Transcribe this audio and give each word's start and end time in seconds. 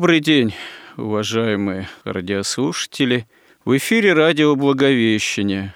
Добрый 0.00 0.20
день, 0.20 0.54
уважаемые 0.96 1.86
радиослушатели. 2.04 3.28
В 3.66 3.76
эфире 3.76 4.14
радио 4.14 4.56
«Благовещение». 4.56 5.74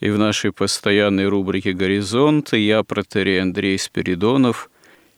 И 0.00 0.10
в 0.10 0.18
нашей 0.18 0.50
постоянной 0.50 1.28
рубрике 1.28 1.72
«Горизонт» 1.72 2.52
я, 2.52 2.82
протерей 2.82 3.40
Андрей 3.40 3.78
Спиридонов, 3.78 4.68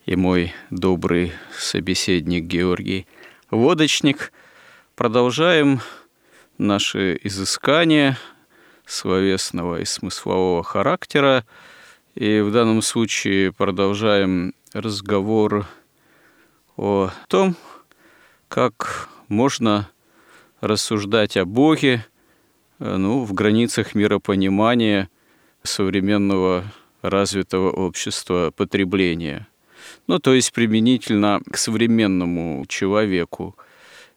и 0.05 0.17
мой 0.17 0.53
добрый 0.69 1.33
собеседник 1.59 2.45
Георгий 2.45 3.07
Водочник 3.51 4.35
продолжаем 4.97 5.81
наши 6.59 7.19
изыскания 7.23 8.19
словесного 8.85 9.81
и 9.81 9.87
смыслового 9.87 10.63
характера. 10.63 11.47
И 12.15 12.41
в 12.41 12.53
данном 12.53 12.83
случае 12.83 13.55
продолжаем 13.55 14.53
разговор 14.75 15.67
о 16.77 17.11
том, 17.29 17.57
как 18.49 19.09
можно 19.29 19.89
рассуждать 20.61 21.37
о 21.37 21.45
Боге 21.45 22.07
э, 22.79 22.97
ну, 22.97 23.25
в 23.25 23.33
границах 23.33 23.95
миропонимания 23.95 25.09
современного 25.63 26.65
развитого 27.03 27.71
общества 27.71 28.53
потребления. 28.57 29.49
Ну, 30.07 30.19
то 30.19 30.35
есть 30.35 30.53
применительно 30.53 31.41
к 31.51 31.57
современному 31.57 32.65
человеку. 32.67 33.57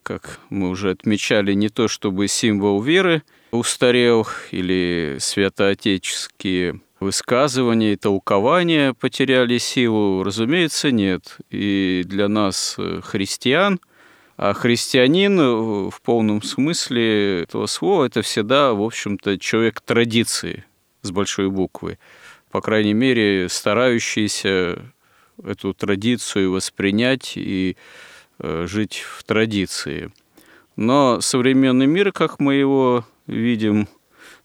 Как 0.03 0.39
мы 0.49 0.69
уже 0.69 0.91
отмечали, 0.91 1.53
не 1.53 1.69
то 1.69 1.87
чтобы 1.87 2.27
символ 2.27 2.81
веры 2.81 3.23
устарел 3.51 4.27
или 4.51 5.17
святоотеческие 5.19 6.81
высказывания 6.99 7.93
и 7.93 7.97
толкования 7.97 8.93
потеряли 8.93 9.57
силу, 9.57 10.23
разумеется, 10.23 10.91
нет. 10.91 11.37
И 11.49 12.03
для 12.05 12.27
нас, 12.27 12.75
э, 12.77 13.01
христиан, 13.03 13.79
а 14.41 14.53
христианин 14.53 15.89
в 15.89 16.01
полном 16.01 16.41
смысле 16.41 17.41
этого 17.41 17.65
слова 17.65 18.05
это 18.05 18.21
всегда, 18.21 18.71
в 18.71 18.81
общем-то, 18.81 19.37
человек 19.37 19.81
традиции 19.81 20.63
с 21.01 21.11
большой 21.11 21.49
буквы. 21.49 21.99
По 22.49 22.61
крайней 22.61 22.93
мере, 22.93 23.49
старающийся 23.49 24.81
эту 25.43 25.73
традицию 25.73 26.53
воспринять 26.53 27.33
и 27.35 27.75
э, 28.39 28.65
жить 28.65 29.03
в 29.05 29.25
традиции. 29.25 30.09
Но 30.77 31.19
современный 31.19 31.87
мир, 31.87 32.13
как 32.13 32.39
мы 32.39 32.53
его 32.53 33.05
видим, 33.27 33.89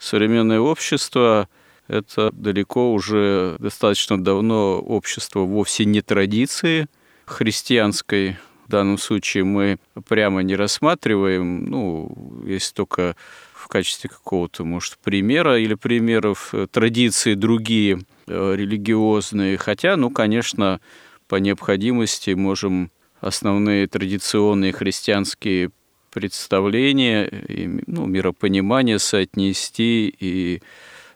современное 0.00 0.58
общество– 0.58 1.48
это 1.86 2.32
далеко 2.32 2.92
уже 2.92 3.54
достаточно 3.60 4.20
давно 4.20 4.80
общество 4.80 5.40
вовсе 5.42 5.84
не 5.84 6.00
традиции 6.00 6.88
христианской, 7.26 8.38
в 8.66 8.70
данном 8.70 8.98
случае 8.98 9.44
мы 9.44 9.78
прямо 10.08 10.42
не 10.42 10.56
рассматриваем, 10.56 11.64
ну, 11.64 12.42
если 12.46 12.72
только 12.72 13.16
в 13.52 13.68
качестве 13.68 14.10
какого-то, 14.10 14.64
может, 14.64 14.98
примера 14.98 15.58
или 15.58 15.74
примеров 15.74 16.50
э, 16.52 16.66
традиции 16.70 17.34
другие 17.34 18.00
э, 18.26 18.54
религиозные. 18.56 19.56
Хотя, 19.56 19.96
ну, 19.96 20.10
конечно, 20.10 20.80
по 21.28 21.36
необходимости 21.36 22.30
можем 22.30 22.90
основные 23.20 23.86
традиционные 23.86 24.72
христианские 24.72 25.70
представления, 26.12 27.26
и, 27.26 27.82
ну, 27.86 28.06
миропонимание 28.06 28.98
соотнести 28.98 30.14
и 30.18 30.62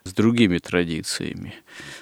с 0.03 0.13
другими 0.13 0.57
традициями. 0.57 1.53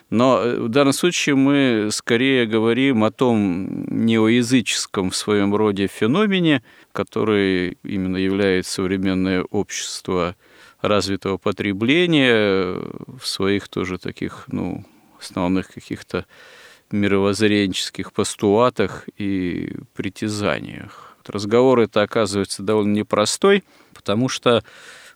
Но 0.10 0.40
э, 0.40 0.60
в 0.60 0.70
данном 0.70 0.94
случае 0.94 1.36
мы 1.36 1.90
скорее 1.92 2.46
говорим 2.46 3.04
о 3.04 3.12
том 3.12 3.86
неоязыческом 3.90 5.10
в 5.10 5.16
своем 5.16 5.54
роде 5.56 5.88
феномене, 5.88 6.64
который 6.92 7.78
именно 7.84 8.18
является 8.18 8.74
современное 8.74 9.44
общество 9.44 10.36
развитого 10.82 11.38
потребления 11.38 12.76
в 13.08 13.26
своих 13.26 13.68
тоже 13.68 13.98
таких, 13.98 14.46
ну, 14.48 14.86
основных 15.20 15.70
каких-то 15.70 16.26
мировоззренческих 16.92 18.14
постулатах 18.14 19.10
и 19.18 19.74
притязаниях. 19.94 21.18
Разговор 21.26 21.82
это 21.82 22.04
оказывается 22.04 22.64
довольно 22.64 22.94
непростой, 22.94 23.66
потому 23.94 24.30
что 24.30 24.64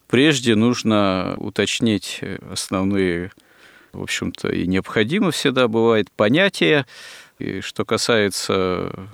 прежде 0.09 0.55
нужно 0.55 1.35
уточнить 1.37 2.19
основные, 2.51 3.31
в 3.93 4.01
общем-то, 4.01 4.49
и 4.49 4.67
необходимо 4.67 5.31
всегда 5.31 5.67
бывает 5.67 6.11
понятия. 6.11 6.85
И 7.39 7.61
что 7.61 7.85
касается, 7.85 9.09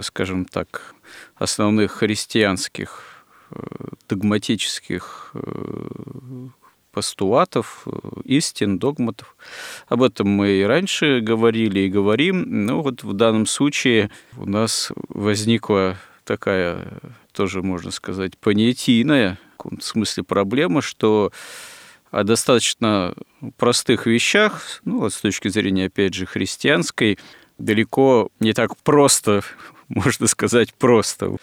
скажем 0.00 0.44
так, 0.44 0.94
основных 1.36 1.92
христианских 1.92 3.24
э, 3.50 3.60
догматических 4.08 5.30
э, 5.34 6.48
постулатов, 6.92 7.86
э, 7.86 7.90
истин, 8.24 8.78
догматов. 8.78 9.36
Об 9.88 10.02
этом 10.02 10.28
мы 10.28 10.50
и 10.50 10.62
раньше 10.62 11.20
говорили 11.20 11.80
и 11.80 11.88
говорим. 11.88 12.44
Но 12.66 12.82
вот 12.82 13.02
в 13.02 13.12
данном 13.12 13.46
случае 13.46 14.10
у 14.36 14.46
нас 14.46 14.92
возникла 15.08 15.96
такая, 16.24 17.00
тоже 17.32 17.62
можно 17.62 17.90
сказать, 17.90 18.36
понятийная 18.36 19.38
каком-то 19.58 19.84
смысле 19.84 20.22
проблема, 20.22 20.80
что 20.80 21.32
о 22.10 22.24
достаточно 22.24 23.14
простых 23.56 24.06
вещах, 24.06 24.80
ну, 24.84 25.00
вот 25.00 25.12
с 25.12 25.20
точки 25.20 25.48
зрения, 25.48 25.86
опять 25.86 26.14
же, 26.14 26.26
христианской, 26.26 27.18
далеко 27.58 28.30
не 28.40 28.52
так 28.52 28.76
просто, 28.78 29.42
можно 29.88 30.26
сказать, 30.26 30.74
просто. 30.74 31.36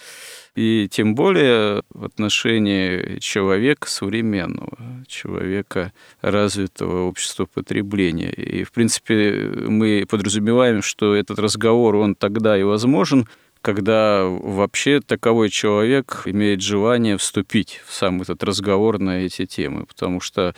И 0.55 0.87
тем 0.89 1.15
более 1.15 1.83
в 1.89 2.05
отношении 2.05 3.19
человека 3.19 3.89
современного, 3.89 4.77
человека 5.05 5.91
развитого 6.21 7.07
общества 7.07 7.45
потребления. 7.45 8.31
И, 8.31 8.63
в 8.63 8.71
принципе, 8.71 9.51
мы 9.67 10.05
подразумеваем, 10.09 10.81
что 10.81 11.13
этот 11.13 11.39
разговор, 11.39 11.97
он 11.97 12.15
тогда 12.15 12.57
и 12.57 12.63
возможен, 12.63 13.27
когда 13.65 14.25
вообще 14.25 15.01
таковой 15.01 15.49
человек 15.49 16.21
имеет 16.25 16.61
желание 16.61 17.17
вступить 17.17 17.81
в 17.87 17.93
сам 17.95 18.21
этот 18.21 18.43
разговор 18.43 18.99
на 18.99 19.25
эти 19.25 19.47
темы, 19.47 19.87
потому 19.87 20.21
что 20.21 20.53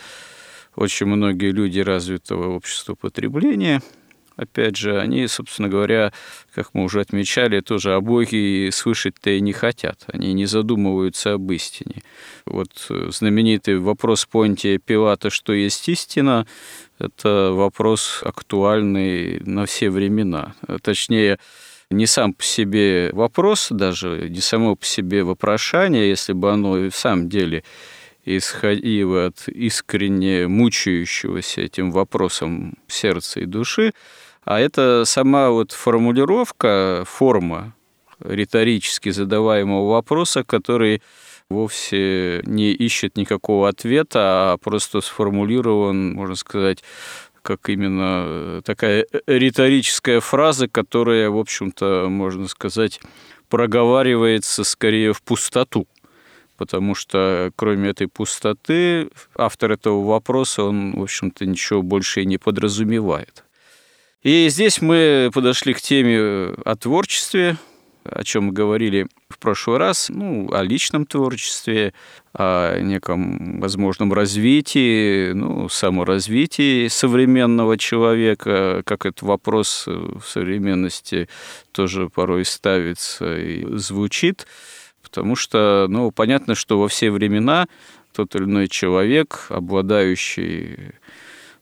очень 0.76 1.06
многие 1.06 1.50
люди 1.50 1.80
развитого 1.80 2.54
общества 2.54 2.94
потребления, 2.96 3.80
опять 4.36 4.76
же, 4.76 5.00
они, 5.00 5.26
собственно 5.26 5.70
говоря, 5.70 6.12
как 6.54 6.74
мы 6.74 6.84
уже 6.84 7.00
отмечали, 7.00 7.60
тоже 7.60 7.94
о 7.94 8.02
Боге 8.02 8.70
слышать-то 8.70 9.30
и 9.30 9.40
не 9.40 9.54
хотят. 9.54 10.04
Они 10.12 10.34
не 10.34 10.44
задумываются 10.44 11.32
об 11.32 11.50
истине. 11.50 12.02
Вот 12.44 12.90
знаменитый 13.08 13.78
вопрос 13.78 14.26
Понтия 14.26 14.78
Пилата 14.78 15.30
«Что 15.30 15.54
есть 15.54 15.88
истина?» 15.88 16.46
это 16.98 17.52
вопрос 17.54 18.20
актуальный 18.22 19.40
на 19.40 19.64
все 19.64 19.88
времена. 19.88 20.54
Точнее, 20.82 21.38
не 21.90 22.06
сам 22.06 22.34
по 22.34 22.42
себе 22.42 23.10
вопрос, 23.12 23.68
даже 23.70 24.28
не 24.28 24.40
само 24.40 24.76
по 24.76 24.84
себе 24.84 25.24
вопрошание, 25.24 26.08
если 26.08 26.32
бы 26.32 26.52
оно 26.52 26.78
и 26.78 26.90
в 26.90 26.96
самом 26.96 27.28
деле 27.28 27.64
исходило 28.24 29.26
от 29.26 29.48
искренне 29.48 30.48
мучающегося 30.48 31.62
этим 31.62 31.90
вопросом 31.90 32.76
сердца 32.88 33.40
и 33.40 33.46
души, 33.46 33.94
а 34.44 34.60
это 34.60 35.04
сама 35.06 35.50
вот 35.50 35.72
формулировка, 35.72 37.04
форма 37.06 37.74
риторически 38.20 39.10
задаваемого 39.10 39.90
вопроса, 39.90 40.44
который 40.44 41.02
вовсе 41.48 42.42
не 42.44 42.72
ищет 42.72 43.16
никакого 43.16 43.68
ответа, 43.68 44.52
а 44.52 44.56
просто 44.58 45.00
сформулирован, 45.00 46.12
можно 46.12 46.34
сказать, 46.34 46.84
как 47.42 47.68
именно 47.68 48.24
э, 48.26 48.62
такая 48.64 49.06
э, 49.10 49.20
риторическая 49.26 50.20
фраза, 50.20 50.68
которая, 50.68 51.30
в 51.30 51.38
общем-то, 51.38 52.08
можно 52.08 52.48
сказать, 52.48 53.00
проговаривается 53.48 54.64
скорее 54.64 55.12
в 55.12 55.22
пустоту. 55.22 55.86
потому 56.56 56.94
что 56.94 57.52
кроме 57.56 57.90
этой 57.90 58.08
пустоты 58.08 59.10
автор 59.36 59.72
этого 59.72 60.04
вопроса, 60.04 60.64
он, 60.64 60.92
в 60.98 61.02
общем-то, 61.02 61.46
ничего 61.46 61.82
больше 61.82 62.22
и 62.22 62.26
не 62.26 62.36
подразумевает. 62.36 63.44
И 64.22 64.48
здесь 64.48 64.82
мы 64.82 65.30
подошли 65.32 65.72
к 65.74 65.80
теме 65.80 66.54
о 66.64 66.74
творчестве, 66.76 67.56
о 68.10 68.24
чем 68.24 68.44
мы 68.44 68.52
говорили 68.52 69.06
в 69.28 69.38
прошлый 69.38 69.78
раз, 69.78 70.08
ну, 70.08 70.52
о 70.52 70.62
личном 70.62 71.06
творчестве, 71.06 71.92
о 72.32 72.78
неком 72.80 73.60
возможном 73.60 74.12
развитии, 74.12 75.32
ну, 75.32 75.68
саморазвитии 75.68 76.88
современного 76.88 77.76
человека, 77.78 78.82
как 78.84 79.06
этот 79.06 79.22
вопрос 79.22 79.84
в 79.86 80.22
современности 80.24 81.28
тоже 81.72 82.08
порой 82.08 82.44
ставится 82.44 83.38
и 83.38 83.64
звучит, 83.76 84.46
потому 85.02 85.36
что, 85.36 85.86
ну, 85.88 86.10
понятно, 86.10 86.54
что 86.54 86.78
во 86.78 86.88
все 86.88 87.10
времена 87.10 87.66
тот 88.12 88.34
или 88.34 88.44
иной 88.44 88.68
человек, 88.68 89.46
обладающий 89.48 90.92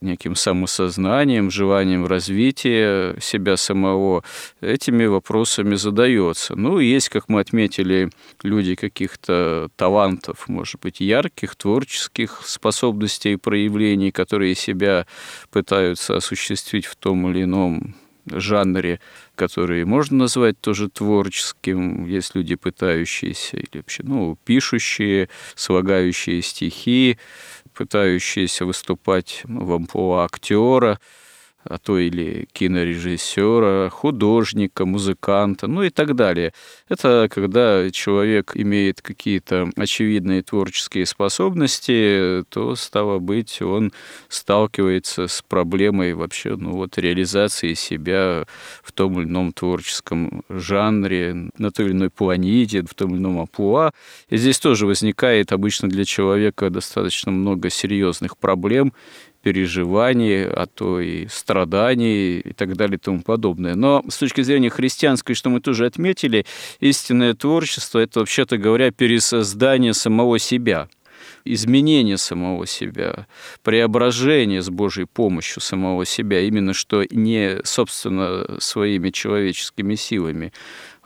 неким 0.01 0.35
самосознанием, 0.35 1.51
желанием 1.51 2.05
развития 2.05 3.15
себя 3.19 3.57
самого, 3.57 4.23
этими 4.61 5.05
вопросами 5.05 5.75
задается. 5.75 6.55
Ну, 6.55 6.79
есть, 6.79 7.09
как 7.09 7.29
мы 7.29 7.41
отметили, 7.41 8.09
люди 8.43 8.75
каких-то 8.75 9.69
талантов, 9.75 10.47
может 10.47 10.81
быть, 10.81 10.99
ярких, 10.99 11.55
творческих 11.55 12.41
способностей 12.45 13.33
и 13.33 13.37
проявлений, 13.37 14.11
которые 14.11 14.55
себя 14.55 15.05
пытаются 15.51 16.15
осуществить 16.15 16.85
в 16.85 16.95
том 16.95 17.29
или 17.29 17.43
ином 17.43 17.95
жанре, 18.31 18.99
который 19.35 19.85
можно 19.85 20.17
назвать 20.17 20.59
тоже 20.59 20.89
творческим. 20.89 22.05
Есть 22.05 22.35
люди, 22.35 22.55
пытающиеся 22.55 23.57
или 23.57 23.77
вообще, 23.77 24.03
ну, 24.03 24.37
пишущие, 24.43 25.29
слагающие 25.55 26.41
стихи, 26.41 27.17
пытающиеся 27.77 28.65
выступать 28.65 29.41
в 29.45 29.73
амплуа 29.73 30.25
актера, 30.25 30.99
а 31.69 31.77
то 31.77 31.97
или 31.97 32.47
кинорежиссера, 32.53 33.89
художника, 33.89 34.85
музыканта, 34.85 35.67
ну 35.67 35.83
и 35.83 35.89
так 35.89 36.15
далее. 36.15 36.53
Это 36.89 37.27
когда 37.31 37.89
человек 37.91 38.51
имеет 38.55 39.01
какие-то 39.01 39.69
очевидные 39.75 40.41
творческие 40.43 41.05
способности, 41.05 42.43
то, 42.49 42.75
стало 42.75 43.19
быть, 43.19 43.61
он 43.61 43.91
сталкивается 44.29 45.27
с 45.27 45.41
проблемой 45.41 46.13
вообще 46.13 46.55
ну, 46.55 46.71
вот, 46.71 46.97
реализации 46.97 47.73
себя 47.73 48.45
в 48.83 48.91
том 48.91 49.19
или 49.19 49.27
ином 49.27 49.51
творческом 49.53 50.43
жанре, 50.49 51.49
на 51.57 51.71
той 51.71 51.87
или 51.87 51.93
иной 51.93 52.09
планете, 52.09 52.81
в 52.81 52.93
том 52.93 53.11
или 53.11 53.19
ином 53.19 53.39
амплуа. 53.39 53.91
И 54.29 54.37
здесь 54.37 54.59
тоже 54.59 54.85
возникает 54.85 55.51
обычно 55.51 55.89
для 55.89 56.05
человека 56.05 56.69
достаточно 56.69 57.31
много 57.31 57.69
серьезных 57.69 58.37
проблем, 58.37 58.93
переживаний, 59.47 60.45
а 60.45 60.65
то 60.65 60.99
и 60.99 61.25
страданий 61.27 62.39
и 62.39 62.51
так 62.51 62.75
далее 62.75 62.97
и 62.97 62.99
тому 62.99 63.21
подобное. 63.21 63.75
Но 63.75 64.03
с 64.09 64.17
точки 64.17 64.41
зрения 64.41 64.69
христианской, 64.69 65.35
что 65.35 65.49
мы 65.49 65.61
тоже 65.61 65.85
отметили, 65.85 66.45
истинное 66.81 67.33
творчество– 67.33 67.99
это, 68.03 68.19
вообще-то 68.19 68.57
говоря, 68.57 68.91
пересоздание 68.91 69.93
самого 69.93 70.37
себя 70.37 70.89
изменение 71.53 72.17
самого 72.17 72.65
себя, 72.67 73.27
преображение 73.63 74.61
с 74.61 74.69
Божьей 74.69 75.05
помощью 75.05 75.61
самого 75.61 76.05
себя, 76.05 76.41
именно 76.41 76.73
что 76.73 77.03
не, 77.09 77.59
собственно, 77.63 78.59
своими 78.59 79.09
человеческими 79.09 79.95
силами. 79.95 80.51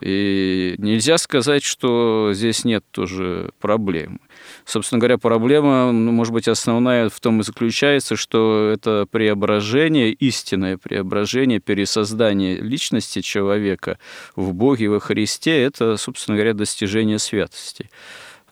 И 0.02 0.74
нельзя 0.78 1.16
сказать, 1.16 1.62
что 1.62 2.32
здесь 2.34 2.64
нет 2.64 2.84
тоже 2.90 3.50
проблем. 3.60 4.20
Собственно 4.64 4.98
говоря, 4.98 5.16
проблема, 5.16 5.92
ну, 5.92 6.10
может 6.10 6.32
быть, 6.32 6.48
основная 6.48 7.08
в 7.08 7.20
том 7.20 7.40
и 7.40 7.44
заключается, 7.44 8.16
что 8.16 8.72
это 8.74 9.06
преображение, 9.08 10.10
истинное 10.10 10.76
преображение, 10.76 11.60
пересоздание 11.60 12.56
личности 12.56 13.20
человека 13.20 13.98
в 14.34 14.52
Боге, 14.52 14.88
во 14.88 14.98
Христе, 14.98 15.62
это, 15.62 15.96
собственно 15.96 16.36
говоря, 16.36 16.54
достижение 16.54 17.20
святости. 17.20 17.88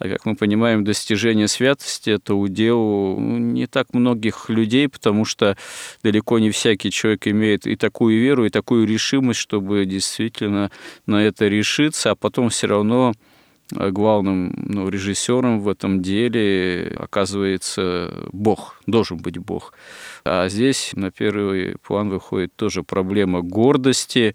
А 0.00 0.08
как 0.08 0.26
мы 0.26 0.34
понимаем, 0.34 0.82
достижение 0.82 1.46
святости– 1.46 2.10
это 2.10 2.34
удел 2.34 3.16
ну, 3.18 3.38
не 3.38 3.66
так 3.66 3.94
многих 3.94 4.48
людей, 4.48 4.88
потому 4.88 5.24
что 5.24 5.56
далеко 6.02 6.40
не 6.40 6.50
всякий 6.50 6.90
человек 6.90 7.28
имеет 7.28 7.66
и 7.66 7.76
такую 7.76 8.20
веру, 8.20 8.44
и 8.46 8.50
такую 8.50 8.86
решимость, 8.86 9.38
чтобы 9.38 9.84
действительно 9.86 10.72
на 11.06 11.22
это 11.22 11.46
решиться, 11.46 12.10
а 12.10 12.14
потом 12.16 12.48
все 12.48 12.66
равно 12.66 13.12
Э, 13.76 13.90
главным 13.90 14.52
ну, 14.56 14.88
режиссером 14.88 15.60
в 15.60 15.68
этом 15.68 16.02
деле 16.02 16.94
оказывается 16.98 18.12
Бог, 18.32 18.80
должен 18.86 19.18
быть 19.18 19.38
Бог. 19.38 19.72
А 20.24 20.48
здесь 20.48 20.90
на 20.94 21.10
первый 21.10 21.76
план 21.82 22.08
выходит 22.08 22.54
тоже 22.56 22.82
проблема 22.82 23.42
гордости, 23.42 24.34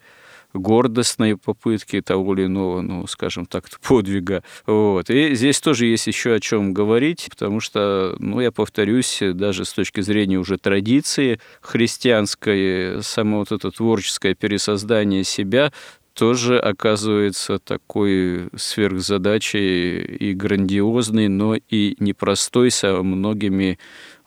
гордостной 0.59 1.37
попытки 1.37 2.01
того 2.01 2.33
или 2.33 2.45
иного, 2.45 2.81
ну, 2.81 3.07
скажем 3.07 3.45
так, 3.45 3.65
подвига. 3.87 4.43
Вот. 4.65 5.09
И 5.09 5.35
здесь 5.35 5.59
тоже 5.59 5.85
есть 5.85 6.07
еще 6.07 6.33
о 6.33 6.39
чем 6.39 6.73
говорить, 6.73 7.27
потому 7.29 7.59
что, 7.59 8.15
ну, 8.19 8.39
я 8.39 8.51
повторюсь, 8.51 9.19
даже 9.21 9.65
с 9.65 9.73
точки 9.73 10.01
зрения 10.01 10.37
уже 10.37 10.57
традиции 10.57 11.39
христианской, 11.61 13.01
само 13.03 13.39
вот 13.39 13.51
это 13.51 13.71
творческое 13.71 14.35
пересоздание 14.35 15.23
себя 15.23 15.71
тоже 16.13 16.57
оказывается 16.57 17.59
такой 17.59 18.47
сверхзадачей 18.55 19.99
и 19.99 20.33
грандиозной, 20.33 21.27
но 21.27 21.55
и 21.55 21.95
непростой 21.99 22.71
со 22.71 23.03
многими 23.03 23.77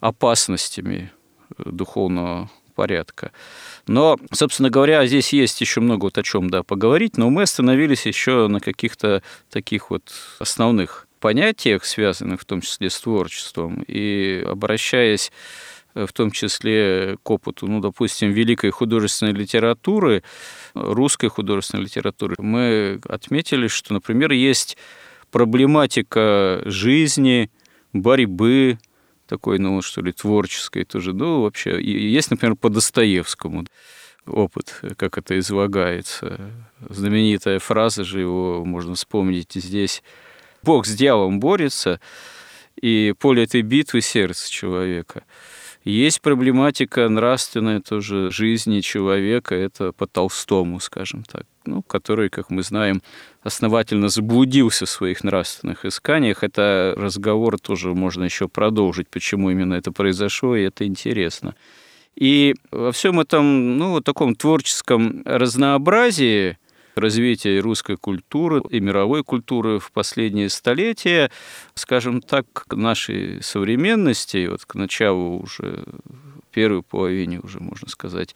опасностями 0.01 1.11
духовного 1.57 2.51
порядка. 2.75 3.33
Но, 3.89 4.17
собственно 4.33 4.71
говоря, 4.71 5.07
здесь 5.07 5.33
есть 5.33 5.61
еще 5.61 5.81
много 5.81 6.05
вот 6.05 6.19
о 6.19 6.23
чем 6.23 6.51
да, 6.51 6.63
поговорить, 6.63 7.17
но 7.17 7.31
мы 7.31 7.43
остановились 7.43 8.07
еще 8.07 8.47
на 8.49 8.61
каких-то 8.61 9.23
таких 9.51 9.91
вот 9.91 10.13
основных 10.39 11.09
понятиях, 11.21 11.85
связанных 11.85 12.41
в 12.41 12.45
том 12.45 12.61
числе 12.61 12.91
с 12.91 13.01
творчеством, 13.01 13.83
и 13.89 14.45
обращаясь 14.47 15.33
Э, 15.99 16.07
в 16.07 16.13
том 16.13 16.31
числе 16.31 17.17
к 17.23 17.31
опыту, 17.31 17.67
ну, 17.67 17.81
допустим, 17.81 18.31
великой 18.31 18.71
художественной 18.71 19.33
литературы, 19.33 20.23
русской 20.75 21.29
художественной 21.29 21.85
литературы, 21.85 22.37
мы 22.39 23.01
отметили, 23.09 23.69
что, 23.69 23.95
например, 23.95 24.33
есть 24.33 24.77
проблематика 25.31 26.63
жизни, 26.67 27.51
борьбы, 27.93 28.79
такой, 29.29 29.59
ну, 29.59 29.81
что 29.83 30.01
ли, 30.01 30.13
творческой 30.13 30.85
тоже, 30.85 31.13
ну, 31.13 31.43
вообще, 31.43 31.81
есть, 31.83 32.31
например, 32.31 32.57
по 32.57 32.71
Достоевскому 32.71 33.67
опыт, 34.27 34.81
как 34.97 35.19
это 35.19 35.39
излагается. 35.39 36.51
Знаменитая 36.89 37.59
фраза 37.59 38.05
же 38.05 38.21
его 38.21 38.65
можно 38.65 38.95
вспомнить 38.95 39.53
здесь. 39.55 40.03
Бог 40.63 40.87
с 40.87 40.95
дьяволом 40.95 41.41
борется, 41.41 42.01
и 42.81 43.15
поле 43.19 43.45
этой 43.45 43.63
битвы– 43.63 44.01
сердце 44.03 44.51
человека– 44.51 45.25
есть 45.91 46.21
проблематика 46.21 47.09
нравственная 47.09 47.81
тоже 47.81 48.31
жизни 48.31 48.81
человека, 48.81 49.55
это 49.55 49.93
по 49.93 50.07
Толстому, 50.07 50.81
скажем 50.81 51.25
так, 51.25 51.45
ну, 51.65 51.83
который, 51.83 52.29
как 52.29 52.51
мы 52.51 52.63
знаем, 52.63 53.03
основательно 53.43 54.09
заблудился 54.09 54.87
в 54.87 54.91
своих 54.91 55.25
нравственных 55.25 55.85
исканиях. 55.85 56.45
Это 56.45 56.95
разговор 56.97 57.59
тоже 57.59 57.95
можно 57.95 58.25
еще 58.25 58.49
продолжить, 58.49 59.09
почему 59.09 59.51
именно 59.51 59.75
это 59.75 59.93
произошло, 59.93 60.57
и 60.57 60.65
это 60.65 60.87
интересно. 60.87 61.55
И 62.17 62.55
во 62.71 62.93
всем 62.93 63.21
этом, 63.21 63.79
ну, 63.79 64.01
таком 64.01 64.35
творческом 64.35 65.23
разнообразии, 65.25 66.59
развития 67.01 67.61
русской 67.61 67.97
культуры 67.97 68.63
и 68.71 68.81
мировой 68.81 69.25
культуры 69.25 69.79
в 69.79 69.93
последние 69.93 70.49
столетия, 70.49 71.31
скажем 71.75 72.21
так, 72.21 72.47
к 72.53 72.75
нашей 72.75 73.43
современности, 73.43 74.47
вот 74.47 74.65
к 74.65 74.75
началу 74.75 75.41
уже 75.41 75.85
первой 76.51 76.83
половине 76.83 77.41
уже, 77.41 77.61
можно 77.61 77.89
сказать, 77.89 78.35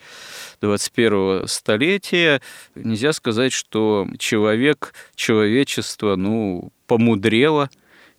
21 0.61 1.49
столетия, 1.49 2.41
нельзя 2.75 3.13
сказать, 3.13 3.53
что 3.53 4.07
человек, 4.19 4.95
человечество, 5.15 6.17
ну, 6.17 6.73
помудрело 6.87 7.71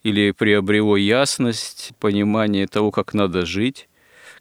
или 0.04 0.32
приобрело 0.32 0.98
ясность, 0.98 1.92
понимание 2.00 2.68
того, 2.68 2.92
как 2.92 3.14
надо 3.14 3.46
жить, 3.46 3.88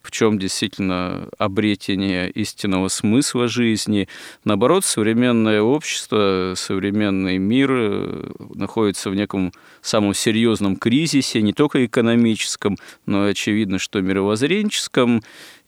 в 0.03 0.11
чем 0.11 0.39
действительно 0.39 1.29
обретение 1.39 2.31
истинного 2.31 2.89
смысла 2.89 3.49
жизни. 3.49 4.09
Наоборот, 4.45 4.85
современное 4.85 5.63
общество, 5.63 6.55
современный 6.57 7.39
мир 7.39 7.71
э, 7.73 8.31
находится 8.55 9.11
в 9.11 9.15
неком 9.15 9.53
самом 9.81 10.15
серьезном 10.15 10.77
кризисе, 10.77 11.43
не 11.43 11.53
только 11.53 11.85
экономическом, 11.87 12.77
но 13.07 13.25
очевидно, 13.25 13.79
что 13.79 14.01
мировоззренческом. 14.01 15.23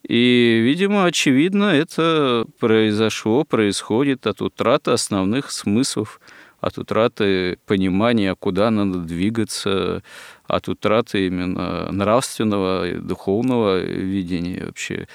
И, 0.07 0.61
видимо, 0.63 1.07
очевидно, 1.07 1.65
это 1.65 2.45
произошло, 2.59 3.45
происходит 3.45 4.27
от 4.27 4.43
утраты 4.43 4.91
основных 4.91 5.51
смыслов 5.51 6.21
от 6.65 6.79
утраты 6.79 7.59
понимания, 7.67 8.35
куда 8.35 8.71
надо 8.71 9.01
двигаться, 9.01 10.03
от 10.47 10.69
утраты 10.69 11.27
именно 11.27 11.93
нравственного 11.93 12.89
и 12.89 12.97
духовного 12.97 13.81
видения 13.81 14.65
вообще, 14.65 15.07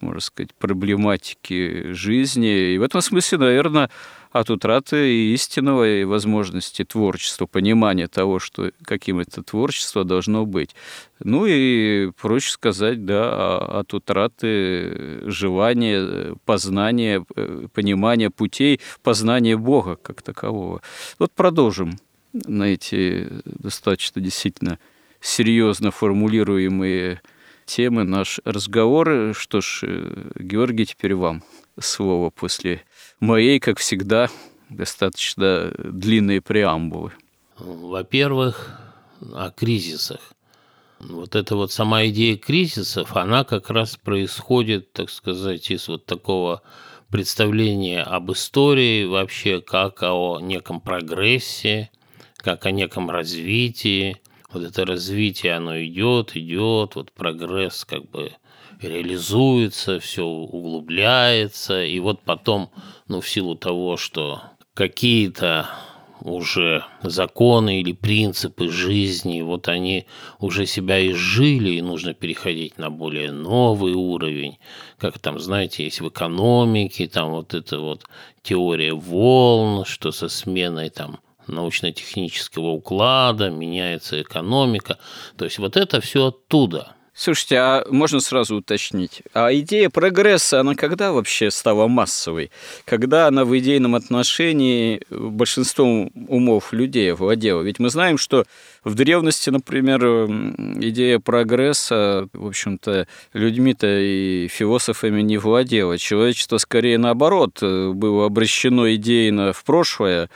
можно 0.00 0.20
сказать, 0.20 0.52
проблематики 0.54 1.92
жизни. 1.92 2.72
И 2.74 2.78
в 2.78 2.82
этом 2.82 3.00
смысле, 3.00 3.38
наверное, 3.38 3.90
от 4.38 4.50
утраты 4.50 5.32
истинного 5.32 6.00
и 6.00 6.04
возможности 6.04 6.84
творчества, 6.84 7.46
понимания 7.46 8.08
того, 8.08 8.38
что 8.38 8.70
каким 8.82 9.20
это 9.20 9.42
творчество 9.42 10.04
должно 10.04 10.46
быть. 10.46 10.74
Ну 11.20 11.46
и, 11.46 12.10
проще 12.20 12.50
сказать, 12.50 13.04
да, 13.04 13.58
от 13.58 13.94
утраты 13.94 15.22
желания, 15.30 16.36
познания, 16.44 17.24
э, 17.34 17.68
понимания 17.72 18.30
путей, 18.30 18.80
познания 19.02 19.56
Бога 19.56 19.96
как 19.96 20.22
такового. 20.22 20.82
Вот 21.18 21.32
продолжим 21.32 21.98
на 22.32 22.64
эти 22.64 23.28
достаточно 23.44 24.20
действительно 24.20 24.78
серьезно 25.20 25.90
формулируемые 25.90 27.20
темы 27.64 28.04
наш 28.04 28.40
разговор. 28.44 29.34
Что 29.34 29.60
ж, 29.60 29.80
э, 29.82 30.30
Георгий, 30.38 30.86
теперь 30.86 31.14
вам 31.14 31.42
слово 31.78 32.30
после 32.30 32.82
моей, 33.20 33.60
как 33.60 33.78
всегда, 33.78 34.28
достаточно 34.68 35.72
длинные 35.78 36.40
преамбулы. 36.40 37.12
Во-первых, 37.58 38.78
о 39.32 39.50
кризисах. 39.50 40.20
Вот 40.98 41.36
эта 41.36 41.56
вот 41.56 41.72
сама 41.72 42.06
идея 42.06 42.36
кризисов, 42.36 43.16
она 43.16 43.44
как 43.44 43.70
раз 43.70 43.96
происходит, 43.96 44.92
так 44.92 45.10
сказать, 45.10 45.70
из 45.70 45.88
вот 45.88 46.06
такого 46.06 46.62
представления 47.10 48.02
об 48.02 48.32
истории 48.32 49.04
вообще, 49.04 49.60
как 49.60 50.02
о 50.02 50.40
неком 50.40 50.80
прогрессе, 50.80 51.90
как 52.38 52.66
о 52.66 52.70
неком 52.70 53.10
развитии. 53.10 54.16
Вот 54.50 54.64
это 54.64 54.86
развитие, 54.86 55.54
оно 55.54 55.78
идет, 55.82 56.36
идет, 56.36 56.94
вот 56.94 57.12
прогресс 57.12 57.84
как 57.84 58.08
бы 58.10 58.32
реализуется, 58.80 60.00
все 60.00 60.24
углубляется, 60.24 61.84
и 61.84 61.98
вот 62.00 62.20
потом, 62.22 62.70
ну, 63.08 63.20
в 63.20 63.28
силу 63.28 63.54
того, 63.54 63.96
что 63.96 64.42
какие-то 64.74 65.68
уже 66.20 66.84
законы 67.02 67.80
или 67.80 67.92
принципы 67.92 68.68
жизни, 68.68 69.42
вот 69.42 69.68
они 69.68 70.06
уже 70.40 70.66
себя 70.66 71.06
изжили, 71.10 71.74
и 71.74 71.82
нужно 71.82 72.14
переходить 72.14 72.78
на 72.78 72.90
более 72.90 73.32
новый 73.32 73.92
уровень, 73.92 74.58
как 74.98 75.18
там, 75.18 75.38
знаете, 75.38 75.84
есть 75.84 76.00
в 76.00 76.08
экономике, 76.08 77.06
там 77.06 77.30
вот 77.30 77.54
эта 77.54 77.78
вот 77.78 78.04
теория 78.42 78.92
волн, 78.92 79.84
что 79.84 80.10
со 80.10 80.28
сменой 80.28 80.90
там 80.90 81.20
научно-технического 81.46 82.70
уклада 82.70 83.50
меняется 83.50 84.20
экономика, 84.20 84.98
то 85.36 85.44
есть 85.44 85.58
вот 85.58 85.76
это 85.76 86.00
все 86.00 86.26
оттуда– 86.28 86.92
Слушайте, 87.18 87.56
а 87.56 87.86
можно 87.88 88.20
сразу 88.20 88.56
уточнить, 88.56 89.22
а 89.32 89.50
идея 89.54 89.88
прогресса, 89.88 90.60
она 90.60 90.74
когда 90.74 91.12
вообще 91.12 91.50
стала 91.50 91.88
массовой? 91.88 92.50
Когда 92.84 93.26
она 93.26 93.46
в 93.46 93.58
идейном 93.58 93.94
отношении 93.94 95.00
большинством 95.08 96.12
умов 96.28 96.74
людей 96.74 97.12
владела? 97.12 97.62
Ведь 97.62 97.78
мы 97.78 97.88
знаем, 97.88 98.18
что 98.18 98.44
в 98.84 98.94
древности, 98.94 99.48
например, 99.48 100.04
идея 100.82 101.18
прогресса, 101.18 102.28
в 102.34 102.48
общем-то, 102.48 103.08
людьми-то 103.32 103.86
и 103.98 104.48
философами 104.48 105.22
не 105.22 105.38
владела. 105.38 105.96
Человечество 105.96 106.58
скорее 106.58 106.98
наоборот 106.98 107.62
было 107.62 108.26
обращено 108.26 108.94
идейно 108.94 109.54
в 109.54 109.64
прошлое, 109.64 110.28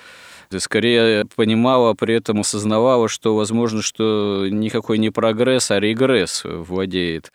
скорее 0.59 1.26
понимала, 1.37 1.95
при 1.95 2.14
этом 2.14 2.40
осознавала, 2.40 3.09
что 3.09 3.37
возможно, 3.37 3.83
что 3.83 4.47
никакой 4.50 4.99
не 4.99 5.11
прогресс, 5.11 5.71
а 5.71 5.80
регресс 5.80 6.42
владеет 6.45 7.30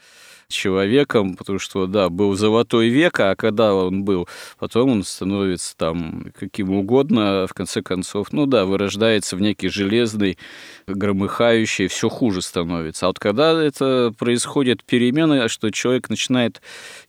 человеком, 0.47 1.35
потому 1.35 1.59
что, 1.59 1.87
да, 1.87 2.09
был 2.09 2.35
золотой 2.35 2.89
век, 2.89 3.19
а 3.19 3.35
когда 3.35 3.73
он 3.73 4.03
был, 4.03 4.27
потом 4.59 4.91
он 4.91 5.03
становится 5.03 5.75
там 5.75 6.27
каким 6.37 6.71
угодно, 6.71 7.47
в 7.47 7.53
конце 7.53 7.81
концов, 7.81 8.31
ну 8.31 8.45
да, 8.45 8.65
вырождается 8.65 9.35
в 9.35 9.41
некий 9.41 9.69
железный, 9.69 10.37
громыхающий, 10.87 11.87
все 11.87 12.09
хуже 12.09 12.41
становится. 12.41 13.05
А 13.05 13.09
вот 13.09 13.19
когда 13.19 13.61
это 13.61 14.13
происходит 14.17 14.83
перемены, 14.83 15.47
что 15.49 15.71
человек 15.71 16.09
начинает 16.09 16.61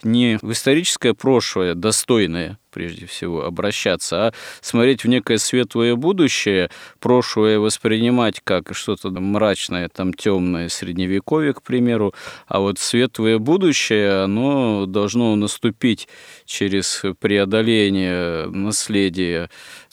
не 0.03 0.39
в 0.41 0.53
историческое 0.53 1.15
прошлое, 1.15 1.75
достойное, 1.75 2.59
прежде 2.76 3.06
всего, 3.06 3.42
обращаться, 3.47 4.26
а 4.26 4.33
смотреть 4.61 5.02
в 5.02 5.09
некое 5.09 5.38
светлое 5.38 5.97
будущее, 5.97 6.68
прошлое 7.00 7.59
воспринимать 7.59 8.42
как 8.45 8.76
что-то 8.76 9.09
мрачное, 9.09 9.88
там 9.88 10.12
темное 10.12 10.68
средневековье, 10.68 11.54
к 11.54 11.62
примеру, 11.62 12.12
а 12.47 12.61
вот 12.61 12.78
светлое 12.78 13.38
будущее, 13.38 14.25
оно 14.25 14.85
должно 14.85 15.37
наступить 15.37 16.06
через 16.45 17.00
преодоление 17.18 18.45
наследия 18.45 19.49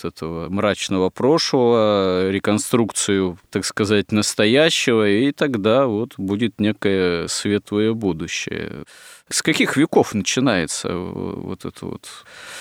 этого 0.06 0.50
мрачного 0.50 1.10
прошлого, 1.10 2.30
реконструкцию, 2.30 3.38
так 3.50 3.66
сказать, 3.66 4.12
настоящего, 4.12 5.08
и 5.08 5.32
тогда 5.32 5.88
вот 5.88 6.14
будет 6.18 6.60
некое 6.60 7.28
светлое 7.28 7.94
будущее. 7.94 8.86
С 9.30 9.42
каких 9.42 9.78
веков 9.78 10.14
начинается 10.14 10.96
вот 10.96 11.66
это 11.66 11.86
вот 11.86 12.08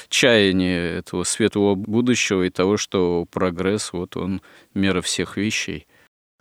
чаяние 0.09 0.99
этого 0.99 1.25
светлого 1.25 1.75
будущего 1.75 2.45
и 2.45 2.51
того, 2.51 2.77
что 2.77 3.27
прогресс, 3.31 3.93
вот 3.93 4.17
он 4.17 4.43
мера 4.75 5.01
всех 5.01 5.37
вещей? 5.37 5.87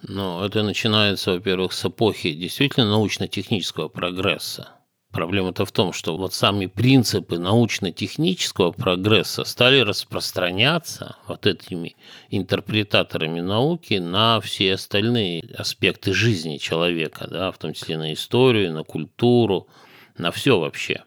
Ну, 0.03 0.43
это 0.43 0.63
начинается, 0.63 1.33
во-первых, 1.33 1.73
с 1.73 1.85
эпохи 1.85 2.31
действительно 2.33 2.89
научно-технического 2.89 3.87
прогресса. 3.87 4.69
Проблема-то 5.11 5.65
в 5.65 5.71
том, 5.73 5.91
что 5.91 6.15
вот 6.15 6.33
сами 6.33 6.67
принципы 6.67 7.37
научно-технического 7.37 8.71
прогресса 8.71 9.43
стали 9.43 9.79
распространяться 9.79 11.17
вот 11.27 11.45
этими 11.45 11.97
интерпретаторами 12.29 13.41
науки 13.41 13.95
на 13.95 14.39
все 14.39 14.73
остальные 14.75 15.43
аспекты 15.57 16.13
жизни 16.13 16.57
человека, 16.57 17.27
да, 17.29 17.51
в 17.51 17.57
том 17.57 17.73
числе 17.73 17.97
на 17.97 18.13
историю, 18.13 18.71
на 18.71 18.83
культуру, 18.83 19.67
на 20.17 20.31
все 20.31 20.57
вообще. 20.57 21.03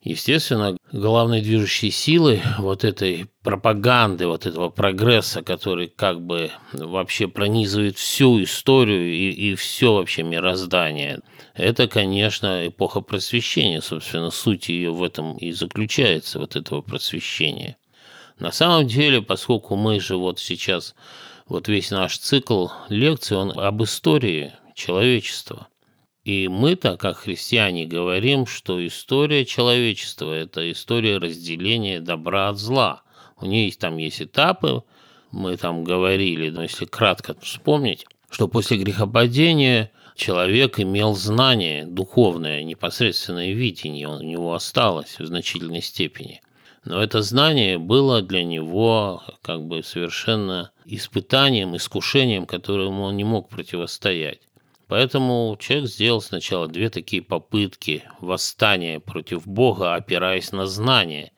Естественно, 0.00 0.76
главной 0.92 1.42
движущей 1.42 1.90
силой 1.90 2.40
вот 2.58 2.84
этой 2.84 3.26
пропаганды, 3.42 4.28
вот 4.28 4.46
этого 4.46 4.68
прогресса, 4.68 5.42
который 5.42 5.88
как 5.88 6.20
бы 6.20 6.52
вообще 6.72 7.26
пронизывает 7.26 7.98
всю 7.98 8.40
историю 8.44 9.12
и, 9.12 9.30
и 9.30 9.54
все 9.56 9.94
вообще 9.94 10.22
мироздание, 10.22 11.20
это, 11.54 11.88
конечно, 11.88 12.68
эпоха 12.68 13.00
просвещения, 13.00 13.80
собственно, 13.80 14.30
суть 14.30 14.68
ее 14.68 14.92
в 14.92 15.02
этом 15.02 15.36
и 15.36 15.50
заключается, 15.50 16.38
вот 16.38 16.54
этого 16.54 16.80
просвещения. 16.80 17.76
На 18.38 18.52
самом 18.52 18.86
деле, 18.86 19.20
поскольку 19.20 19.74
мы 19.74 19.98
же 19.98 20.16
вот 20.16 20.38
сейчас, 20.38 20.94
вот 21.48 21.66
весь 21.66 21.90
наш 21.90 22.18
цикл 22.18 22.68
лекций, 22.88 23.36
он 23.36 23.58
об 23.58 23.82
истории 23.82 24.52
человечества– 24.76 25.66
и 26.28 26.46
мы-то, 26.46 26.98
как 26.98 27.16
христиане, 27.16 27.86
говорим, 27.86 28.44
что 28.44 28.86
история 28.86 29.46
человечества– 29.46 30.30
это 30.34 30.70
история 30.70 31.16
разделения 31.16 32.00
добра 32.00 32.50
от 32.50 32.58
зла. 32.58 33.00
У 33.40 33.46
нее 33.46 33.72
там 33.72 33.96
есть 33.96 34.20
этапы, 34.20 34.82
мы 35.30 35.56
там 35.56 35.84
говорили, 35.84 36.50
но 36.50 36.64
если 36.64 36.84
кратко 36.84 37.34
вспомнить, 37.40 38.04
что 38.28 38.46
после 38.46 38.76
грехопадения 38.76 39.90
человек 40.16 40.78
имел 40.78 41.14
знание 41.14 41.86
духовное, 41.86 42.62
непосредственное 42.62 43.54
видение, 43.54 44.08
у 44.08 44.20
него 44.20 44.52
осталось 44.52 45.18
в 45.18 45.24
значительной 45.24 45.80
степени. 45.80 46.42
Но 46.84 47.02
это 47.02 47.22
знание 47.22 47.78
было 47.78 48.20
для 48.20 48.44
него 48.44 49.22
как 49.40 49.62
бы 49.62 49.82
совершенно 49.82 50.72
испытанием, 50.84 51.74
искушением, 51.74 52.44
которому 52.44 53.04
он 53.04 53.16
не 53.16 53.24
мог 53.24 53.48
противостоять. 53.48 54.40
Поэтому 54.88 55.56
человек 55.60 55.88
сделал 55.88 56.22
сначала 56.22 56.66
две 56.66 56.88
такие 56.88 57.22
попытки 57.22 58.04
восстания 58.20 59.00
против 59.00 59.46
Бога, 59.46 59.94
опираясь 59.94 60.50
на 60.50 60.66
знание. 60.66 61.32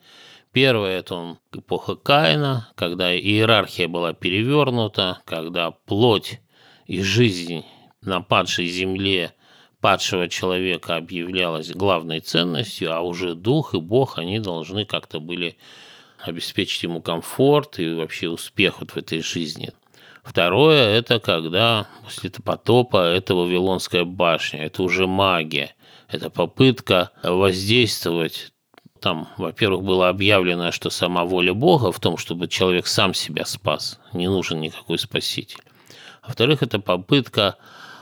Первое– 0.52 0.98
это 1.00 1.16
он 1.16 1.38
эпоха 1.52 1.96
Каина, 1.96 2.70
когда 2.76 3.14
иерархия 3.14 3.88
была 3.88 4.12
перевернута, 4.12 5.20
когда 5.24 5.72
плоть 5.72 6.40
и 6.86 7.02
жизнь 7.02 7.64
на 8.02 8.20
падшей 8.20 8.66
земле 8.66 9.34
падшего 9.80 10.28
человека 10.28 10.96
объявлялась 10.96 11.72
главной 11.72 12.20
ценностью, 12.20 12.94
а 12.94 13.00
уже 13.00 13.34
дух 13.34 13.74
и 13.74 13.78
Бог, 13.78 14.18
они 14.18 14.38
должны 14.38 14.84
как-то 14.84 15.18
были 15.18 15.56
обеспечить 16.18 16.82
ему 16.82 17.00
комфорт 17.00 17.78
и 17.78 17.94
вообще 17.94 18.28
успех 18.28 18.80
вот 18.80 18.90
в 18.90 18.96
этой 18.96 19.22
жизни. 19.22 19.72
Второе– 20.22 20.98
это 20.98 21.18
когда 21.18 21.86
после 22.04 22.30
потопа 22.30 22.98
это 22.98 23.34
Вавилонская 23.34 24.04
башня, 24.04 24.66
это 24.66 24.82
уже 24.82 25.06
магия, 25.06 25.74
это 26.08 26.30
попытка 26.30 27.10
воздействовать 27.22 28.52
Там, 29.00 29.28
во-первых, 29.38 29.82
было 29.82 30.10
объявлено, 30.10 30.72
что 30.72 30.90
сама 30.90 31.24
воля 31.24 31.54
Бога 31.54 31.90
в 31.90 31.98
том, 32.00 32.18
чтобы 32.18 32.48
человек 32.48 32.86
сам 32.86 33.14
себя 33.14 33.46
спас, 33.46 33.98
не 34.12 34.28
нужен 34.28 34.60
никакой 34.60 34.98
спаситель. 34.98 35.62
Во-вторых, 36.22 36.62
это 36.62 36.80
попытка 36.80 37.56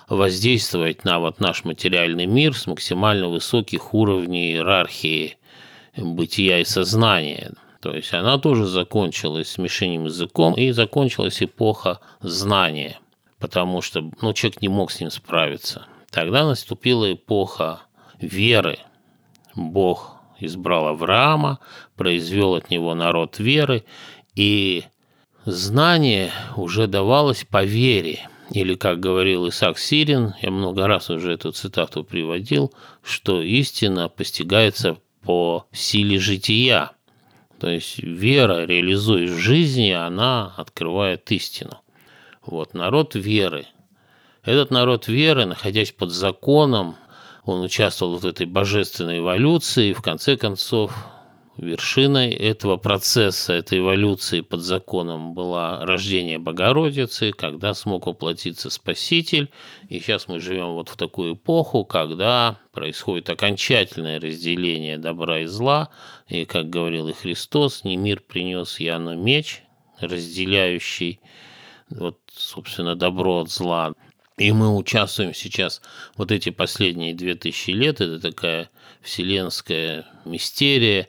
воздействовать 0.09 1.05
на 1.05 1.21
вот 1.21 1.39
наш 1.39 1.65
материальный 1.65 2.27
мир 2.27 2.57
с 2.57 2.67
максимально 2.67 3.29
высоких 3.29 3.95
уровней 3.95 4.53
иерархии 4.53 5.39
бытия 5.97 6.59
и 6.59 6.65
сознания. 6.65 7.53
То 7.81 7.95
есть 7.95 8.13
она 8.13 8.39
тоже 8.39 8.67
закончилась 8.67 9.51
смешением 9.51 10.07
языком, 10.07 10.55
и 10.55 10.73
закончилась 10.73 11.43
эпоха 11.43 12.01
знания, 12.21 12.99
потому 13.39 13.83
что 13.83 14.11
ну, 14.21 14.33
человек 14.33 14.63
не 14.63 14.69
мог 14.69 14.91
с 14.91 15.01
ним 15.01 15.11
справиться. 15.11 15.87
Тогда 16.11 16.45
наступила 16.45 17.13
эпоха 17.13 17.81
веры. 18.21 18.79
Бог 19.55 20.17
избрал 20.41 20.89
Авраама, 20.89 21.59
произвел 21.97 22.55
от 22.55 22.71
него 22.71 22.95
народ 22.95 23.39
веры, 23.39 23.85
и 24.35 24.85
знание 25.45 26.33
уже 26.57 26.87
давалось 26.87 27.45
по 27.45 27.65
вере. 27.65 28.29
Или, 28.51 28.75
как 28.75 28.99
говорил 28.99 29.49
Исаак 29.49 29.79
Сирин, 29.79 30.35
я 30.41 30.51
много 30.51 30.87
раз 30.87 31.11
уже 31.11 31.35
эту 31.35 31.53
цитату 31.53 32.03
приводил, 32.03 32.73
что 33.03 33.43
истина 33.43 34.09
постигается 34.09 34.97
по 35.23 35.67
силе 35.71 36.19
жития. 36.19 36.93
То 37.59 37.69
есть 37.69 37.99
вера, 37.99 38.67
реализуясь 38.67 39.31
в 39.31 39.39
жизни, 39.39 39.91
она 39.91 40.55
открывает 40.57 41.31
истину. 41.33 41.81
Вот 42.45 42.73
народ 42.75 43.15
веры. 43.15 43.67
Этот 44.45 44.71
народ 44.71 45.09
веры, 45.09 45.45
находясь 45.45 45.93
под 45.93 46.11
законом, 46.11 46.97
он 47.45 47.63
участвовал 47.63 48.17
в 48.19 48.27
этой 48.27 48.47
божественной 48.47 49.19
эволюции, 49.19 49.91
и 49.91 49.93
в 49.93 50.03
конце 50.03 50.37
концов 50.37 50.93
вершиной 51.59 52.31
этого 52.31 52.77
процесса, 52.77 53.53
этой 53.53 53.79
эволюции 53.81 54.41
под 54.41 54.61
законом 54.61 55.35
была 55.35 55.85
рождение 55.85 56.39
Богородицы, 56.39 57.33
когда 57.33 57.75
смог 57.75 58.07
воплотиться 58.07 58.71
Спаситель. 58.71 59.51
И 59.89 59.99
сейчас 60.01 60.29
мы 60.29 60.41
живем 60.41 60.75
вот 60.75 60.89
в 60.89 60.97
такую 60.97 61.35
эпоху, 61.35 61.85
когда 61.85 62.59
происходит 62.73 63.29
окончательное 63.29 64.21
разделение 64.21 64.99
добра 64.99 65.41
и 65.41 65.47
зла. 65.47 65.91
И, 66.29 66.45
как 66.45 66.71
говорил 66.71 67.09
и 67.09 67.13
Христос, 67.13 67.85
не 67.85 67.97
мир 67.97 68.21
принес 68.21 68.81
я, 68.81 68.99
но 68.99 69.15
меч, 69.15 69.63
разделяющий 70.01 71.21
вот, 71.91 72.19
собственно, 72.33 72.95
добро 72.95 73.41
от 73.41 73.51
зла. 73.51 73.93
И 74.37 74.53
мы 74.53 74.77
участвуем 74.77 75.35
сейчас, 75.35 75.83
вот 76.17 76.31
эти 76.31 76.51
последние 76.51 77.13
две 77.13 77.35
тысячи 77.35 77.71
лет, 77.71 78.01
это 78.01 78.21
такая 78.21 78.71
вселенская 79.03 80.07
мистерия, 80.25 81.09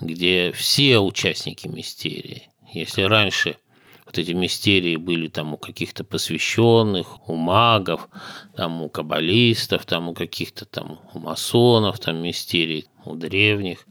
где 0.00 0.52
все 0.52 0.98
участники 0.98 1.66
мистерии. 1.66 2.48
Если 2.72 3.02
раньше 3.02 3.56
вот 4.04 4.18
эти 4.18 4.32
мистерии 4.32 4.96
были 4.96 5.28
там 5.28 5.54
у 5.54 5.56
каких-то 5.56 6.04
посвященных, 6.04 7.28
у 7.28 7.34
магов, 7.34 8.08
там 8.56 8.82
у 8.82 8.88
каббалистов, 8.88 9.84
там 9.86 10.08
у 10.08 10.14
каких-то 10.14 10.64
там 10.64 11.00
у 11.12 11.18
масонов, 11.18 11.98
там 11.98 12.22
мистерий, 12.22 12.86
у 13.04 13.14
древних, 13.14 13.86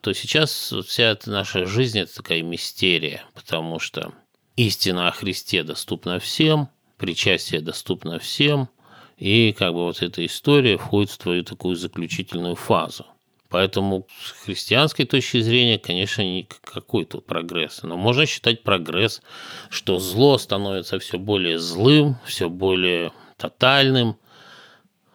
то 0.00 0.12
сейчас 0.12 0.74
вся 0.86 1.10
эта 1.10 1.30
наша 1.30 1.66
жизнь– 1.66 1.98
это 2.00 2.16
такая 2.16 2.42
мистерия, 2.42 3.22
потому 3.34 3.78
что 3.78 4.12
истина 4.56 5.08
о 5.08 5.12
Христе 5.12 5.62
доступна 5.62 6.18
всем– 6.18 6.68
причастие 7.00 7.62
доступно 7.62 8.18
всем, 8.18 8.68
и 9.16 9.52
как 9.58 9.72
бы 9.72 9.84
вот 9.84 10.02
эта 10.02 10.24
история 10.24 10.76
входит 10.76 11.10
в 11.10 11.18
твою 11.18 11.42
такую 11.42 11.74
заключительную 11.74 12.54
фазу. 12.54 13.06
Поэтому 13.50 14.06
с 14.24 14.30
христианской 14.44 15.04
точки 15.04 15.40
зрения, 15.40 15.78
конечно, 15.78 16.22
никакой 16.22 17.04
тут 17.04 17.26
прогресс. 17.26 17.82
Но 17.82 17.96
можно 17.96 18.24
считать 18.24 18.62
прогресс, 18.62 19.22
что 19.70 19.98
зло 19.98 20.38
становится 20.38 21.00
все 21.00 21.18
более 21.18 21.58
злым, 21.58 22.16
все 22.24 22.48
более 22.48 23.12
тотальным, 23.36 24.16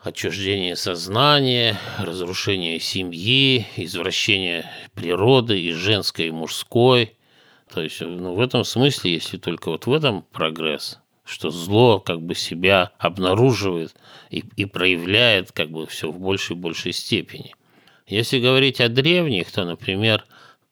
отчуждение 0.03 0.75
сознания, 0.75 1.79
разрушение 1.97 2.79
семьи, 2.81 3.65
извращение 3.77 4.69
природы 4.93 5.59
и 5.59 5.71
женской, 5.71 6.27
и 6.27 6.31
мужской. 6.31 7.15
То 7.73 7.81
есть 7.81 8.01
ну, 8.01 8.35
в 8.35 8.41
этом 8.41 8.65
смысле, 8.65 9.13
если 9.13 9.37
только 9.37 9.69
вот 9.69 9.87
в 9.87 9.93
этом 9.93 10.23
прогресс– 10.33 10.99
что 11.25 11.49
зло 11.49 11.99
как 11.99 12.21
бы 12.21 12.35
себя 12.35 12.91
обнаруживает 12.99 13.95
и, 14.29 14.43
и 14.55 14.65
проявляет 14.65 15.51
как 15.51 15.71
бы 15.71 15.87
все 15.87 16.11
в 16.11 16.19
большей 16.19 16.55
и 16.55 16.59
большей 16.59 16.93
степени. 16.93 17.54
Если 18.07 18.39
говорить 18.39 18.81
о 18.81 18.89
древних, 18.89 19.51
то, 19.51 19.65
например, 19.65 20.25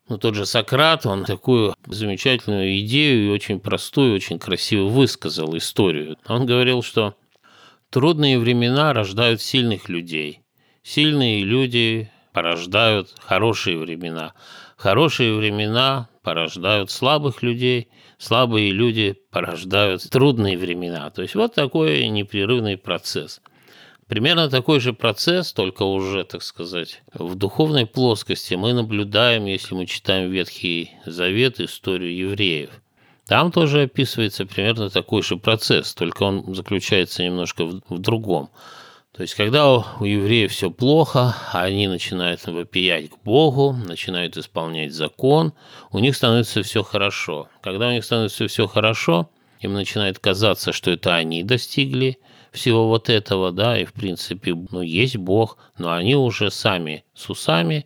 ну, 0.08 0.18
тот 0.18 0.36
же 0.36 0.46
Сократ, 0.46 1.06
он 1.06 1.26
такую 1.26 1.76
замечательную 1.86 2.80
идею 2.82 3.26
и 3.26 3.30
очень 3.30 3.60
простую, 3.60 4.16
очень 4.16 4.40
красиво 4.40 4.88
высказал 4.88 5.56
историю. 5.58 6.18
Он 6.28 6.46
говорил, 6.46 6.84
что 6.84 7.16
трудные 7.90 8.38
времена 8.38 8.94
рождают 8.94 9.42
сильных 9.42 9.90
людей. 9.90 10.42
Сильные 10.84 11.44
люди 11.44 12.12
порождают 12.34 13.16
хорошие 13.20 13.78
времена. 13.78 14.34
Хорошие 14.76 15.36
времена 15.36 16.10
порождают 16.22 16.92
слабых 16.92 17.42
людей– 17.42 17.90
слабые 18.24 18.72
люди 18.72 19.18
порождают 19.32 20.10
трудные 20.10 20.58
времена. 20.58 21.10
То 21.10 21.22
есть 21.22 21.36
вот 21.36 21.54
такой 21.54 22.08
непрерывный 22.08 22.78
процесс. 22.78 23.42
Примерно 24.14 24.48
такой 24.48 24.80
же 24.80 24.94
процесс, 24.94 25.54
только 25.54 25.82
уже, 25.82 26.24
так 26.24 26.44
сказать, 26.44 27.02
в 27.16 27.34
духовной 27.34 27.88
плоскости 27.88 28.54
мы 28.54 28.74
наблюдаем, 28.74 29.46
если 29.46 29.74
мы 29.74 29.88
читаем 29.88 30.30
Ветхий 30.30 30.92
Завет, 31.04 31.60
историю 31.60 32.16
евреев. 32.16 32.70
Там 33.26 33.52
тоже 33.52 33.82
описывается 33.82 34.46
примерно 34.46 34.92
такой 34.92 35.24
же 35.24 35.38
процесс, 35.38 35.96
только 35.96 36.22
он 36.22 36.54
заключается 36.54 37.24
немножко 37.24 37.66
в, 37.66 37.82
в 37.90 37.98
другом. 37.98 38.52
То 39.14 39.24
есть, 39.24 39.34
когда 39.34 39.68
у 39.74 40.06
евреев 40.06 40.52
все 40.52 40.70
плохо, 40.70 41.36
они 41.52 41.88
начинают 41.88 42.46
вопиять 42.46 43.10
к 43.10 43.18
Богу, 43.24 43.74
начинают 43.74 44.38
исполнять 44.38 44.94
закон, 44.94 45.54
у 45.92 45.98
них 45.98 46.16
становится 46.16 46.62
все 46.62 46.84
хорошо. 46.84 47.50
Когда 47.64 47.88
у 47.88 47.92
них 47.92 48.06
становится 48.06 48.48
все 48.48 48.68
хорошо, 48.68 49.32
им 49.60 49.74
начинает 49.74 50.20
казаться, 50.20 50.72
что 50.72 50.92
это 50.92 51.16
они 51.16 51.42
достигли 51.42 52.20
всего 52.54 52.88
вот 52.88 53.10
этого, 53.10 53.52
да, 53.52 53.78
и 53.78 53.86
в 53.86 53.94
принципе, 53.94 54.56
ну, 54.72 54.82
есть 54.82 55.18
Бог, 55.18 55.58
но 55.78 55.92
они 55.92 56.16
уже 56.16 56.52
сами 56.52 57.04
с 57.14 57.30
усами, 57.30 57.86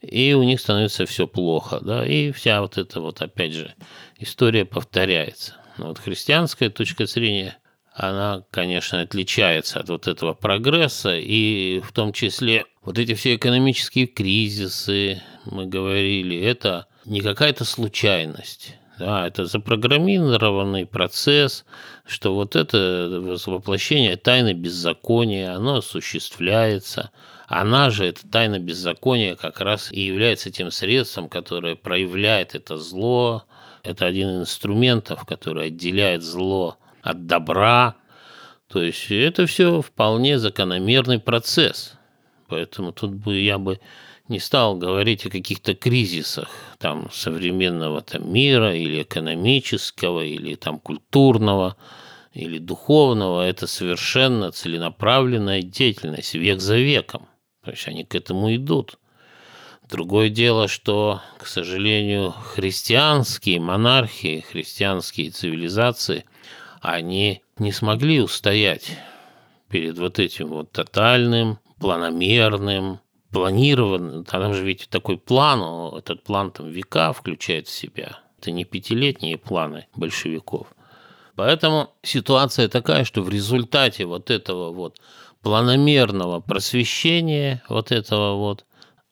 и 0.00 0.34
у 0.34 0.42
них 0.42 0.60
становится 0.60 1.06
все 1.06 1.26
плохо, 1.26 1.80
да, 1.80 2.06
и 2.06 2.30
вся 2.32 2.60
вот 2.60 2.78
эта 2.78 3.00
вот, 3.00 3.22
опять 3.22 3.52
же, 3.52 3.74
история 4.18 4.64
повторяется. 4.64 5.56
Но 5.78 5.88
вот 5.88 5.98
христианская 5.98 6.70
точка 6.70 7.06
зрения– 7.06 7.56
она, 7.94 8.44
конечно, 8.50 9.00
отличается 9.00 9.80
от 9.80 9.88
вот 9.88 10.08
этого 10.08 10.32
прогресса, 10.34 11.16
и 11.16 11.80
в 11.80 11.92
том 11.92 12.12
числе 12.12 12.64
вот 12.82 12.98
эти 12.98 13.14
все 13.14 13.36
экономические 13.36 14.06
кризисы, 14.06 15.22
мы 15.44 15.66
говорили, 15.66 16.40
это 16.40 16.86
не 17.04 17.20
какая-то 17.20 17.64
случайность. 17.64 18.76
Да, 19.02 19.26
это 19.26 19.46
запрограммированный 19.46 20.86
процесс, 20.86 21.64
что 22.06 22.36
вот 22.36 22.54
это 22.54 23.08
воплощение 23.46 24.16
тайны 24.16 24.52
беззакония, 24.52 25.56
оно 25.56 25.78
осуществляется. 25.78 27.10
Она 27.48 27.90
же, 27.90 28.06
эта 28.06 28.24
тайна 28.28 28.60
беззакония, 28.60 29.34
как 29.34 29.60
раз 29.60 29.90
и 29.90 30.02
является 30.02 30.52
тем 30.52 30.70
средством, 30.70 31.28
которое 31.28 31.74
проявляет 31.74 32.54
это 32.54 32.76
зло. 32.76 33.42
Это 33.82 34.06
один 34.06 34.28
из 34.28 34.40
инструментов, 34.42 35.24
который 35.26 35.66
отделяет 35.66 36.22
зло 36.22 36.76
от 37.02 37.26
добра. 37.26 37.96
То 38.68 38.84
есть 38.84 39.10
это 39.10 39.46
все 39.46 39.82
вполне 39.82 40.38
закономерный 40.38 41.18
процесс. 41.18 41.94
Поэтому 42.46 42.92
тут 42.92 43.10
бы 43.14 43.40
я 43.40 43.58
бы 43.58 43.80
не 44.28 44.38
стал 44.38 44.76
говорить 44.76 45.26
о 45.26 45.30
каких-то 45.30 45.74
кризисах 45.74 46.48
там, 46.78 47.10
современного 47.12 48.02
там, 48.02 48.32
мира 48.32 48.74
или 48.74 49.02
экономического, 49.02 50.24
или 50.24 50.54
там, 50.54 50.78
культурного, 50.78 51.76
или 52.32 52.58
духовного. 52.58 53.42
Это 53.42 53.66
совершенно 53.66 54.52
целенаправленная 54.52 55.62
деятельность 55.62 56.34
век 56.34 56.60
за 56.60 56.76
веком. 56.76 57.28
То 57.64 57.70
есть 57.72 57.86
они 57.86 58.04
к 58.04 58.14
этому 58.14 58.54
идут. 58.54 58.98
Другое 59.90 60.30
дело, 60.30 60.68
что, 60.68 61.20
к 61.38 61.46
сожалению, 61.46 62.30
христианские 62.30 63.60
монархии, 63.60 64.40
христианские 64.40 65.30
цивилизации 65.30 66.24
они 66.80 67.42
не 67.58 67.72
смогли 67.72 68.20
устоять 68.20 68.96
перед 69.68 69.98
вот 69.98 70.18
этим 70.18 70.48
вот 70.48 70.72
тотальным, 70.72 71.58
планомерным, 71.78 73.00
планированным. 73.32 74.24
Там 74.24 74.54
же 74.54 74.64
ведь 74.64 74.88
такой 74.88 75.18
план, 75.18 75.94
этот 75.96 76.22
план 76.22 76.52
там 76.52 76.68
века 76.68 77.12
включает 77.12 77.66
в 77.66 77.70
себя. 77.70 78.18
Это 78.38 78.50
не 78.50 78.64
пятилетние 78.64 79.38
планы 79.38 79.86
большевиков. 79.96 80.68
Поэтому 81.34 81.90
ситуация 82.02 82.68
такая, 82.68 83.04
что 83.04 83.22
в 83.22 83.28
результате 83.30 84.04
вот 84.04 84.30
этого 84.30 84.70
вот 84.72 85.00
планомерного 85.42 86.40
просвещения, 86.40 87.62
вот 87.68 87.90
этого 87.90 88.36
вот 88.36 88.64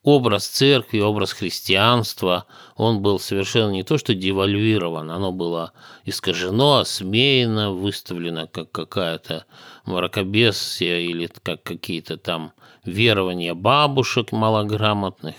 образ 0.02 0.46
церкви, 0.46 1.00
образ 1.00 1.32
христианства, 1.32 2.46
он 2.76 3.02
был 3.02 3.18
совершенно 3.18 3.70
не 3.70 3.82
то, 3.82 3.98
что 3.98 4.14
девальвирован, 4.14 5.10
оно 5.10 5.32
было 5.32 5.72
искажено, 6.04 6.78
осмеяно, 6.78 7.72
выставлено 7.72 8.46
как 8.46 8.72
какая-то 8.72 9.44
мракобесия 9.84 10.98
или 11.00 11.28
как 11.42 11.62
какие-то 11.62 12.16
там 12.16 12.52
верования 12.84 13.54
бабушек 13.54 14.32
малограмотных, 14.32 15.34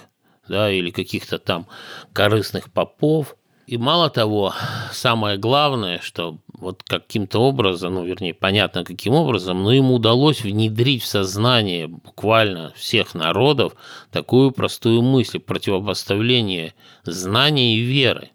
да, 0.47 0.71
или 0.71 0.91
каких-то 0.91 1.39
там 1.39 1.67
корыстных 2.13 2.71
попов– 2.71 3.35
и 3.67 3.77
мало 3.77 4.09
того, 4.09 4.53
самое 4.91 5.37
главное, 5.37 5.99
что 6.01 6.39
вот 6.53 6.83
каким-то 6.83 7.39
образом, 7.39 7.95
ну, 7.95 8.03
вернее, 8.03 8.33
понятно, 8.33 8.83
каким 8.83 9.13
образом, 9.13 9.63
но 9.63 9.71
ему 9.71 9.95
удалось 9.95 10.41
внедрить 10.41 11.03
в 11.03 11.07
сознание 11.07 11.87
буквально 11.87 12.73
всех 12.75 13.13
народов 13.13 13.73
такую 14.11 14.51
простую 14.51 15.01
мысль, 15.01 15.39
противопоставление 15.39 16.73
знания 17.03 17.75
и 17.77 17.81
веры. 17.81 18.31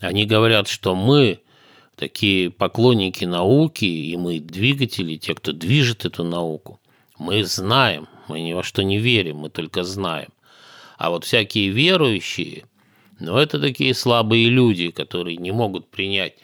Они 0.00 0.24
говорят, 0.24 0.68
что 0.68 0.94
мы 0.94 1.40
такие 1.96 2.50
поклонники 2.50 3.24
науки, 3.24 3.86
и 3.86 4.16
мы 4.16 4.40
двигатели, 4.40 5.16
те, 5.16 5.34
кто 5.34 5.52
движет 5.52 6.04
эту 6.04 6.22
науку. 6.22 6.80
Мы 7.18 7.44
знаем, 7.44 8.08
мы 8.28 8.40
ни 8.40 8.52
во 8.52 8.62
что 8.62 8.82
не 8.82 8.98
верим, 8.98 9.38
мы 9.38 9.50
только 9.50 9.84
знаем. 9.84 10.28
А 10.98 11.10
вот 11.10 11.24
всякие 11.24 11.70
верующие– 11.70 12.64
но 13.18 13.40
это 13.40 13.58
такие 13.58 13.94
слабые 13.94 14.48
люди, 14.48 14.90
которые 14.90 15.36
не 15.36 15.52
могут 15.52 15.88
принять 15.88 16.34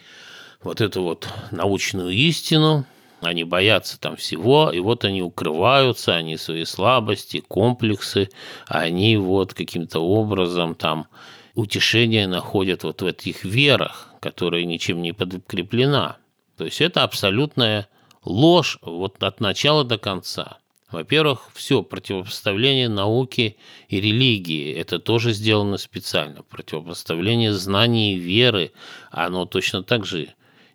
вот 0.61 0.81
эту 0.81 1.03
вот 1.03 1.27
научную 1.51 2.11
истину, 2.11 2.85
они 3.21 3.43
боятся 3.43 3.99
там 3.99 4.15
всего, 4.15 4.71
и 4.71 4.79
вот 4.79 5.05
они 5.05 5.21
укрываются, 5.21 6.15
они 6.15 6.37
свои 6.37 6.65
слабости, 6.65 7.43
комплексы, 7.47 8.29
они 8.67 9.17
вот 9.17 9.53
каким-то 9.53 9.99
образом 9.99 10.75
там 10.75 11.07
утешение 11.55 12.27
находят 12.27 12.83
вот 12.83 13.01
в 13.01 13.05
этих 13.05 13.43
верах, 13.43 14.09
которая 14.19 14.65
ничем 14.65 15.01
не 15.01 15.13
подкреплена. 15.13 16.17
То 16.57 16.65
есть 16.65 16.81
это 16.81 17.03
абсолютная 17.03 17.87
ложь 18.23 18.77
вот 18.81 19.21
от 19.23 19.39
начала 19.39 19.83
до 19.83 19.97
конца. 19.97 20.57
Во-первых, 20.93 21.49
все 21.55 21.81
противопоставление 21.81 22.87
науки 22.87 23.57
и 23.89 23.99
религии, 23.99 24.71
это 24.75 24.99
тоже 24.99 25.33
сделано 25.33 25.77
специально. 25.77 26.43
Противопоставление 26.43 27.51
знаний 27.51 28.13
и 28.13 28.19
веры, 28.19 28.71
оно 29.09 29.45
точно 29.45 29.81
так 29.81 30.05
же 30.05 30.29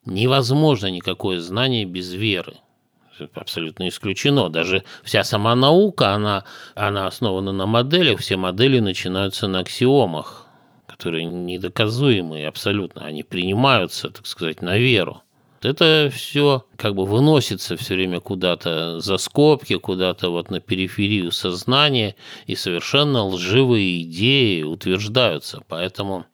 невозможно 0.05 0.89
никакое 0.89 1.39
знание 1.39 1.85
без 1.85 2.13
веры. 2.13 2.55
Это 3.17 3.41
абсолютно 3.41 3.87
исключено. 3.87 4.49
Даже 4.49 4.83
вся 5.05 5.23
сама 5.23 5.55
наука, 5.55 6.11
она, 6.11 6.43
она 6.75 7.07
основана 7.07 7.53
на 7.53 7.67
моделях, 7.67 8.19
все 8.19 8.37
модели 8.37 8.81
начинаются 8.81 9.47
на 9.47 9.61
аксиомах, 9.61 10.49
которые 10.89 11.27
недоказуемые 11.27 12.49
абсолютно, 12.49 13.05
они 13.05 13.23
принимаются, 13.23 14.11
так 14.11 14.27
сказать, 14.27 14.63
на 14.63 14.79
веру. 14.79 15.23
Это 15.63 16.11
все 16.15 16.65
как 16.77 16.95
бы 16.95 17.05
выносится 17.05 17.77
все 17.77 17.95
время 17.95 18.21
куда-то 18.21 19.01
за 19.01 19.17
скобки, 19.17 19.77
куда-то 19.77 20.31
вот 20.31 20.51
на 20.51 20.61
периферию 20.61 21.33
сознания, 21.33 22.15
и 22.47 22.55
совершенно 22.55 23.25
лживые 23.25 24.03
идеи 24.03 24.63
утверждаются. 24.63 25.63
Поэтому 25.69 26.27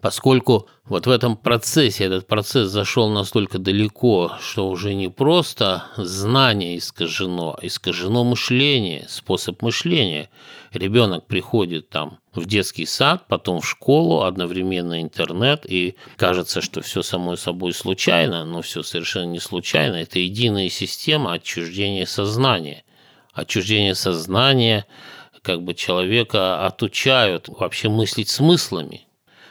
поскольку 0.00 0.68
вот 0.84 1.06
в 1.06 1.10
этом 1.10 1.36
процессе, 1.36 2.04
этот 2.04 2.26
процесс 2.26 2.68
зашел 2.68 3.08
настолько 3.08 3.58
далеко, 3.58 4.32
что 4.40 4.68
уже 4.68 4.94
не 4.94 5.08
просто 5.08 5.84
знание 5.96 6.76
искажено, 6.76 7.56
а 7.56 7.66
искажено 7.66 8.24
мышление, 8.24 9.06
способ 9.08 9.62
мышления. 9.62 10.28
Ребенок 10.72 11.26
приходит 11.26 11.88
там 11.88 12.18
в 12.34 12.46
детский 12.46 12.86
сад, 12.86 13.26
потом 13.28 13.60
в 13.60 13.68
школу, 13.68 14.22
одновременно 14.22 15.02
интернет, 15.02 15.66
и 15.68 15.96
кажется, 16.16 16.60
что 16.60 16.80
все 16.80 17.02
само 17.02 17.36
собой 17.36 17.72
случайно, 17.72 18.44
но 18.44 18.62
все 18.62 18.82
совершенно 18.82 19.30
не 19.30 19.38
случайно. 19.38 19.96
Это 19.96 20.18
единая 20.18 20.68
система 20.68 21.34
отчуждения 21.34 22.06
сознания. 22.06 22.84
Отчуждение 23.32 23.94
сознания 23.94 24.86
как 25.42 25.62
бы 25.62 25.74
человека 25.74 26.66
отучают 26.66 27.48
вообще 27.48 27.88
мыслить 27.88 28.28
смыслами. 28.28 29.06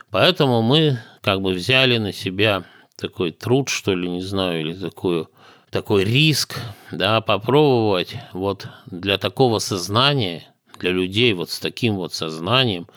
Поэтому 0.10 0.62
мы 0.62 1.00
как 1.22 1.41
бы 1.41 1.54
взяли 1.54 1.98
на 1.98 2.13
себя 2.13 2.63
такой 2.98 3.32
труд, 3.32 3.70
что 3.70 3.94
ли, 3.94 4.10
не 4.10 4.22
знаю, 4.22 4.62
или 4.62 4.74
такую, 4.74 5.30
такой 5.70 6.04
риск, 6.04 6.60
да, 6.91 7.22
попробовать 7.22 8.15
вот 8.34 8.67
для 8.88 9.17
такого 9.17 9.60
сознания, 9.60 10.51
для 10.82 10.91
людей 10.91 11.34
вот 11.34 11.50
с 11.50 11.60
таким 11.60 11.96
вот 11.96 12.13
сознанием, 12.13 12.88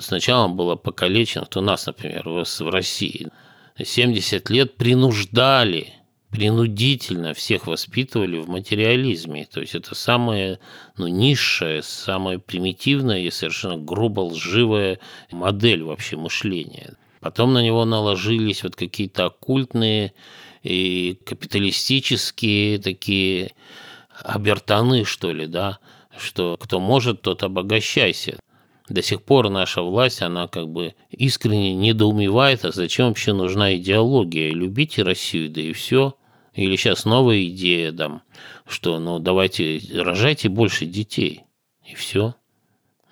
сначала 0.00 0.48
было 0.48 0.76
покалечено, 0.76 1.46
то 1.46 1.60
нас, 1.60 1.86
например, 1.86 2.28
в 2.28 2.70
России 2.70 3.28
70 3.82 4.50
лет 4.50 4.76
принуждали 4.76 5.92
принудительно 6.30 7.32
всех 7.32 7.66
воспитывали 7.66 8.38
в 8.38 8.48
материализме. 8.48 9.46
То 9.46 9.60
есть 9.60 9.74
это 9.74 9.94
самая 9.94 10.58
ну, 10.98 11.06
низшая, 11.06 11.82
самая 11.82 12.38
примитивная 12.38 13.20
и 13.20 13.30
совершенно 13.30 13.78
грубо 13.78 14.20
лживая 14.20 14.98
модель 15.30 15.82
вообще 15.82 16.16
мышления. 16.16 16.94
Потом 17.20 17.54
на 17.54 17.62
него 17.62 17.84
наложились 17.84 18.62
вот 18.64 18.76
какие-то 18.76 19.26
оккультные 19.26 20.12
и 20.62 21.18
капиталистические 21.24 22.78
такие 22.80 23.52
обертаны, 24.22 25.04
что 25.04 25.32
ли, 25.32 25.46
да, 25.46 25.78
что 26.18 26.56
кто 26.58 26.80
может, 26.80 27.22
тот 27.22 27.42
обогащайся. 27.42 28.38
До 28.88 29.02
сих 29.02 29.22
пор 29.22 29.50
наша 29.50 29.82
власть, 29.82 30.22
она 30.22 30.46
как 30.46 30.68
бы 30.68 30.94
искренне 31.10 31.74
недоумевает, 31.74 32.64
а 32.64 32.70
зачем 32.70 33.08
вообще 33.08 33.32
нужна 33.32 33.76
идеология? 33.76 34.50
Любите 34.50 35.02
Россию, 35.02 35.50
да 35.50 35.60
и 35.60 35.72
все. 35.72 36.14
Или 36.54 36.76
сейчас 36.76 37.04
новая 37.04 37.44
идея, 37.46 37.92
там, 37.92 38.22
что 38.66 38.98
ну 38.98 39.18
давайте 39.18 39.80
рожайте 39.94 40.48
больше 40.48 40.86
детей. 40.86 41.42
И 41.84 41.94
все. 41.94 42.34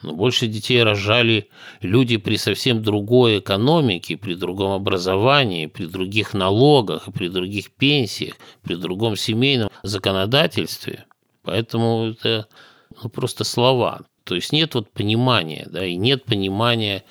Но 0.05 0.13
больше 0.15 0.47
детей 0.47 0.83
рожали 0.83 1.49
люди 1.81 2.19
при 2.19 2.37
совсем 2.37 2.83
другой 2.83 3.39
экономике, 3.39 4.17
при 4.17 4.35
другом 4.35 4.73
образовании, 4.73 5.67
при 5.67 5.87
других 5.87 6.35
налогах, 6.35 7.09
при 7.15 7.29
других 7.29 7.71
пенсиях, 7.71 8.35
при 8.63 8.75
другом 8.75 9.17
семейном 9.17 9.71
законодательстве. 9.83 11.07
Поэтому 11.43 12.11
это 12.11 12.49
ну, 13.03 13.09
просто 13.09 13.45
слова. 13.45 14.03
То 14.25 14.35
есть 14.35 14.53
нет 14.53 14.75
вот 14.75 14.91
понимания, 14.91 15.67
да, 15.71 15.85
и 15.85 15.97
нет 15.97 16.25
понимания, 16.25 17.05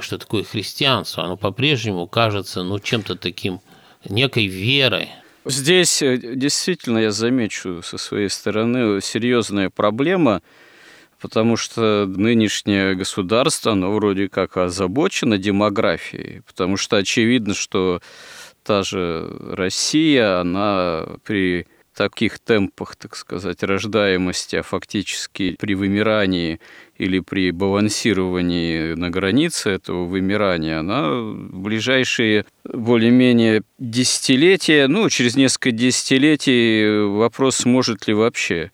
что 0.00 0.18
такое 0.18 0.44
христианство. 0.44 1.24
Оно 1.24 1.36
по-прежнему 1.36 2.06
кажется, 2.06 2.62
ну, 2.62 2.78
чем-то 2.78 3.16
таким, 3.16 3.60
некой 4.08 4.46
верой. 4.46 5.10
Здесь 5.44 6.02
э, 6.02 6.16
действительно, 6.18 6.98
я 6.98 7.10
замечу 7.12 7.82
со 7.82 7.98
своей 7.98 8.28
стороны, 8.28 9.00
серьезная 9.00 9.70
проблема, 9.70 10.42
потому 11.20 11.56
что 11.56 12.06
нынешнее 12.06 12.94
государство, 12.94 13.72
оно 13.72 13.92
вроде 13.92 14.28
как 14.28 14.56
озабочено 14.56 15.38
демографией, 15.38 16.42
потому 16.42 16.76
что 16.76 16.96
очевидно, 16.96 17.54
что 17.54 18.00
та 18.64 18.82
же 18.82 19.34
Россия, 19.40 20.40
она 20.40 21.06
при 21.24 21.66
таких 21.94 22.38
темпах, 22.38 22.96
так 22.96 23.16
сказать, 23.16 23.62
рождаемости, 23.62 24.56
а 24.56 24.62
фактически 24.62 25.56
при 25.58 25.74
вымирании 25.74 26.60
или 26.96 27.20
при 27.20 27.50
балансировании 27.50 28.94
на 28.94 29.10
границе 29.10 29.70
этого 29.70 30.04
вымирания, 30.04 30.80
она 30.80 31.10
в 31.10 31.60
ближайшие 31.60 32.44
более-менее 32.64 33.62
десятилетия, 33.78 34.86
ну, 34.86 35.08
через 35.08 35.36
несколько 35.36 35.72
десятилетий 35.72 37.06
вопрос, 37.08 37.56
сможет 37.56 38.06
ли 38.06 38.14
вообще 38.14 38.70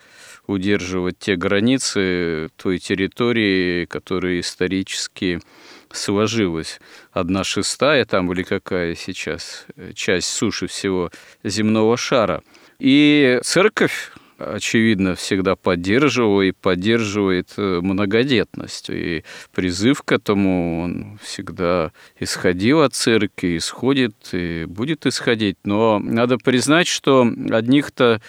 удерживать 0.47 1.19
те 1.19 1.37
границы 1.37 2.49
той 2.57 2.79
территории, 2.79 3.85
которая 3.87 4.41
исторически 4.41 5.41
сложилась. 5.91 6.81
Одна 7.13 7.43
шестая 7.43 8.05
там 8.05 8.31
или 8.33 8.43
какая 8.43 8.95
сейчас 8.95 9.67
часть 9.95 10.29
суши 10.29 10.67
всего 10.67 11.11
земного 11.43 11.97
шара– 11.97 12.43
и 12.79 13.39
церковь 13.43 14.13
очевидно, 14.39 15.15
всегда 15.15 15.57
поддерживала 15.57 16.43
и 16.43 16.53
поддерживает 16.53 17.55
э, 17.57 17.81
многодетность. 17.81 18.91
И 18.91 19.25
призыв 19.55 20.03
к 20.03 20.13
этому 20.13 20.83
он 20.83 21.19
всегда 21.23 21.93
исходил 22.19 22.83
от 22.83 22.95
церкви, 22.95 23.57
исходит 23.57 24.15
и 24.33 24.65
будет 24.67 25.07
исходить. 25.07 25.57
Но 25.65 25.99
надо 25.99 26.39
признать, 26.39 26.87
что 26.87 27.27
одних-то 27.51 28.21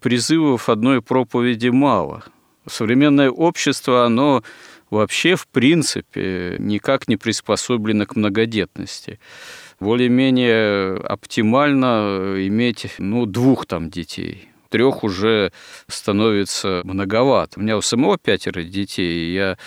призывов 0.00 0.68
одной 0.68 1.02
проповеди 1.02 1.68
мало. 1.68 2.24
Современное 2.66 3.30
общество, 3.30 4.04
оно 4.04 4.42
вообще, 4.90 5.36
в 5.36 5.46
принципе, 5.48 6.56
никак 6.58 7.08
не 7.08 7.16
приспособлено 7.16 8.06
к 8.06 8.16
многодетности 8.16 9.18
более-менее 9.80 10.96
оптимально 10.96 12.34
иметь 12.46 12.94
ну, 12.98 13.26
двух 13.26 13.66
там 13.66 13.90
детей. 13.90 14.48
трех 14.70 15.04
уже 15.04 15.52
становится 15.86 16.82
многовато. 16.84 17.60
У 17.60 17.62
меня 17.62 17.76
у 17.76 17.80
самого 17.80 18.18
пятеро 18.18 18.62
детей, 18.62 19.28
и 19.28 19.34
я, 19.34 19.58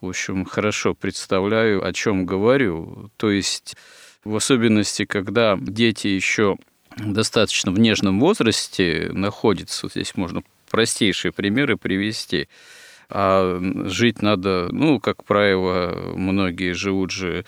в 0.00 0.08
общем, 0.08 0.44
хорошо 0.44 0.94
представляю, 0.94 1.86
о 1.86 1.92
чем 1.92 2.24
говорю. 2.24 3.10
То 3.16 3.30
есть 3.30 3.76
в 4.24 4.36
особенности, 4.36 5.04
когда 5.04 5.58
дети 5.60 6.06
еще 6.06 6.56
достаточно 6.96 7.72
в 7.72 7.78
нежном 7.78 8.20
возрасте 8.20 9.10
находятся, 9.12 9.88
здесь 9.88 10.14
можно 10.16 10.42
простейшие 10.70 11.32
примеры 11.32 11.76
привести, 11.76 12.48
а 13.08 13.60
жить 13.86 14.22
надо, 14.22 14.68
ну, 14.70 15.00
как 15.00 15.24
правило, 15.24 16.12
многие 16.16 16.72
живут 16.72 17.10
же 17.10 17.44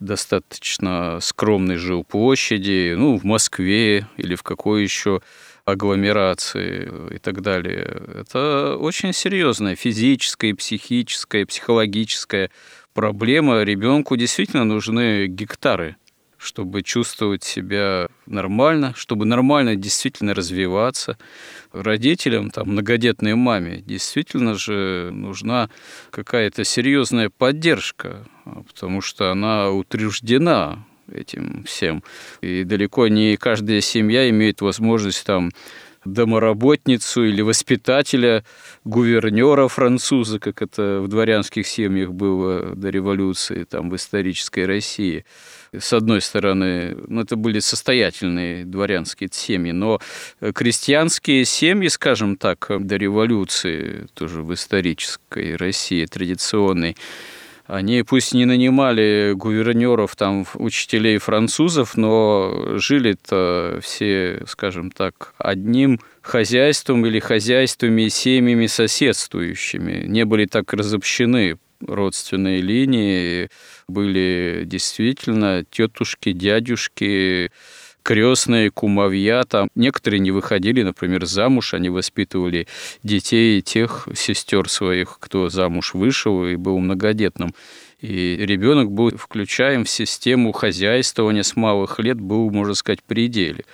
достаточно 0.00 1.18
скромной 1.20 1.76
жилплощади, 1.76 2.94
ну, 2.96 3.18
в 3.18 3.24
Москве 3.24 4.06
или 4.16 4.34
в 4.34 4.42
какой 4.42 4.82
еще 4.82 5.20
агломерации 5.64 6.90
и 7.14 7.18
так 7.18 7.40
далее. 7.40 8.02
Это 8.20 8.76
очень 8.76 9.12
серьезная 9.12 9.76
физическая, 9.76 10.54
психическая, 10.54 11.46
психологическая 11.46 12.50
проблема. 12.92 13.62
Ребенку 13.62 14.16
действительно 14.16 14.64
нужны 14.64 15.26
гектары 15.26 15.96
чтобы 16.44 16.82
чувствовать 16.82 17.42
себя 17.42 18.08
нормально, 18.26 18.92
чтобы 18.96 19.24
нормально 19.24 19.76
действительно 19.76 20.34
развиваться. 20.34 21.16
Родителям, 21.72 22.50
там, 22.50 22.68
многодетной 22.68 23.34
маме 23.34 23.82
действительно 23.86 24.54
же 24.54 25.10
нужна 25.12 25.70
какая-то 26.10 26.64
серьезная 26.64 27.30
поддержка, 27.30 28.26
потому 28.44 29.00
что 29.00 29.30
она 29.30 29.70
утруждена 29.70 30.84
этим 31.10 31.64
всем. 31.64 32.02
И 32.40 32.64
далеко 32.64 33.08
не 33.08 33.36
каждая 33.36 33.80
семья 33.80 34.28
имеет 34.30 34.60
возможность 34.60 35.24
там 35.24 35.50
домоработницу 36.04 37.24
или 37.24 37.40
воспитателя, 37.40 38.44
гувернера 38.84 39.68
француза, 39.68 40.38
как 40.38 40.62
это 40.62 41.00
в 41.00 41.08
дворянских 41.08 41.66
семьях 41.66 42.12
было 42.12 42.74
до 42.74 42.90
революции, 42.90 43.64
там, 43.64 43.90
в 43.90 43.96
исторической 43.96 44.66
России. 44.66 45.24
С 45.78 45.92
одной 45.92 46.20
стороны, 46.20 46.96
ну, 47.08 47.22
это 47.22 47.36
были 47.36 47.58
состоятельные 47.58 48.64
дворянские 48.64 49.28
семьи, 49.32 49.72
но 49.72 50.00
крестьянские 50.54 51.44
семьи, 51.44 51.88
скажем 51.88 52.36
так, 52.36 52.70
до 52.80 52.96
революции, 52.96 54.06
тоже 54.14 54.42
в 54.42 54.52
исторической 54.54 55.56
России 55.56 56.04
традиционной, 56.06 56.96
они 57.66 58.02
пусть 58.02 58.34
не 58.34 58.44
нанимали 58.44 59.32
гувернеров, 59.34 60.16
там, 60.16 60.46
учителей 60.54 61.16
французов, 61.16 61.96
но 61.96 62.76
жили-то 62.76 63.78
все, 63.82 64.42
скажем 64.46 64.90
так, 64.90 65.34
одним 65.38 65.98
хозяйством 66.20 67.06
или 67.06 67.20
хозяйствами 67.20 68.02
и 68.02 68.10
семьями 68.10 68.66
соседствующими. 68.66 70.04
Не 70.06 70.26
были 70.26 70.44
так 70.44 70.74
разобщены 70.74 71.56
родственные 71.80 72.60
линии, 72.60 73.48
были 73.88 74.62
действительно 74.66 75.64
тетушки, 75.70 76.32
дядюшки, 76.32 77.50
крестные, 78.04 78.70
кумовья, 78.70 79.42
там 79.44 79.68
некоторые 79.74 80.20
не 80.20 80.30
выходили, 80.30 80.82
например, 80.82 81.24
замуж, 81.24 81.74
они 81.74 81.88
воспитывали 81.88 82.68
детей 83.02 83.60
тех 83.62 84.06
сестер 84.14 84.68
своих, 84.68 85.18
кто 85.18 85.48
замуж 85.48 85.94
вышел 85.94 86.46
и 86.46 86.56
был 86.56 86.78
многодетным. 86.78 87.54
И 88.00 88.36
ребенок 88.36 88.92
был 88.92 89.10
включаем 89.16 89.84
в 89.84 89.88
систему 89.88 90.52
хозяйствования 90.52 91.42
с 91.42 91.56
малых 91.56 91.98
лет, 91.98 92.20
был, 92.20 92.50
можно 92.50 92.74
сказать, 92.74 93.02
пределе. 93.02 93.64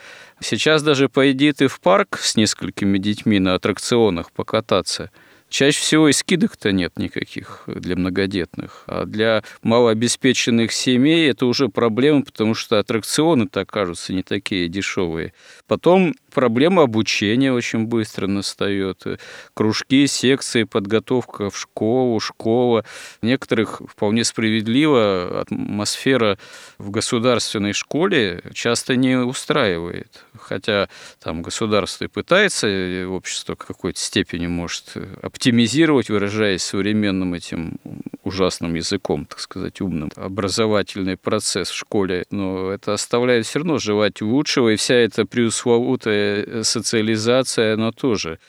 Сейчас 0.41 0.83
даже 0.83 1.09
пойди 1.09 1.53
ты 1.53 1.67
в 1.67 1.81
парк 1.81 2.19
с 2.19 2.37
несколькими 2.37 2.99
детьми 2.99 3.39
на 3.41 3.55
аттракционах 3.55 4.31
покататься– 4.31 5.11
Чаще 5.51 5.81
всего 5.81 6.09
и 6.09 6.13
скидок-то 6.13 6.71
нет 6.71 6.97
никаких 6.97 7.65
для 7.67 7.97
многодетных. 7.97 8.85
А 8.87 9.05
для 9.05 9.43
малообеспеченных 9.63 10.71
семей 10.71 11.29
это 11.29 11.45
уже 11.45 11.69
проблема, 11.69 12.23
потому 12.23 12.55
что 12.55 12.79
аттракционы-то 12.79 13.63
окажутся 13.63 14.13
не 14.13 14.23
такие 14.23 14.69
дешевые. 14.69 15.35
Потом 15.67 16.15
проблема 16.33 16.85
обучения 16.85 17.53
очень 17.53 17.87
быстро 17.87 18.29
настает. 18.29 19.05
Кружки, 19.53 20.07
секции, 20.07 20.63
подготовка 20.63 21.51
в 21.51 21.59
школу, 21.59 22.21
школа. 22.21 22.85
Некоторых 23.21 23.83
вполне 23.89 24.23
справедливо 24.23 25.41
атмосфера 25.41 26.39
в 26.79 26.91
государственной 26.91 27.73
школе 27.73 28.41
часто 28.55 28.95
не 28.95 29.17
устраивает. 29.17 30.25
Хотя 30.51 30.89
там 31.23 31.43
государство 31.43 32.07
и 32.07 32.09
пытается, 32.09 32.67
общество 33.09 33.55
в 33.55 33.65
какой-то 33.65 34.01
степени 34.01 34.49
может 34.49 34.95
оптимизировать, 35.23 36.11
выражаясь 36.11 36.65
современным 36.65 37.35
этим 37.35 37.79
ужасным 38.25 38.75
языком, 38.75 39.27
так 39.27 39.39
сказать, 39.39 39.81
умным, 39.81 40.11
образовательный 40.17 41.17
процесс 41.17 41.71
в 41.71 41.77
школе. 41.77 42.25
Но 42.33 42.73
это 42.73 42.95
оставляет 42.95 43.47
все 43.47 43.61
равно 43.61 43.79
желать 43.79 44.21
лучшего, 44.21 44.71
и 44.71 44.77
вся 44.77 44.97
эта 44.97 45.25
преусловутая 45.25 46.65
социализация, 46.65 47.75
она 47.75 47.93
тоже 47.93 48.41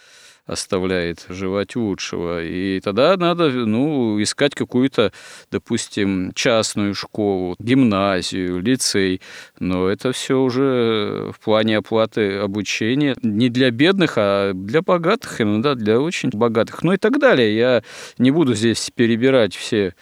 оставляет 0.52 1.26
желать 1.30 1.76
лучшего. 1.76 2.44
И 2.44 2.82
тогда 2.82 3.16
надо 3.16 3.50
ну, 3.50 4.22
искать 4.22 4.54
какую-то, 4.54 5.14
допустим, 5.50 6.32
частную 6.36 6.94
школу, 6.94 7.56
гимназию, 7.60 8.62
лицей. 8.62 9.22
Но 9.60 9.88
это 9.88 10.12
все 10.12 10.40
уже 10.40 11.32
в 11.34 11.40
плане 11.40 11.78
оплаты 11.78 12.38
обучения 12.38 13.16
не 13.24 13.50
для 13.50 13.72
бедных, 13.72 14.14
а 14.18 14.52
для 14.54 14.82
богатых, 14.82 15.40
иногда 15.40 15.76
для 15.76 16.00
очень 16.00 16.30
богатых. 16.30 16.84
Ну 16.84 16.94
и 16.94 16.98
так 16.98 17.18
далее. 17.20 17.56
Я 17.56 17.84
не 18.18 18.32
буду 18.32 18.54
здесь 18.54 18.92
перебирать 18.94 19.56
все 19.56 19.94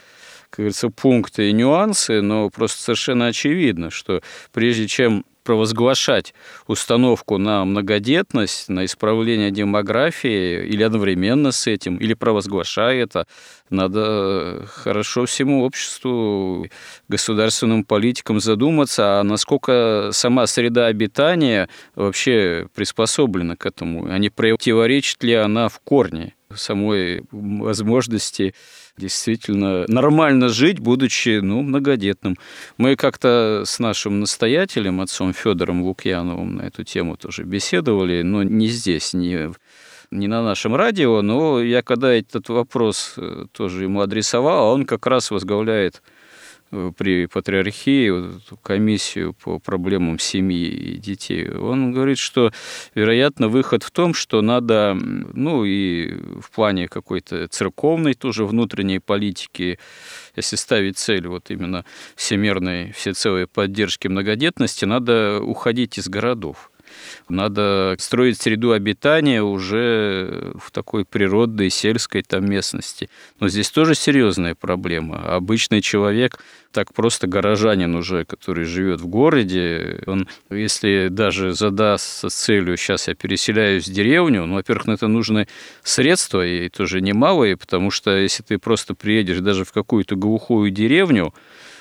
как 0.50 0.60
говорится, 0.60 0.90
пункты 0.90 1.50
и 1.50 1.54
нюансы, 1.54 2.22
но 2.22 2.50
просто 2.50 2.82
совершенно 2.82 3.28
очевидно, 3.28 3.92
что 3.92 4.24
прежде 4.52 4.88
чем 4.88 5.24
провозглашать 5.50 6.36
установку 6.68 7.40
на 7.40 7.66
многодетность, 7.66 8.70
на 8.70 8.86
исправление 8.86 9.50
демографии 9.50 10.64
или 10.64 10.84
одновременно 10.84 11.52
с 11.52 11.66
этим, 11.66 11.98
или 11.98 12.14
провозглашая 12.14 13.02
это, 13.02 13.26
надо 13.72 14.68
хорошо 14.68 15.26
всему 15.26 15.64
обществу, 15.64 16.68
государственным 17.08 17.84
политикам 17.84 18.40
задуматься, 18.40 19.20
а 19.20 19.24
насколько 19.24 20.12
сама 20.12 20.46
среда 20.46 20.86
обитания 20.86 21.68
вообще 21.96 22.68
приспособлена 22.76 23.56
к 23.56 23.66
этому, 23.66 24.06
а 24.06 24.20
не 24.20 24.30
противоречит 24.30 25.24
ли 25.24 25.34
она 25.34 25.68
в 25.68 25.80
корне 25.80 26.36
самой 26.54 27.24
возможности 27.32 28.54
действительно 29.00 29.86
нормально 29.88 30.50
жить, 30.50 30.80
будучи 30.80 31.40
ну, 31.40 31.64
многодетным. 31.64 32.38
Мы 32.78 32.96
как-то 32.96 33.64
с 33.66 33.80
нашим 33.80 34.20
настоятелем, 34.20 35.02
отцом 35.02 35.34
Федором 35.34 35.82
Лукьяновым, 35.82 36.58
на 36.58 36.62
эту 36.64 36.84
тему 36.84 37.18
тоже 37.18 37.44
беседовали, 37.44 38.22
но 38.22 38.44
не 38.44 38.68
здесь, 38.68 39.14
не 39.14 39.52
не 40.12 40.28
на 40.28 40.44
нашем 40.44 40.76
радио, 40.76 41.22
но 41.22 41.62
я 41.62 41.84
когда 41.84 42.14
этот 42.14 42.50
вопрос 42.50 43.14
э, 43.18 43.46
тоже 43.52 43.84
ему 43.84 44.02
адресовал, 44.02 44.74
он 44.74 44.86
как 44.86 45.06
раз 45.06 45.30
возглавляет 45.30 46.02
при 46.98 47.26
патриархии, 47.26 48.14
комиссию 48.62 49.34
по 49.34 49.60
проблемам 49.60 50.20
семьи 50.20 50.68
и 50.68 50.98
детей, 50.98 51.50
он 51.50 51.92
говорит, 51.92 52.18
что, 52.18 52.52
вероятно, 52.96 53.48
выход 53.48 53.84
в 53.84 53.92
том, 53.92 54.14
что 54.14 54.42
надо, 54.42 54.96
ну 54.96 55.66
и 55.66 56.12
в 56.40 56.52
плане 56.52 56.88
какой-то 56.88 57.48
церковной 57.48 58.14
тоже 58.14 58.46
внутренней 58.46 59.00
политики, 59.00 59.80
если 60.36 60.56
ставить 60.56 60.98
цель 60.98 61.28
вот 61.28 61.50
именно 61.50 61.86
всемирной 62.16 62.92
всецелой 62.92 63.48
поддержки 63.48 64.08
многодетности, 64.08 64.86
надо 64.86 65.42
уходить 65.42 65.98
из 65.98 66.08
городов. 66.08 66.72
Надо 67.28 67.96
строить 68.00 68.42
среду 68.42 68.72
обитания 68.72 69.42
уже 69.42 70.54
в 70.56 70.72
такой 70.72 71.06
природной, 71.06 71.70
сельской 71.70 72.24
там 72.24 72.50
местности. 72.50 73.10
Но 73.40 73.50
здесь 73.50 73.70
тоже 73.70 73.96
серьезная 73.96 74.56
проблема. 74.56 75.36
Обычный 75.36 75.82
человек, 75.82 76.40
так 76.72 76.94
просто 76.94 77.28
горожанин 77.28 77.96
уже, 77.96 78.26
который 78.26 78.66
живет 78.66 79.02
в 79.02 79.08
городе, 79.08 80.04
он, 80.06 80.28
если 80.50 81.08
даже 81.10 81.54
задастся 81.54 82.30
целью, 82.30 82.78
сейчас 82.78 83.08
я 83.08 83.16
переселяюсь 83.16 83.88
в 83.88 83.94
деревню, 83.94 84.46
ну, 84.46 84.56
во-первых, 84.56 84.88
на 84.88 84.92
это 84.94 85.08
нужны 85.08 85.48
средства, 85.84 86.46
и 86.46 86.70
тоже 86.70 87.02
немалые, 87.02 87.58
потому 87.58 87.92
что 87.92 88.16
если 88.16 88.44
ты 88.44 88.58
просто 88.58 88.94
приедешь 88.94 89.40
даже 89.40 89.66
в 89.66 89.72
какую-то 89.72 90.16
глухую 90.16 90.70
деревню, 90.72 91.34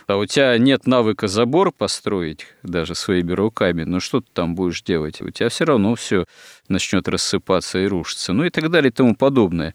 а 0.09 0.17
у 0.17 0.25
тебя 0.25 0.57
нет 0.57 0.87
навыка 0.87 1.29
забор 1.29 1.71
построить 1.71 2.47
даже 2.63 2.95
своими 2.95 3.33
руками, 3.33 3.85
ну 3.85 4.01
что 4.01 4.21
ты 4.21 4.27
там 4.33 4.55
будешь 4.55 4.83
делать? 4.83 5.21
У 5.21 5.31
тебя 5.31 5.51
все 5.51 5.67
равно 5.67 5.95
все 5.97 6.25
начнет 6.67 7.07
рассыпаться 7.09 7.79
и 7.79 7.87
рушиться, 7.87 8.33
ну 8.33 8.45
и 8.45 8.51
так 8.51 8.71
далее 8.71 8.89
и 8.89 8.93
тому 8.93 9.15
подобное. 9.15 9.75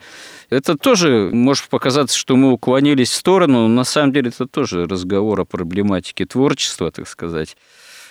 Это 0.50 0.76
тоже 0.76 1.30
может 1.32 1.70
показаться, 1.70 2.18
что 2.18 2.36
мы 2.36 2.52
уклонились 2.52 3.12
в 3.12 3.16
сторону, 3.16 3.68
но 3.68 3.68
на 3.68 3.84
самом 3.84 4.12
деле 4.12 4.30
это 4.30 4.48
тоже 4.48 4.86
разговор 4.86 5.40
о 5.42 5.46
проблематике 5.46 6.26
творчества, 6.26 6.90
так 6.90 7.08
сказать. 7.08 7.56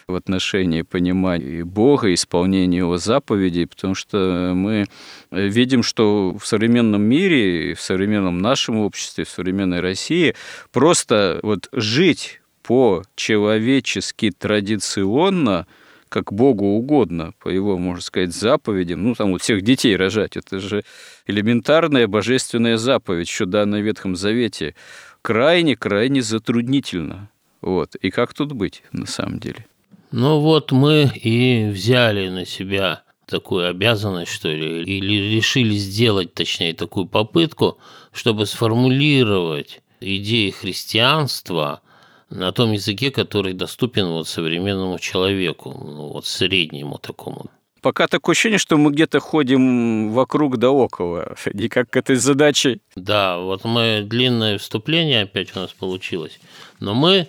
В 0.07 0.15
отношении 0.15 0.83
понимания 0.83 1.65
Бога, 1.65 2.12
исполнения 2.12 2.79
Его 2.79 2.97
заповедей, 2.97 3.67
потому 3.67 3.95
что 3.95 4.53
мы 4.55 4.87
видим, 5.31 5.83
что 5.83 6.37
в 6.38 6.47
современном 6.47 7.03
мире, 7.03 7.75
в 7.75 7.81
современном 7.81 8.38
нашем 8.38 8.79
обществе, 8.79 9.25
в 9.25 9.31
современной 9.31 9.81
России 9.81 10.35
просто 10.73 11.41
вот 11.43 11.69
жить 11.73 12.41
по-человечески 12.62 14.31
традиционно– 14.31 15.67
как 16.12 16.31
Богу 16.31 16.67
угодно, 16.67 17.33
по 17.38 17.49
его, 17.49 17.79
можно 17.79 18.03
сказать, 18.03 18.35
заповедям. 18.35 19.03
Ну, 19.03 19.15
там 19.15 19.33
вот 19.33 19.41
всех 19.41 19.62
детей 19.62 19.97
рожать, 19.97 20.37
это 20.37 20.59
же 20.61 20.85
элементарная 21.27 22.07
божественная 22.07 22.77
заповедь, 22.77 23.29
еще 23.29 23.47
данная 23.47 23.81
в 23.81 23.85
Ветхом 23.85 24.15
Завете. 24.15 24.75
Крайне-крайне 25.23 26.21
затруднительно. 26.21 27.31
Вот. 27.62 27.95
И 27.95 28.11
как 28.11 28.35
тут 28.35 28.53
быть, 28.53 28.83
на 28.93 29.07
самом 29.07 29.38
деле? 29.38 29.65
Ну 30.12 30.40
вот 30.40 30.72
мы 30.72 31.11
и 31.14 31.68
взяли 31.68 32.29
на 32.29 32.46
себя 32.46 33.03
такую 33.27 33.68
обязанность, 33.68 34.33
что 34.33 34.48
ли, 34.48 34.83
или 34.83 35.35
решили 35.35 35.75
сделать, 35.75 36.35
точнее, 36.35 36.75
такую 36.75 37.07
попытку, 37.07 37.79
чтобы 38.12 38.46
сформулировать 38.46 39.81
идеи 40.01 40.51
христианства– 40.51 41.81
на 42.33 42.53
том 42.53 42.72
языке, 42.72 43.11
который 43.11 43.53
доступен 43.53 44.07
вот 44.09 44.27
современному 44.27 44.98
человеку, 44.98 45.70
ну, 45.70 46.09
вот 46.09 46.27
среднему 46.27 46.98
такому. 46.98 47.46
Пока 47.83 48.07
такое 48.07 48.33
ощущение, 48.33 48.59
что 48.59 48.77
мы 48.79 48.92
где-то 48.92 49.20
ходим 49.20 50.12
вокруг 50.12 50.57
да 50.59 50.70
около, 50.70 51.35
никак 51.53 51.90
к 51.90 51.96
этой 51.96 52.16
задаче. 52.16 52.81
Да, 52.96 53.38
вот 53.38 53.64
мы 53.64 54.03
длинное 54.05 54.59
вступление 54.59 55.22
опять 55.22 55.55
у 55.57 55.61
нас 55.61 55.72
получилось, 55.72 56.40
но 56.81 56.94
мы 56.94 57.29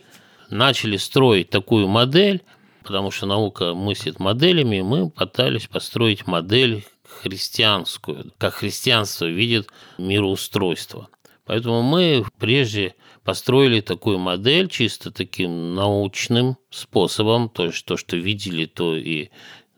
начали 0.50 0.98
строить 0.98 1.50
такую 1.50 1.88
модель, 1.88 2.42
потому 2.84 3.12
что 3.12 3.26
наука 3.26 3.74
мыслит 3.74 4.20
моделями, 4.20 4.82
мы 4.82 5.10
пытались 5.10 5.68
построить 5.68 6.28
модель 6.28 6.86
христианскую, 7.22 8.32
как 8.38 8.56
христианство 8.56 9.26
видит 9.26 9.70
мироустройство. 9.98 11.10
Поэтому 11.46 11.82
мы 11.82 12.26
прежде 12.40 12.96
построили 13.24 13.82
такую 13.82 14.20
модель 14.20 14.70
чисто 14.70 15.12
таким 15.12 15.76
научным 15.76 16.58
способом, 16.70 17.50
то 17.50 17.66
есть 17.66 17.86
то, 17.86 17.98
что 17.98 18.16
видели, 18.18 18.66
то 18.66 18.96
и 18.96 19.30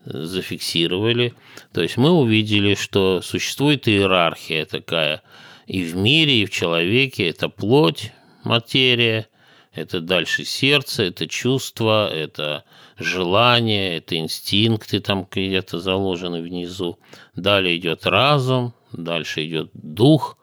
зафиксировали. 0.04 1.34
То 1.72 1.82
есть 1.82 1.96
мы 1.96 2.10
увидели, 2.10 2.74
что 2.74 3.20
существует 3.22 3.88
иерархия 3.88 4.64
такая 4.64 5.22
и 5.66 5.82
в 5.82 5.96
мире, 5.96 6.42
и 6.42 6.46
в 6.46 6.50
человеке. 6.50 7.28
Это 7.28 7.48
плоть, 7.48 8.12
материя, 8.44 9.28
это 9.76 10.00
дальше 10.00 10.44
сердце, 10.44 11.04
это 11.04 11.26
чувство, 11.28 12.08
это 12.12 12.64
желание, 12.98 13.98
это 13.98 14.16
инстинкты 14.18 15.00
там 15.00 15.26
где-то 15.30 15.78
заложены 15.78 16.42
внизу. 16.42 16.98
Далее 17.34 17.76
идет 17.76 18.06
разум, 18.06 18.74
дальше 18.92 19.46
идет 19.46 19.70
дух, 19.74 20.38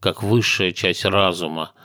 как 0.00 0.22
высшая 0.22 0.72
часть 0.72 1.04
разума– 1.04 1.72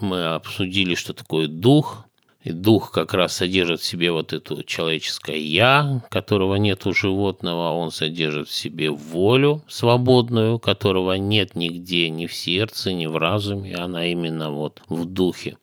мы 0.00 0.34
обсудили, 0.34 0.94
что 0.94 1.14
такое 1.14 1.48
дух. 1.48 2.04
И 2.42 2.52
дух 2.52 2.92
как 2.92 3.12
раз 3.12 3.34
содержит 3.34 3.80
в 3.80 3.84
себе 3.84 4.12
вот 4.12 4.32
это 4.32 4.62
человеческое 4.62 5.38
«я», 5.38 6.04
которого 6.10 6.54
нет 6.54 6.86
у 6.86 6.92
животного, 6.92 7.72
он 7.72 7.90
содержит 7.90 8.48
в 8.48 8.54
себе 8.54 8.88
волю 8.88 9.64
свободную, 9.66 10.60
которого 10.60 11.14
нет 11.14 11.56
нигде, 11.56 12.08
ни 12.08 12.26
в 12.26 12.34
сердце, 12.34 12.92
ни 12.92 13.06
в 13.06 13.16
разуме, 13.16 13.74
она 13.74 14.06
именно 14.06 14.52
вот 14.52 14.80
в 14.88 15.06
духе. 15.06 15.58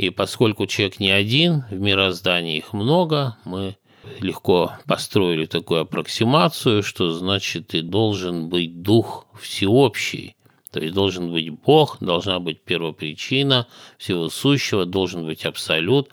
И 0.00 0.08
поскольку 0.08 0.66
человек 0.66 0.98
не 0.98 1.10
один, 1.10 1.64
в 1.70 1.78
мироздании 1.78 2.56
их 2.56 2.72
много, 2.72 3.36
мы 3.44 3.76
легко 4.20 4.72
построили 4.86 5.44
такую 5.44 5.82
аппроксимацию, 5.82 6.82
что 6.82 7.10
значит 7.10 7.74
и 7.74 7.82
должен 7.82 8.48
быть 8.48 8.80
дух 8.80 9.26
всеобщий, 9.38 10.36
то 10.72 10.80
есть 10.80 10.94
должен 10.94 11.30
быть 11.30 11.50
Бог, 11.50 11.98
должна 12.00 12.40
быть 12.40 12.62
первопричина 12.62 13.66
всего 13.98 14.30
сущего, 14.30 14.86
должен 14.86 15.26
быть 15.26 15.44
абсолют, 15.44 16.08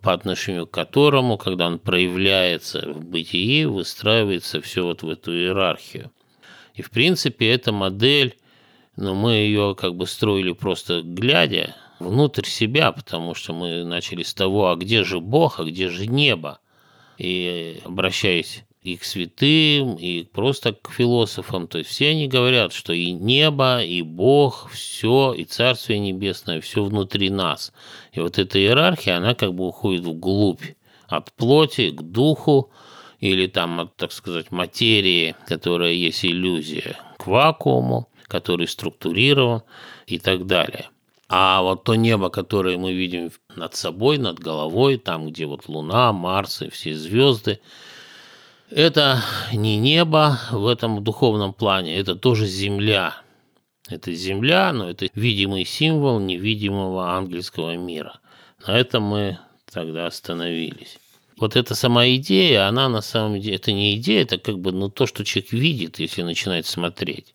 по 0.00 0.12
отношению 0.12 0.68
к 0.68 0.70
которому, 0.70 1.36
когда 1.36 1.66
он 1.66 1.80
проявляется 1.80 2.88
в 2.88 3.04
бытии, 3.04 3.64
выстраивается 3.64 4.60
все 4.60 4.84
вот 4.84 5.02
в 5.02 5.08
эту 5.08 5.32
иерархию. 5.32 6.12
И 6.74 6.82
в 6.82 6.90
принципе 6.92 7.50
эта 7.50 7.72
модель, 7.72 8.36
но 8.94 9.12
ну, 9.12 9.14
мы 9.16 9.32
ее 9.32 9.74
как 9.76 9.96
бы 9.96 10.06
строили 10.06 10.52
просто 10.52 11.02
глядя 11.02 11.74
внутрь 11.98 12.46
себя, 12.46 12.92
потому 12.92 13.34
что 13.34 13.52
мы 13.52 13.84
начали 13.84 14.22
с 14.22 14.34
того, 14.34 14.70
а 14.70 14.76
где 14.76 15.04
же 15.04 15.20
Бог, 15.20 15.60
а 15.60 15.64
где 15.64 15.88
же 15.88 16.06
небо. 16.06 16.58
И 17.18 17.80
обращаясь 17.84 18.64
и 18.84 18.96
к 18.96 19.04
святым, 19.04 19.94
и 19.94 20.24
просто 20.24 20.74
к 20.74 20.90
философам. 20.90 21.66
То 21.66 21.78
есть 21.78 21.90
все 21.90 22.10
они 22.10 22.28
говорят, 22.28 22.72
что 22.72 22.92
и 22.92 23.10
небо, 23.12 23.82
и 23.82 24.02
Бог, 24.02 24.70
все, 24.70 25.32
и 25.32 25.44
Царствие 25.44 25.98
Небесное, 25.98 26.60
все 26.60 26.84
внутри 26.84 27.30
нас. 27.30 27.72
И 28.12 28.20
вот 28.20 28.38
эта 28.38 28.58
иерархия, 28.58 29.16
она 29.16 29.34
как 29.34 29.54
бы 29.54 29.66
уходит 29.66 30.04
вглубь, 30.04 30.62
от 31.08 31.32
плоти 31.32 31.90
к 31.90 32.02
духу, 32.02 32.70
или 33.20 33.46
там 33.46 33.90
так 33.96 34.12
сказать, 34.12 34.50
материи, 34.50 35.34
которая 35.46 35.92
есть 35.92 36.24
иллюзия, 36.24 36.98
к 37.16 37.26
вакууму, 37.26 38.10
который 38.24 38.68
структурирован 38.68 39.62
и 40.06 40.18
так 40.18 40.46
далее. 40.46 40.90
А 41.36 41.62
вот 41.62 41.82
то 41.82 41.96
небо, 41.96 42.30
которое 42.30 42.78
мы 42.78 42.92
видим 42.92 43.32
над 43.56 43.74
собой, 43.74 44.18
над 44.18 44.38
головой, 44.38 44.98
там, 44.98 45.26
где 45.26 45.46
вот 45.46 45.66
Луна, 45.66 46.12
Марс 46.12 46.62
и 46.62 46.68
все 46.68 46.94
звезды, 46.94 47.58
это 48.70 49.20
не 49.52 49.76
небо 49.76 50.38
в 50.52 50.68
этом 50.68 51.02
духовном 51.02 51.52
плане, 51.52 51.98
это 51.98 52.14
тоже 52.14 52.46
земля. 52.46 53.16
Это 53.88 54.12
земля, 54.12 54.72
но 54.72 54.88
это 54.88 55.08
видимый 55.16 55.64
символ 55.64 56.20
невидимого 56.20 57.16
ангельского 57.16 57.76
мира. 57.76 58.20
На 58.64 58.78
этом 58.78 59.02
мы 59.02 59.40
тогда 59.72 60.06
остановились. 60.06 60.98
Вот 61.36 61.56
эта 61.56 61.74
сама 61.74 62.06
идея, 62.10 62.68
она 62.68 62.88
на 62.88 63.00
самом 63.00 63.40
деле, 63.40 63.56
это 63.56 63.72
не 63.72 63.96
идея, 63.96 64.22
это 64.22 64.38
как 64.38 64.60
бы 64.60 64.70
ну, 64.70 64.88
то, 64.88 65.08
что 65.08 65.24
человек 65.24 65.50
видит, 65.50 65.98
если 65.98 66.22
начинает 66.22 66.66
смотреть. 66.66 67.34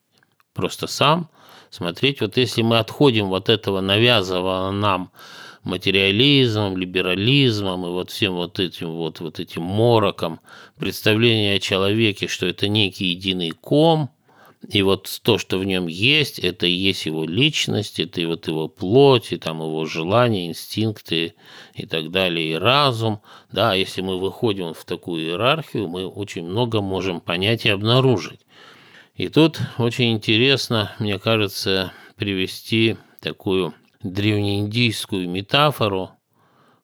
Просто 0.54 0.88
сам 0.88 1.30
смотреть. 1.70 2.22
Вот 2.22 2.38
если 2.38 2.62
мы 2.62 2.80
отходим 2.80 3.28
вот 3.28 3.50
этого 3.50 3.82
навязанного 3.82 4.72
нам 4.72 5.12
материализмом, 5.64 6.78
либерализмом 6.78 7.86
и 7.86 7.90
вот 7.90 8.12
всем 8.12 8.36
вот 8.36 8.60
этим 8.60 8.92
вот, 8.92 9.20
вот 9.20 9.40
этим 9.40 9.64
мороком 9.64 10.40
представления 10.78 11.56
о 11.56 11.60
человеке, 11.60 12.28
что 12.28 12.46
это 12.48 12.68
некий 12.68 13.08
единый 13.08 13.52
ком, 13.52 14.10
и 14.68 14.82
вот 14.82 15.22
то, 15.24 15.38
что 15.38 15.58
в 15.58 15.64
нем 15.64 15.88
есть, 15.88 16.38
это 16.38 16.66
и 16.66 16.72
есть 16.72 17.06
его 17.06 17.24
личность, 17.24 18.00
это 18.00 18.20
и 18.20 18.26
вот 18.26 18.48
его 18.48 18.68
плоть, 18.68 19.32
и 19.32 19.38
там 19.38 19.62
его 19.62 19.86
желания, 19.86 20.48
инстинкты 20.48 21.36
и 21.76 21.86
так 21.86 22.12
далее, 22.12 22.52
и 22.52 22.56
разум. 22.56 23.22
Да, 23.52 23.74
если 23.74 24.02
мы 24.02 24.20
выходим 24.20 24.74
в 24.74 24.84
такую 24.84 25.24
иерархию, 25.24 25.88
мы 25.88 26.06
очень 26.06 26.44
много 26.44 26.82
можем 26.82 27.22
понять 27.22 27.66
и 27.66 27.70
обнаружить. 27.70 28.42
И 29.20 29.28
тут 29.28 29.60
очень 29.78 30.14
интересно, 30.14 30.96
мне 30.98 31.20
кажется, 31.20 31.92
привести 32.16 32.96
такую 33.20 33.74
древнеиндийскую 34.02 35.30
метафору, 35.30 36.12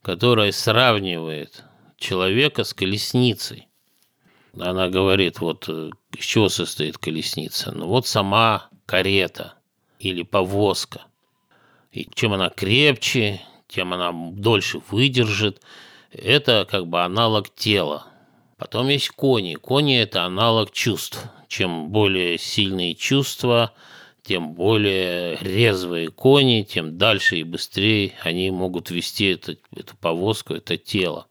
которая 0.02 0.52
сравнивает 0.52 1.64
человека 1.96 2.66
с 2.66 2.74
колесницей. 2.74 3.70
Она 4.60 4.90
говорит, 4.90 5.40
вот 5.40 5.70
э, 5.70 5.92
из 6.12 6.26
чего 6.26 6.50
состоит 6.50 6.98
колесница? 6.98 7.72
Ну 7.72 7.88
вот 7.88 8.06
сама 8.06 8.68
карета 8.86 9.54
или 10.00 10.24
повозка. 10.24 11.04
И 11.94 12.06
чем 12.16 12.34
она 12.34 12.50
крепче, 12.50 13.42
тем 13.70 13.94
она 13.94 14.12
дольше 14.12 14.82
выдержит. 14.90 15.62
Это 16.12 16.68
как 16.70 16.88
бы 16.88 17.02
аналог 17.02 17.56
тела. 17.56 18.08
Потом 18.58 18.90
есть 18.90 19.12
кони. 19.12 19.56
Кони– 19.56 19.98
это 20.02 20.26
аналог 20.26 20.72
чувств. 20.72 21.30
Чем 21.48 21.90
более 21.90 22.38
сильные 22.38 22.96
чувства, 22.96 23.74
тем 24.24 24.54
более 24.54 25.38
резвые 25.38 26.10
кони, 26.10 26.64
тем 26.64 26.98
дальше 26.98 27.38
и 27.38 27.44
быстрее 27.44 28.14
они 28.24 28.50
могут 28.52 28.90
вести 28.90 29.28
это, 29.32 29.56
эту 29.76 29.96
повозку, 29.98 30.54
это 30.54 30.78
тело. 30.78 31.28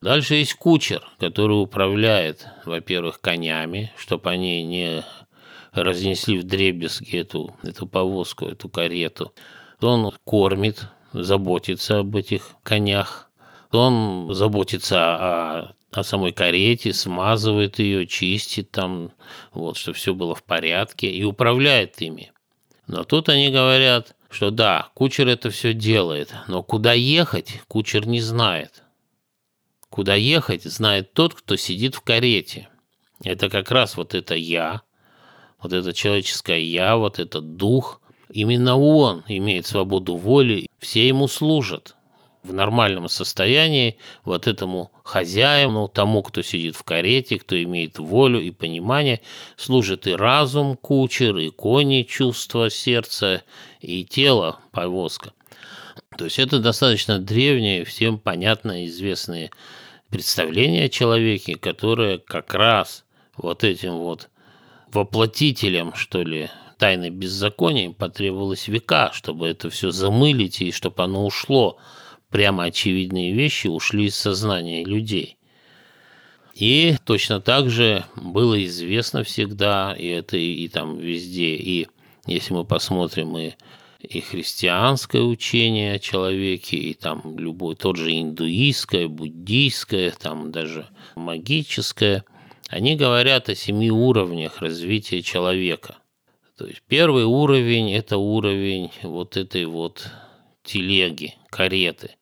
Дальше 0.00 0.36
есть 0.36 0.54
кучер, 0.54 1.02
который 1.18 1.60
управляет, 1.60 2.46
во-первых, 2.64 3.20
конями, 3.20 3.92
чтобы 3.96 4.30
они 4.30 4.62
не 4.64 5.04
разнесли 5.72 6.38
в 6.38 6.44
дребезги 6.44 7.16
эту, 7.16 7.54
эту 7.62 7.86
повозку, 7.86 8.46
эту 8.46 8.68
карету. 8.68 9.34
Он 9.80 10.12
кормит, 10.24 10.88
заботится 11.12 11.98
об 11.98 12.16
этих 12.16 12.52
конях. 12.62 13.30
Он 13.70 14.32
заботится 14.32 14.98
о 14.98 15.72
о 15.90 16.02
самой 16.02 16.32
карете, 16.32 16.92
смазывает 16.92 17.78
ее, 17.78 18.06
чистит 18.06 18.70
там, 18.70 19.12
вот, 19.52 19.76
чтобы 19.76 19.96
все 19.96 20.14
было 20.14 20.34
в 20.34 20.42
порядке 20.42 21.10
и 21.10 21.24
управляет 21.24 22.00
ими. 22.00 22.32
Но 22.86 23.04
тут 23.04 23.28
они 23.28 23.50
говорят, 23.50 24.14
что 24.30 24.50
да, 24.50 24.88
кучер 24.94 25.28
это 25.28 25.50
все 25.50 25.72
делает, 25.72 26.34
но 26.48 26.62
куда 26.62 26.92
ехать, 26.92 27.62
кучер 27.68 28.06
не 28.06 28.20
знает. 28.20 28.82
куда 29.90 30.14
ехать, 30.14 30.64
знает 30.64 31.12
тот, 31.14 31.34
кто 31.34 31.56
сидит 31.56 31.94
в 31.94 32.02
карете. 32.02 32.68
Это 33.24 33.48
как 33.48 33.70
раз 33.70 33.96
вот 33.96 34.14
это 34.14 34.34
«я», 34.34 34.82
вот 35.60 35.72
это 35.72 35.92
человеческое 35.92 36.60
«я», 36.60 36.96
вот 36.96 37.18
этот 37.18 37.56
дух. 37.56 38.00
Именно 38.30 38.76
он 38.76 39.24
имеет 39.28 39.66
свободу 39.66 40.16
воли, 40.16 40.68
все 40.78 41.08
ему 41.08 41.26
служат 41.26 41.96
в 42.42 42.52
нормальном 42.52 43.08
состоянии 43.08 43.98
вот 44.24 44.46
этому 44.46 44.90
хозяину, 45.04 45.88
тому, 45.88 46.22
кто 46.22 46.42
сидит 46.42 46.76
в 46.76 46.82
карете, 46.84 47.38
кто 47.38 47.60
имеет 47.62 47.98
волю 47.98 48.40
и 48.40 48.50
понимание, 48.50 49.20
служит 49.56 50.06
и 50.06 50.12
разум, 50.12 50.76
кучер, 50.76 51.36
и 51.36 51.50
кони, 51.50 52.02
чувство 52.02 52.70
сердца, 52.70 53.42
и 53.80 54.04
тело, 54.04 54.60
повозка. 54.72 55.32
То 56.16 56.24
есть 56.24 56.38
это 56.38 56.58
достаточно 56.58 57.18
древние, 57.18 57.84
всем 57.84 58.18
понятно 58.18 58.86
известные 58.86 59.50
представления 60.10 60.84
о 60.84 60.88
человеке, 60.88 61.56
которые 61.56 62.18
как 62.18 62.54
раз 62.54 63.04
вот 63.36 63.64
этим 63.64 63.98
вот 63.98 64.28
воплотителем, 64.92 65.94
что 65.94 66.22
ли, 66.22 66.50
тайны 66.78 67.10
беззакония 67.10 67.90
потребовалось 67.90 68.68
века, 68.68 69.10
чтобы 69.12 69.48
это 69.48 69.68
все 69.68 69.90
замылить 69.90 70.62
и 70.62 70.72
чтобы 70.72 71.02
оно 71.02 71.26
ушло 71.26 71.78
прямо 72.30 72.64
очевидные 72.64 73.32
вещи 73.32 73.66
ушли 73.66 74.06
из 74.06 74.16
сознания 74.16 74.84
людей. 74.84 75.38
И 76.54 76.96
точно 77.04 77.40
так 77.40 77.70
же 77.70 78.04
было 78.16 78.64
известно 78.64 79.22
всегда, 79.22 79.94
и 79.96 80.08
это 80.08 80.36
и, 80.36 80.64
и 80.64 80.68
там 80.68 80.98
везде, 80.98 81.54
и 81.54 81.86
если 82.26 82.52
мы 82.52 82.64
посмотрим 82.64 83.38
и, 83.38 83.52
и 84.00 84.20
христианское 84.20 85.22
учение 85.22 85.94
о 85.94 85.98
человеке, 86.00 86.76
и 86.76 86.94
там 86.94 87.38
любой 87.38 87.76
тот 87.76 87.96
же 87.96 88.12
индуистское, 88.12 89.06
буддийское, 89.06 90.10
там 90.10 90.50
даже 90.50 90.88
магическое, 91.14 92.24
они 92.68 92.96
говорят 92.96 93.48
о 93.48 93.54
семи 93.54 93.90
уровнях 93.90 94.60
развития 94.60 95.22
человека. 95.22 95.98
То 96.56 96.66
есть 96.66 96.82
первый 96.88 97.24
уровень– 97.24 97.92
это 97.94 98.18
уровень 98.18 98.90
вот 99.02 99.36
этой 99.36 99.64
вот 99.64 100.10
телеги, 100.64 101.34
кареты, 101.50 102.16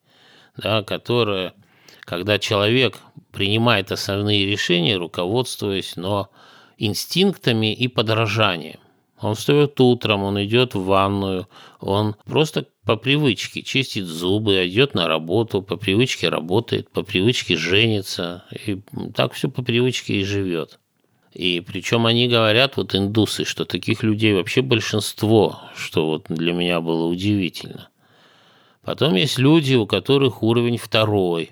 да, 0.57 0.83
которая, 0.83 1.53
когда 2.01 2.39
человек 2.39 2.97
принимает 3.31 3.91
основные 3.91 4.45
решения, 4.45 4.97
руководствуясь, 4.97 5.95
но 5.95 6.29
инстинктами 6.77 7.73
и 7.73 7.87
подражанием. 7.87 8.79
Он 9.19 9.33
встает 9.33 9.79
утром, 9.81 10.23
он 10.23 10.43
идет 10.43 10.75
в 10.75 10.83
ванную, 10.83 11.47
он 11.79 12.15
просто 12.25 12.67
по 12.85 12.95
привычке 12.97 13.63
чистит 13.63 14.05
зубы, 14.05 14.67
идет 14.67 14.93
на 14.93 15.07
работу, 15.07 15.63
по 15.63 15.75
привычке 15.75 16.29
работает, 16.29 16.91
по 16.91 17.01
привычке 17.01 17.57
женится, 17.57 18.43
и 18.51 18.79
так 19.15 19.33
все 19.33 19.49
по 19.49 19.63
привычке 19.63 20.21
и 20.21 20.23
живет. 20.23 20.79
И 21.33 21.63
причем 21.65 22.05
они 22.05 22.27
говорят, 22.27 22.77
вот 22.77 22.93
индусы, 22.95 23.43
что 23.43 23.65
таких 23.65 24.03
людей 24.03 24.33
вообще 24.33 24.61
большинство, 24.61 25.61
что 25.75 26.05
вот 26.05 26.25
для 26.29 26.53
меня 26.53 26.79
было 26.79 27.05
удивительно– 27.07 27.89
Потом 28.87 29.15
есть 29.15 29.37
люди, 29.37 29.75
у 29.75 29.85
которых 29.85 30.41
уровень 30.43 30.77
второй, 30.77 31.51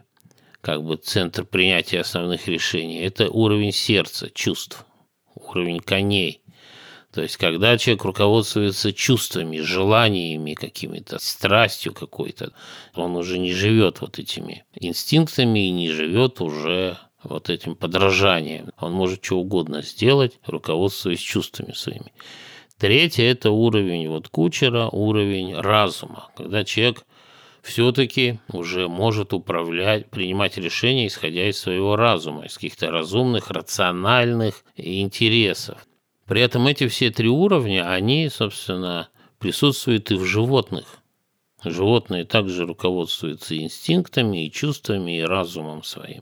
как 0.61 0.81
бы 0.81 0.95
центр 0.95 1.43
принятия 1.43 1.99
основных 1.99 2.47
решений. 2.47 2.99
Это 2.99 3.29
уровень 3.29 3.73
сердца, 3.73 4.29
чувств, 4.33 4.86
уровень 5.36 5.81
коней. 5.81 6.41
То 7.13 7.21
есть, 7.21 7.36
когда 7.36 7.77
человек 7.77 8.05
руководствуется 8.05 8.93
чувствами, 8.93 9.59
желаниями 9.59 10.53
какими-то, 10.53 11.19
страстью 11.19 11.93
какой-то, 11.93 12.53
он 12.93 13.17
уже 13.17 13.38
не 13.38 13.51
живет 13.51 13.99
вот 13.99 14.17
этими 14.17 14.63
инстинктами 14.73 15.67
и 15.67 15.71
не 15.71 15.89
живет 15.89 16.39
уже 16.39 16.97
вот 17.21 17.49
этим 17.49 17.75
подражанием. 17.75 18.69
Он 18.79 18.93
может 18.93 19.25
что 19.25 19.39
угодно 19.39 19.81
сделать, 19.81 20.39
руководствуясь 20.45 21.19
чувствами 21.19 21.73
своими. 21.73 22.13
Третье– 22.77 23.23
это 23.25 23.51
уровень 23.51 24.07
вот 24.07 24.29
кучера, 24.29 24.88
уровень 24.88 25.53
разума, 25.53 26.29
когда 26.38 26.63
человек 26.63 27.05
все-таки 27.66 28.39
уже 28.53 28.88
может 28.88 29.34
управлять, 29.34 30.07
принимать 30.11 30.55
решения, 30.57 31.07
исходя 31.07 31.49
из 31.49 31.57
своего 31.57 31.95
разума, 31.95 32.45
из 32.45 32.53
каких-то 32.53 32.91
разумных, 32.91 33.49
рациональных 33.49 34.63
интересов. 34.76 35.84
При 36.28 36.41
этом 36.41 36.68
эти 36.68 36.88
все 36.88 37.09
три 37.09 37.28
уровня, 37.28 37.91
они, 37.91 38.30
собственно, 38.30 39.09
присутствуют 39.39 40.11
и 40.11 40.16
в 40.16 40.26
животных. 40.26 40.99
Животные 41.63 42.24
также 42.24 42.68
руководствуются 42.68 43.57
инстинктами, 43.57 44.45
и 44.45 44.51
чувствами, 44.51 45.18
и 45.18 45.24
разумом 45.24 45.84
своим. 45.84 46.22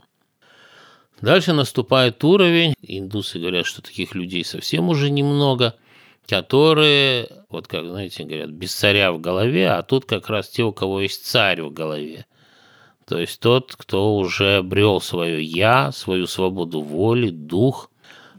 Дальше 1.19 1.51
наступает 1.51 2.23
уровень, 2.23 2.73
индусы 2.81 3.39
говорят, 3.39 3.65
что 3.65 3.81
таких 3.81 4.15
людей 4.15 4.45
совсем 4.45 4.87
уже 4.87 5.09
немного, 5.09 5.75
которые, 6.27 7.27
вот 7.49 7.67
как, 7.67 7.85
знаете, 7.85 8.23
говорят, 8.23 8.49
без 8.51 8.73
царя 8.73 9.11
в 9.11 9.19
голове, 9.19 9.69
а 9.69 9.83
тут 9.83 10.05
как 10.05 10.29
раз 10.29 10.49
те, 10.49 10.63
у 10.63 10.71
кого 10.71 11.01
есть 11.01 11.25
царь 11.25 11.61
в 11.61 11.71
голове. 11.71 12.25
То 13.05 13.19
есть 13.19 13.39
тот, 13.41 13.75
кто 13.75 14.15
уже 14.15 14.57
обрел 14.57 15.01
свое 15.01 15.43
«я», 15.43 15.91
свою 15.91 16.25
свободу 16.25 16.81
воли, 16.81 17.29
дух. 17.29 17.91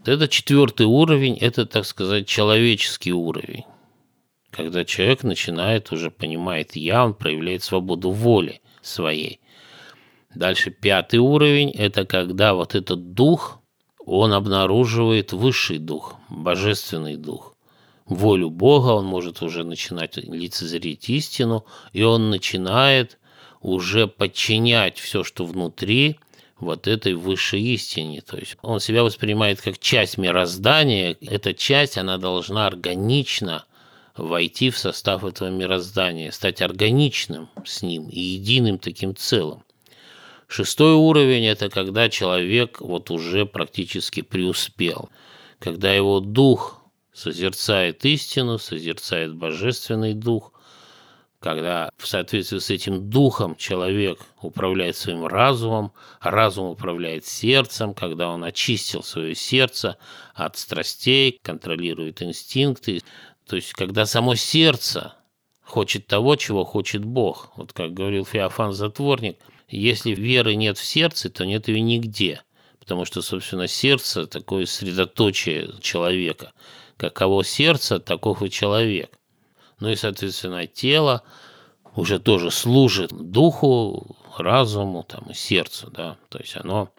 Это 0.07 0.28
четвертый 0.28 0.87
уровень, 0.87 1.37
это, 1.39 1.66
так 1.66 1.85
сказать, 1.85 2.26
человеческий 2.26 3.12
уровень. 3.12 3.64
Когда 4.51 4.85
человек 4.85 5.22
начинает 5.22 5.93
уже 5.93 6.11
понимает 6.11 6.76
«я», 6.76 7.05
он 7.05 7.14
проявляет 7.14 7.62
свободу 7.62 8.11
воли 8.11 8.62
своей. 8.80 9.41
Дальше 10.35 10.70
пятый 10.70 11.18
уровень– 11.18 11.70
это 11.74 12.07
когда 12.07 12.55
вот 12.55 12.74
этот 12.74 13.12
дух, 13.12 13.61
он 14.07 14.32
обнаруживает 14.32 15.32
высший 15.32 15.78
дух, 15.78 16.16
божественный 16.28 17.16
дух 17.16 17.54
волю 18.07 18.51
Бога, 18.51 18.89
он 18.89 19.07
может 19.07 19.43
уже 19.43 19.65
начинать 19.65 20.17
лицезреть 20.17 21.09
истину, 21.09 21.65
и 21.93 22.03
он 22.03 22.31
начинает 22.31 23.19
уже 23.61 24.07
подчинять 24.07 24.99
все, 24.99 25.25
что 25.25 25.45
внутри, 25.45 26.19
вот 26.59 26.87
этой 26.87 27.15
высшей 27.15 27.63
истине. 27.63 28.21
То 28.21 28.37
есть 28.37 28.57
он 28.63 28.81
себя 28.81 29.03
воспринимает 29.03 29.61
как 29.61 29.79
часть 29.79 30.19
мироздания. 30.19 31.17
Эта 31.21 31.55
часть, 31.55 31.99
она 31.99 32.19
должна 32.19 32.67
органично 32.67 33.65
войти 34.17 34.71
в 34.71 34.79
состав 34.79 35.25
этого 35.25 35.49
мироздания, 35.49 36.31
стать 36.31 36.63
органичным 36.63 37.49
с 37.65 37.83
ним 37.83 38.09
и 38.09 38.21
единым 38.21 38.79
таким 38.79 39.17
целым. 39.17 39.65
Шестой 40.47 40.95
уровень– 40.95 41.45
это 41.47 41.69
когда 41.69 42.09
человек 42.09 42.81
вот 42.81 43.11
уже 43.11 43.45
практически 43.45 44.23
преуспел, 44.23 45.09
когда 45.59 45.93
его 45.93 46.21
дух 46.21 46.84
созерцает 47.15 48.05
истину, 48.05 48.59
созерцает 48.59 49.35
божественный 49.35 50.15
дух, 50.15 50.53
когда 51.39 51.91
в 51.97 52.07
соответствии 52.07 52.59
с 52.59 52.71
этим 52.71 53.09
духом 53.09 53.55
человек 53.57 54.19
управляет 54.41 54.97
своим 54.97 55.27
разумом, 55.27 55.93
а 56.21 56.31
разум 56.31 56.67
управляет 56.67 57.25
сердцем, 57.27 57.95
когда 57.95 58.31
он 58.31 58.43
очистил 58.45 59.03
свое 59.03 59.35
сердце 59.35 59.97
от 60.35 60.57
страстей, 60.57 61.39
контролирует 61.43 62.23
инстинкты. 62.23 63.03
То 63.47 63.57
есть, 63.57 63.73
когда 63.75 64.07
само 64.07 64.35
сердце 64.35 65.15
хочет 65.62 66.07
того, 66.07 66.37
чего 66.37 66.65
хочет 66.65 67.05
Бог. 67.05 67.53
Вот 67.57 67.73
как 67.73 67.93
говорил 67.93 68.25
Феофан 68.25 68.73
Затворник, 68.73 69.39
если 69.69 70.12
веры 70.15 70.55
нет 70.55 70.79
в 70.79 70.85
сердце, 70.85 71.29
то 71.29 71.45
нет 71.45 71.69
ее 71.69 71.81
нигде. 71.81 72.43
Потому 72.81 73.05
что, 73.05 73.23
собственно, 73.23 73.67
сердце– 73.69 74.27
такое 74.27 74.67
средоточие 74.67 75.75
человека– 75.81 76.53
каково 76.97 77.45
сердце, 77.45 77.99
таков 77.99 78.42
и 78.42 78.51
человек. 78.51 79.11
Ну 79.80 79.90
и, 79.90 79.97
соответственно, 79.97 80.66
тело 80.66 81.22
уже 81.95 82.18
тоже 82.18 82.51
служит 82.51 83.12
духу, 83.12 84.16
разуму 84.36 85.05
там, 85.05 85.30
и 85.30 85.34
сердцу. 85.34 85.90
Да? 85.90 86.16
То 86.28 86.38
есть 86.38 86.57
оно, 86.57 86.90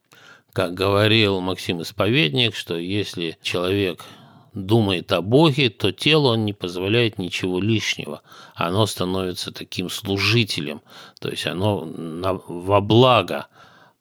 как 0.53 0.73
говорил 0.73 1.41
Максим 1.41 1.81
Исповедник, 1.81 2.55
что 2.55 2.77
если 2.77 3.37
человек 3.41 4.05
думает 4.53 5.11
о 5.11 5.21
Боге, 5.21 5.69
то 5.69 5.91
тело 5.91 6.29
он 6.29 6.45
не 6.45 6.53
позволяет 6.53 7.17
ничего 7.17 7.59
лишнего. 7.59 8.21
Оно 8.55 8.85
становится 8.85 9.51
таким 9.51 9.89
служителем, 9.89 10.81
то 11.19 11.29
есть 11.29 11.45
оно 11.45 11.85
на, 11.85 12.33
во 12.33 12.81
благо. 12.81 13.47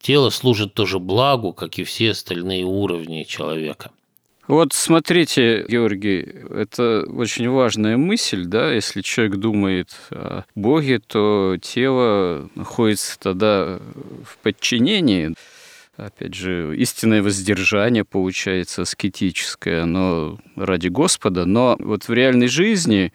Тело 0.00 0.30
служит 0.30 0.74
тоже 0.74 0.98
благу, 0.98 1.52
как 1.52 1.78
и 1.78 1.84
все 1.84 2.10
остальные 2.10 2.64
уровни 2.64 3.24
человека. 3.24 3.90
Вот 4.46 4.74
смотрите, 4.74 5.64
Георгий, 5.66 6.20
это 6.50 7.04
очень 7.08 7.48
важная 7.48 7.96
мысль, 7.96 8.44
да, 8.44 8.72
если 8.72 9.00
человек 9.00 9.36
думает 9.36 9.96
о 10.10 10.44
Боге, 10.54 10.98
то 10.98 11.56
тело 11.62 12.50
находится 12.54 13.18
тогда 13.18 13.78
в 14.22 14.36
подчинении. 14.42 15.34
Опять 15.96 16.34
же, 16.34 16.76
истинное 16.76 17.22
воздержание 17.22 18.04
получается 18.04 18.82
аскетическое, 18.82 19.84
оно 19.84 20.38
ради 20.56 20.88
Господа, 20.88 21.46
но 21.46 21.76
вот 21.78 22.08
в 22.08 22.12
реальной 22.12 22.48
жизни 22.48 23.14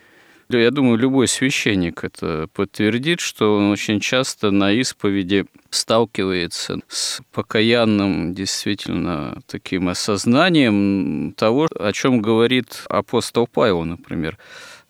Я 0.52 0.72
думаю, 0.72 0.98
любой 0.98 1.28
священник 1.28 2.04
это 2.04 2.50
подтвердит, 2.54 3.20
что 3.20 3.56
он 3.56 3.70
очень 3.70 4.00
часто 4.00 4.50
на 4.50 4.72
исповеди 4.72 5.46
сталкивается 5.70 6.80
с 6.88 7.22
покаянным 7.32 8.34
действительно 8.34 9.44
таким 9.46 9.90
осознанием 9.90 11.34
того, 11.38 11.68
о 11.80 11.94
чем 11.94 12.24
говорит 12.24 12.84
апостол 12.90 13.46
Павел, 13.46 13.84
например. 13.84 14.40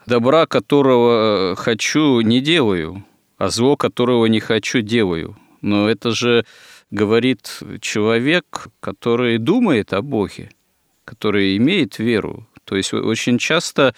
«Добра, 0.05 0.45
которого 0.45 1.57
хочу, 1.57 2.21
не 2.21 2.39
делаю, 2.39 3.03
а 3.37 3.49
зло, 3.49 3.75
которого 3.75 4.27
не 4.27 4.39
хочу, 4.39 4.79
делаю». 4.79 5.37
Но 5.59 5.89
это 5.89 6.11
же 6.11 6.45
говорит 6.89 7.59
человек, 7.81 8.69
который 8.79 9.37
думает 9.37 9.91
о 9.91 10.01
Боге, 10.01 10.51
который 11.03 11.57
имеет 11.57 11.99
веру. 11.99 12.47
То 12.63 12.77
есть 12.77 12.93
очень 12.93 13.39
часто 13.39 13.93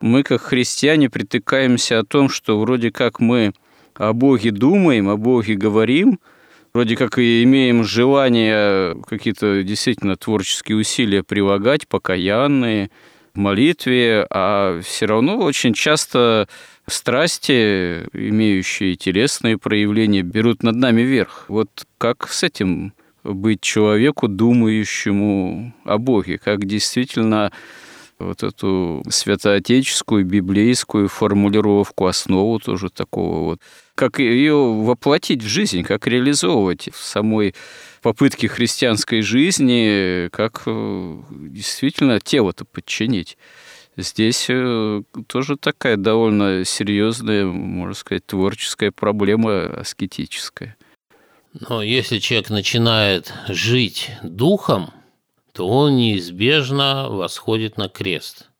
мы, 0.00 0.22
как 0.22 0.42
христиане, 0.42 1.10
притыкаемся 1.10 2.00
о 2.00 2.04
том, 2.04 2.28
что 2.28 2.60
вроде 2.60 2.90
как 2.90 3.20
мы 3.20 3.52
о 3.94 4.12
Боге 4.12 4.50
думаем, 4.50 5.08
о 5.08 5.16
Боге 5.16 5.54
говорим, 5.54 6.18
вроде 6.72 6.96
как 6.96 7.18
и 7.18 7.42
имеем 7.44 7.84
желание 7.84 8.96
какие-то 9.06 9.62
действительно 9.62 10.16
творческие 10.16 10.78
усилия 10.78 11.22
прилагать, 11.22 11.86
покаянные, 11.86 12.90
в 13.34 13.38
молитве, 13.38 14.26
а 14.30 14.80
все 14.82 15.06
равно 15.06 15.38
очень 15.38 15.74
часто 15.74 16.48
страсти, 16.86 18.04
имеющие 18.12 18.94
телесные 18.94 19.58
проявления, 19.58 20.22
берут 20.22 20.62
над 20.62 20.76
нами 20.76 21.02
верх. 21.02 21.46
Вот 21.48 21.68
как 21.98 22.28
с 22.28 22.44
этим 22.44 22.92
быть 23.24 23.60
человеку, 23.60 24.28
думающему 24.28 25.74
о 25.84 25.98
Боге, 25.98 26.38
как 26.38 26.64
действительно 26.64 27.50
вот 28.18 28.42
эту 28.42 29.02
святоотеческую, 29.08 30.24
библейскую 30.24 31.08
формулировку, 31.08 32.06
основу 32.06 32.58
тоже 32.58 32.90
такого 32.90 33.44
вот, 33.44 33.60
как 33.94 34.18
ее 34.18 34.54
воплотить 34.54 35.42
в 35.42 35.46
жизнь, 35.48 35.82
как 35.82 36.06
реализовывать 36.06 36.88
в 36.92 37.02
самой 37.02 37.54
попытке 38.02 38.48
христианской 38.48 39.22
жизни, 39.22 40.28
как 40.30 40.62
э, 40.66 41.18
действительно 41.30 42.20
тело-то 42.20 42.64
подчинить. 42.64 43.36
Здесь 43.96 44.46
э, 44.48 45.02
тоже 45.28 45.56
такая 45.56 45.96
довольно 45.96 46.64
серьезная, 46.64 47.46
можно 47.46 47.94
сказать, 47.94 48.26
творческая 48.26 48.90
проблема 48.90 49.66
аскетическая. 49.66 50.76
Но 51.68 51.82
если 51.82 52.18
человек 52.18 52.50
начинает 52.50 53.32
жить 53.48 54.10
духом, 54.24 54.90
то 55.54 55.68
он 55.68 55.96
неизбежно 55.96 57.08
восходит 57.08 57.76
на 57.76 57.88
крест, 57.88 58.50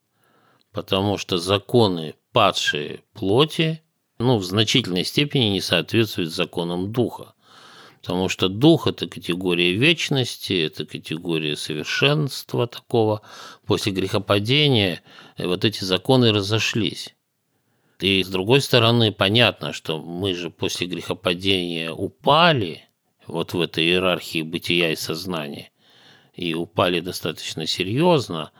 потому 0.71 1.19
что 1.19 1.39
законы 1.39 2.15
падшие 2.33 3.01
плоти 3.15 3.83
ну, 4.19 4.39
в 4.39 4.45
значительной 4.45 5.05
степени 5.05 5.47
не 5.47 5.61
соответствуют 5.61 6.33
законам 6.33 6.93
духа. 6.93 7.35
Потому 8.01 8.29
что 8.29 8.49
дух– 8.49 8.87
это 8.87 9.09
категория 9.09 9.73
вечности, 9.73 10.53
это 10.53 10.87
категория 10.87 11.57
совершенства 11.57 12.69
такого. 12.69 13.23
После 13.67 13.91
грехопадения 13.91 15.03
вот 15.37 15.65
эти 15.65 15.83
законы 15.83 16.31
разошлись. 16.31 17.17
И 17.99 18.23
с 18.23 18.29
другой 18.29 18.61
стороны, 18.61 19.11
понятно, 19.11 19.73
что 19.73 19.99
мы 19.99 20.35
же 20.35 20.51
после 20.51 20.87
грехопадения 20.87 21.91
упали 21.91 22.85
вот 23.27 23.53
в 23.53 23.61
этой 23.61 23.85
иерархии 23.85 24.43
бытия 24.43 24.93
и 24.93 24.97
сознания 24.97 25.71
и 26.35 26.55
упали 26.55 27.01
достаточно 27.01 27.67
серьезно, 27.67 28.53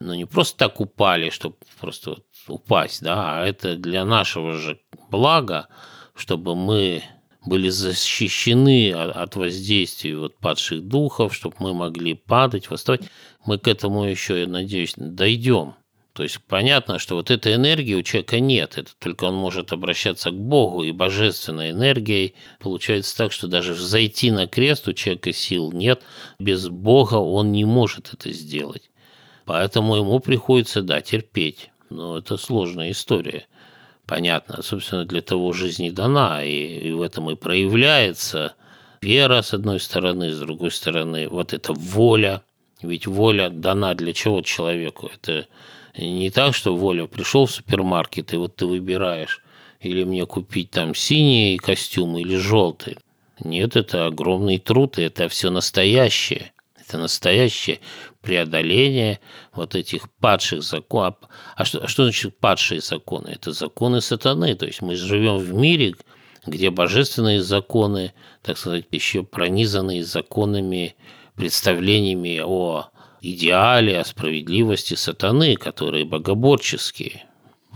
но 0.00 0.14
не 0.14 0.26
просто 0.26 0.58
так 0.58 0.80
упали, 0.80 1.30
чтобы 1.30 1.56
просто 1.80 2.10
вот 2.10 2.24
упасть, 2.48 3.02
да, 3.02 3.40
а 3.40 3.46
это 3.46 3.76
для 3.76 4.04
нашего 4.04 4.54
же 4.54 4.80
блага, 5.10 5.68
чтобы 6.14 6.54
мы 6.54 7.02
были 7.44 7.68
защищены 7.68 8.92
от 8.92 9.36
воздействия 9.36 10.16
вот 10.16 10.38
падших 10.38 10.86
духов, 10.86 11.34
чтобы 11.34 11.56
мы 11.58 11.74
могли 11.74 12.14
падать, 12.14 12.70
восставать. 12.70 13.02
Мы 13.44 13.58
к 13.58 13.66
этому 13.66 14.04
еще, 14.04 14.40
я 14.40 14.46
надеюсь, 14.46 14.94
дойдем. 14.96 15.74
То 16.22 16.24
есть 16.24 16.38
понятно, 16.46 17.00
что 17.00 17.16
вот 17.16 17.32
этой 17.32 17.56
энергии 17.56 17.94
у 17.94 18.02
человека 18.04 18.38
нет, 18.38 18.78
это 18.78 18.92
только 19.00 19.24
он 19.24 19.34
может 19.34 19.72
обращаться 19.72 20.30
к 20.30 20.38
Богу, 20.38 20.84
и 20.84 20.92
божественной 20.92 21.72
энергией 21.72 22.36
получается 22.60 23.16
так, 23.16 23.32
что 23.32 23.48
даже 23.48 23.72
взойти 23.72 24.30
на 24.30 24.46
крест 24.46 24.86
у 24.86 24.92
человека 24.92 25.32
сил 25.32 25.72
нет, 25.72 26.02
без 26.38 26.68
Бога 26.68 27.16
он 27.16 27.50
не 27.50 27.64
может 27.64 28.14
это 28.14 28.30
сделать. 28.30 28.88
Поэтому 29.46 29.96
ему 29.96 30.20
приходится, 30.20 30.82
да, 30.82 31.00
терпеть. 31.00 31.72
Но 31.90 32.18
это 32.18 32.36
сложная 32.36 32.92
история. 32.92 33.48
Понятно, 34.06 34.62
собственно, 34.62 35.04
для 35.04 35.22
того 35.22 35.52
жизнь 35.52 35.86
и 35.86 35.90
дана, 35.90 36.44
и, 36.44 36.88
и 36.88 36.92
в 36.92 37.02
этом 37.02 37.32
и 37.32 37.34
проявляется 37.34 38.54
вера, 39.00 39.42
с 39.42 39.54
одной 39.54 39.80
стороны, 39.80 40.30
с 40.30 40.38
другой 40.38 40.70
стороны, 40.70 41.28
вот 41.28 41.52
эта 41.52 41.72
воля. 41.72 42.44
Ведь 42.80 43.08
воля 43.08 43.50
дана 43.50 43.94
для 43.94 44.12
чего 44.12 44.40
человеку? 44.42 45.10
Это 45.12 45.48
не 45.96 46.30
так, 46.30 46.54
что 46.54 46.74
Воля 46.74 47.06
пришел 47.06 47.46
в 47.46 47.50
супермаркет, 47.50 48.32
и 48.32 48.36
вот 48.36 48.56
ты 48.56 48.66
выбираешь, 48.66 49.42
или 49.80 50.04
мне 50.04 50.26
купить 50.26 50.70
там 50.70 50.94
синий 50.94 51.58
костюм 51.58 52.16
или 52.18 52.36
желтый. 52.36 52.98
Нет, 53.40 53.76
это 53.76 54.06
огромный 54.06 54.58
труд, 54.58 54.98
и 54.98 55.02
это 55.02 55.28
все 55.28 55.50
настоящее. 55.50 56.52
Это 56.80 56.98
настоящее 56.98 57.80
преодоление 58.20 59.20
вот 59.52 59.74
этих 59.74 60.10
падших 60.12 60.62
законов. 60.62 61.16
А 61.56 61.64
что, 61.64 61.80
а 61.84 61.88
что 61.88 62.04
значит 62.04 62.38
падшие 62.38 62.80
законы? 62.80 63.28
Это 63.28 63.52
законы 63.52 64.00
сатаны. 64.00 64.54
То 64.54 64.66
есть 64.66 64.82
мы 64.82 64.94
живем 64.94 65.38
в 65.38 65.52
мире, 65.54 65.94
где 66.46 66.70
божественные 66.70 67.42
законы, 67.42 68.12
так 68.42 68.58
сказать, 68.58 68.86
еще 68.90 69.22
пронизанные 69.22 70.04
законами, 70.04 70.94
представлениями 71.34 72.40
о 72.44 72.90
идеале, 73.22 74.00
о 74.00 74.04
справедливости 74.04 74.94
сатаны, 74.94 75.56
которые 75.56 76.04
богоборческие. 76.04 77.24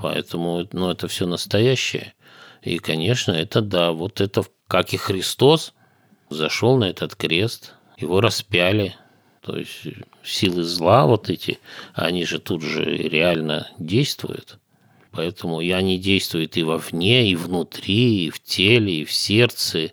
Поэтому 0.03 0.66
ну, 0.72 0.90
это 0.90 1.09
все 1.09 1.26
настоящее. 1.26 2.14
И, 2.62 2.78
конечно, 2.78 3.32
это 3.32 3.61
да, 3.61 3.92
вот 3.92 4.20
это, 4.20 4.44
как 4.66 4.92
и 4.92 4.97
Христос, 4.97 5.72
зашел 6.28 6.76
на 6.76 6.84
этот 6.84 7.14
крест, 7.14 7.74
его 7.97 8.20
распяли. 8.20 8.97
То 9.40 9.57
есть 9.57 9.86
силы 10.24 10.64
зла 10.64 11.07
вот 11.07 11.30
эти, 11.30 11.61
они 11.94 12.24
же 12.24 12.40
тут 12.40 12.62
же 12.62 12.84
реально 12.84 13.70
действуют. 13.78 14.59
Поэтому 15.12 15.61
и 15.61 15.70
они 15.70 15.99
действуют 15.99 16.57
и 16.57 16.64
вовне, 16.64 17.30
и 17.30 17.36
внутри, 17.36 18.26
и 18.26 18.30
в 18.30 18.42
теле, 18.42 19.01
и 19.01 19.05
в 19.05 19.12
сердце. 19.12 19.92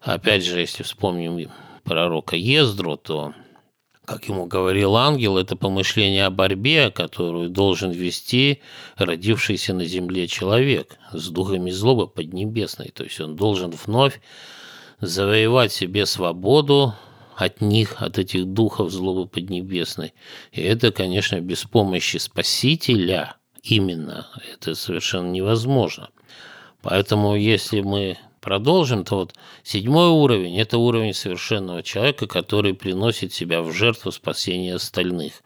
Опять 0.00 0.44
же, 0.44 0.58
если 0.58 0.82
вспомним 0.82 1.50
пророка 1.84 2.36
Ездру, 2.36 2.96
то 2.96 3.34
как 4.10 4.24
ему 4.24 4.46
говорил 4.46 4.96
ангел, 4.96 5.38
это 5.38 5.54
помышление 5.54 6.26
о 6.26 6.30
борьбе, 6.30 6.90
которую 6.90 7.48
должен 7.48 7.92
вести 7.92 8.60
родившийся 8.96 9.72
на 9.72 9.84
земле 9.84 10.26
человек 10.26 10.98
с 11.12 11.28
духами 11.28 11.70
злобы 11.70 12.08
поднебесной. 12.08 12.88
То 12.88 13.04
есть 13.04 13.20
он 13.20 13.36
должен 13.36 13.70
вновь 13.70 14.20
завоевать 15.00 15.72
себе 15.72 16.06
свободу 16.06 16.92
от 17.36 17.60
них, 17.60 18.02
от 18.02 18.18
этих 18.18 18.46
духов 18.46 18.90
злобы 18.90 19.28
поднебесной. 19.28 20.12
И 20.50 20.60
это, 20.60 20.90
конечно, 20.90 21.40
без 21.40 21.62
помощи 21.62 22.16
Спасителя 22.16 23.36
именно. 23.62 24.26
Это 24.52 24.74
совершенно 24.74 25.30
невозможно. 25.30 26.08
Поэтому 26.82 27.36
если 27.36 27.80
мы 27.80 28.18
продолжим, 28.40 29.04
то 29.04 29.16
вот 29.16 29.34
седьмой 29.62 30.08
уровень– 30.08 30.58
это 30.60 30.78
уровень 30.78 31.14
совершенного 31.14 31.82
человека, 31.82 32.26
который 32.26 32.74
приносит 32.74 33.32
себя 33.32 33.62
в 33.62 33.72
жертву 33.72 34.12
спасения 34.12 34.74
остальных. 34.74 35.42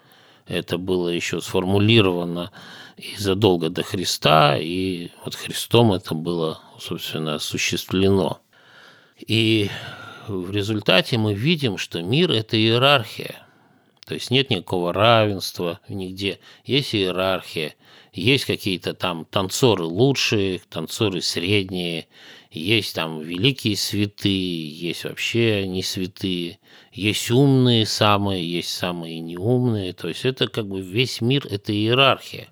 Это 0.46 0.78
было 0.78 1.08
еще 1.08 1.40
сформулировано 1.40 2.50
и 2.96 3.16
задолго 3.16 3.70
до 3.70 3.82
Христа, 3.82 4.56
и 4.58 5.08
вот 5.24 5.34
Христом 5.34 5.92
это 5.92 6.14
было, 6.14 6.60
собственно, 6.78 7.36
осуществлено. 7.36 8.40
И 9.26 9.70
в 10.28 10.50
результате 10.50 11.18
мы 11.18 11.34
видим, 11.34 11.78
что 11.78 12.02
мир– 12.02 12.30
это 12.32 12.56
иерархия. 12.56 13.44
То 14.06 14.14
есть 14.14 14.30
нет 14.30 14.50
никакого 14.50 14.92
равенства 14.92 15.80
нигде. 15.88 16.38
Есть 16.64 16.94
иерархия, 16.94 17.74
есть 18.12 18.44
какие-то 18.44 18.92
там 18.94 19.24
танцоры 19.24 19.84
лучшие, 19.84 20.60
танцоры 20.68 21.22
средние, 21.22 22.06
есть 22.60 22.94
там 22.94 23.20
великие 23.20 23.76
святые, 23.76 24.68
есть 24.68 25.04
вообще 25.04 25.66
не 25.66 25.82
святые, 25.82 26.58
есть 26.92 27.30
умные 27.30 27.84
самые, 27.84 28.48
есть 28.48 28.70
самые 28.70 29.20
неумные. 29.20 29.92
То 29.92 30.08
есть 30.08 30.24
это 30.24 30.46
как 30.48 30.68
бы 30.68 30.80
весь 30.80 31.20
мир– 31.20 31.46
это 31.50 31.72
иерархия. 31.72 32.48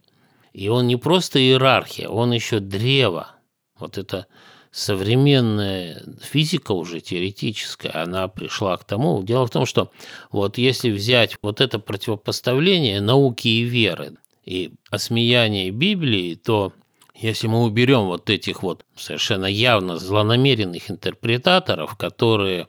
И 0.52 0.68
он 0.68 0.86
не 0.86 0.96
просто 0.96 1.38
иерархия, 1.38 2.08
он 2.08 2.32
еще 2.32 2.58
древо. 2.58 3.36
Вот 3.78 3.96
это 3.96 4.26
современная 4.72 6.02
физика 6.20 6.72
уже 6.72 7.00
теоретическая, 7.00 8.02
она 8.02 8.26
пришла 8.28 8.76
к 8.76 8.84
тому. 8.84 9.22
Дело 9.22 9.46
в 9.46 9.50
том, 9.50 9.66
что 9.66 9.92
вот 10.30 10.58
если 10.58 10.90
взять 10.90 11.36
вот 11.42 11.60
это 11.60 11.78
противопоставление 11.78 13.00
науки 13.00 13.48
и 13.48 13.62
веры 13.62 14.16
и 14.44 14.72
осмеяние 14.90 15.70
Библии, 15.70 16.34
то 16.34 16.72
Если 17.14 17.46
мы 17.46 17.62
уберем 17.62 18.06
вот 18.06 18.30
этих 18.30 18.62
вот 18.62 18.84
совершенно 18.96 19.46
явно 19.46 19.98
злонамеренных 19.98 20.90
интерпретаторов, 20.90 21.96
которые 21.96 22.68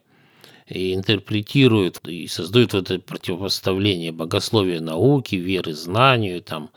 и 0.67 0.93
интерпретируют 0.93 1.99
и 2.07 2.27
создают 2.27 2.73
вот 2.73 2.91
это 2.91 3.03
противопоставление 3.03 4.11
богословия 4.11 4.79
науки, 4.79 5.35
веры 5.35 5.73
знанию, 5.73 6.41
там, 6.41 6.69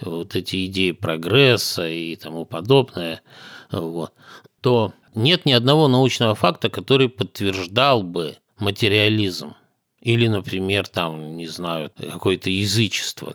вот 0.00 0.34
эти 0.36 0.66
идеи 0.66 0.92
прогресса 0.92 1.88
и 1.88 2.16
тому 2.16 2.44
подобное, 2.46 3.22
вот, 3.70 4.12
то 4.60 4.92
нет 5.14 5.46
ни 5.46 5.52
одного 5.52 5.88
научного 5.88 6.34
факта, 6.34 6.68
который 6.70 7.08
подтверждал 7.08 8.02
бы 8.02 8.36
материализм. 8.58 9.54
Или, 10.00 10.26
например, 10.26 10.86
там, 10.86 11.36
не 11.36 11.46
знаю, 11.46 11.90
какое-то 11.96 12.50
язычество. 12.50 13.34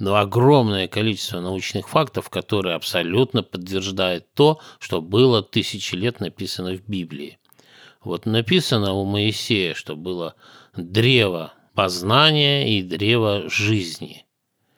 Но 0.00 0.16
огромное 0.16 0.88
количество 0.88 1.40
научных 1.40 1.90
фактов, 1.90 2.30
которые 2.30 2.74
абсолютно 2.74 3.42
подтверждают 3.42 4.32
то, 4.32 4.58
что 4.78 5.02
было 5.02 5.42
тысячи 5.42 5.94
лет 5.94 6.20
написано 6.20 6.74
в 6.74 6.88
Библии. 6.88 7.38
Вот 8.02 8.24
написано 8.24 8.94
у 8.94 9.04
Моисея, 9.04 9.74
что 9.74 9.96
было 9.96 10.36
древо 10.74 11.52
познания 11.74 12.78
и 12.78 12.82
древо 12.82 13.50
жизни. 13.50 14.24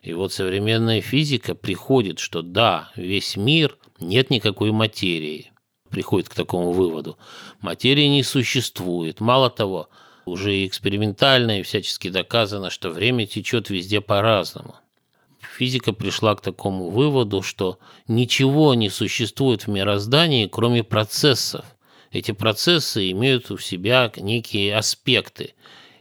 И 0.02 0.12
вот 0.12 0.32
современная 0.32 1.00
физика 1.00 1.54
приходит, 1.54 2.18
что 2.18 2.42
да, 2.42 2.90
весь 2.96 3.36
мир 3.36 3.78
нет 4.00 4.28
никакой 4.28 4.72
материи. 4.72 5.52
Приходит 5.88 6.30
к 6.30 6.34
такому 6.34 6.72
выводу. 6.72 7.16
Материи 7.60 8.06
не 8.06 8.24
существует. 8.24 9.20
Мало 9.20 9.50
того, 9.50 9.88
уже 10.24 10.66
экспериментально 10.66 11.60
и 11.60 11.62
всячески 11.62 12.08
доказано, 12.08 12.70
что 12.70 12.90
время 12.90 13.24
течет 13.24 13.70
везде 13.70 14.00
по-разному. 14.00 14.74
Физика 15.56 15.92
пришла 15.92 16.34
к 16.34 16.40
такому 16.40 16.90
выводу, 16.90 17.42
что 17.42 17.78
ничего 18.08 18.74
не 18.74 18.88
существует 18.88 19.66
в 19.66 19.68
мироздании, 19.68 20.46
кроме 20.46 20.82
процессов– 20.82 21.64
эти 22.12 22.32
процессы 22.32 23.10
имеют 23.10 23.50
у 23.50 23.58
себя 23.58 24.12
некие 24.16 24.76
аспекты. 24.76 25.54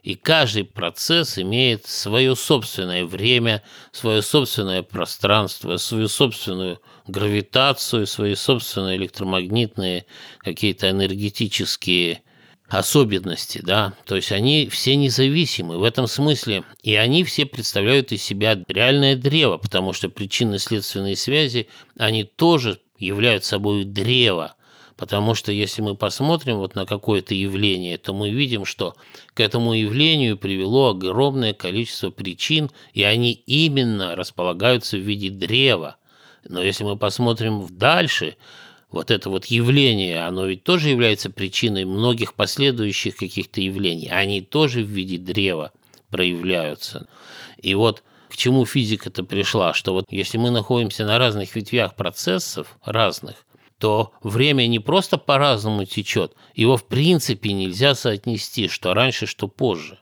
И 0.03 0.15
каждый 0.15 0.65
процесс 0.65 1.37
имеет 1.37 1.85
свое 1.85 2.35
собственное 2.35 3.05
время, 3.05 3.63
свое 3.91 4.21
собственное 4.21 4.83
пространство, 4.83 5.77
свою 5.77 6.07
собственную 6.07 6.81
гравитацию, 7.07 8.07
свои 8.07 8.35
собственные 8.35 8.97
электромагнитные 8.97 10.05
какие-то 10.39 10.89
энергетические 10.89 12.23
особенности, 12.71 13.61
да, 13.63 13.93
то 14.05 14.15
есть 14.15 14.31
они 14.31 14.67
все 14.69 14.95
независимы 14.95 15.77
в 15.77 15.83
этом 15.83 16.07
смысле, 16.07 16.63
и 16.81 16.95
они 16.95 17.23
все 17.23 17.45
представляют 17.45 18.11
из 18.11 18.23
себя 18.23 18.57
реальное 18.67 19.15
древо, 19.15 19.57
потому 19.57 19.93
что 19.93 20.09
причинно-следственные 20.09 21.15
связи, 21.15 21.67
они 21.97 22.23
тоже 22.23 22.79
являются 22.97 23.51
собой 23.51 23.83
древо, 23.83 24.55
Потому 25.01 25.33
что 25.33 25.51
если 25.51 25.81
мы 25.81 25.95
посмотрим 25.95 26.57
вот 26.57 26.75
на 26.75 26.85
какое-то 26.85 27.33
явление, 27.33 27.97
то 27.97 28.13
мы 28.13 28.29
видим, 28.29 28.65
что 28.65 28.95
к 29.33 29.39
этому 29.39 29.73
явлению 29.73 30.37
привело 30.37 30.89
огромное 30.89 31.55
количество 31.55 32.11
причин, 32.11 32.69
и 32.93 33.01
они 33.01 33.31
именно 33.31 34.15
располагаются 34.15 34.97
в 34.97 34.99
виде 34.99 35.31
древа. 35.31 35.95
Но 36.47 36.61
если 36.61 36.83
мы 36.83 36.97
посмотрим 36.97 37.65
дальше, 37.71 38.35
вот 38.91 39.11
это 39.11 39.29
вот 39.29 39.45
явление, 39.45 40.25
оно 40.25 40.45
ведь 40.45 40.63
тоже 40.63 40.89
является 40.89 41.29
причиной 41.29 41.85
многих 41.85 42.33
последующих 42.33 43.15
каких-то 43.15 43.61
явлений. 43.61 44.09
Они 44.09 44.41
тоже 44.41 44.83
в 44.83 44.87
виде 44.87 45.17
древа 45.17 45.71
проявляются. 46.09 47.07
И 47.57 47.73
вот 47.73 48.03
к 48.29 48.37
чему 48.37 48.65
физика-то 48.65 49.23
пришла, 49.23 49.73
что 49.73 49.93
вот 49.93 50.05
если 50.09 50.37
мы 50.37 50.51
находимся 50.51 51.05
на 51.05 51.17
разных 51.17 51.55
ветвях 51.55 51.95
процессов, 51.95 52.77
разных, 52.83 53.45
то 53.77 54.13
время 54.21 54.67
не 54.67 54.79
просто 54.79 55.17
по-разному 55.17 55.85
течет, 55.85 56.35
его 56.53 56.77
в 56.77 56.87
принципе 56.87 57.51
нельзя 57.51 57.95
соотнести, 57.95 58.67
что 58.67 58.93
раньше, 58.93 59.25
что 59.25 59.47
позже. 59.47 59.99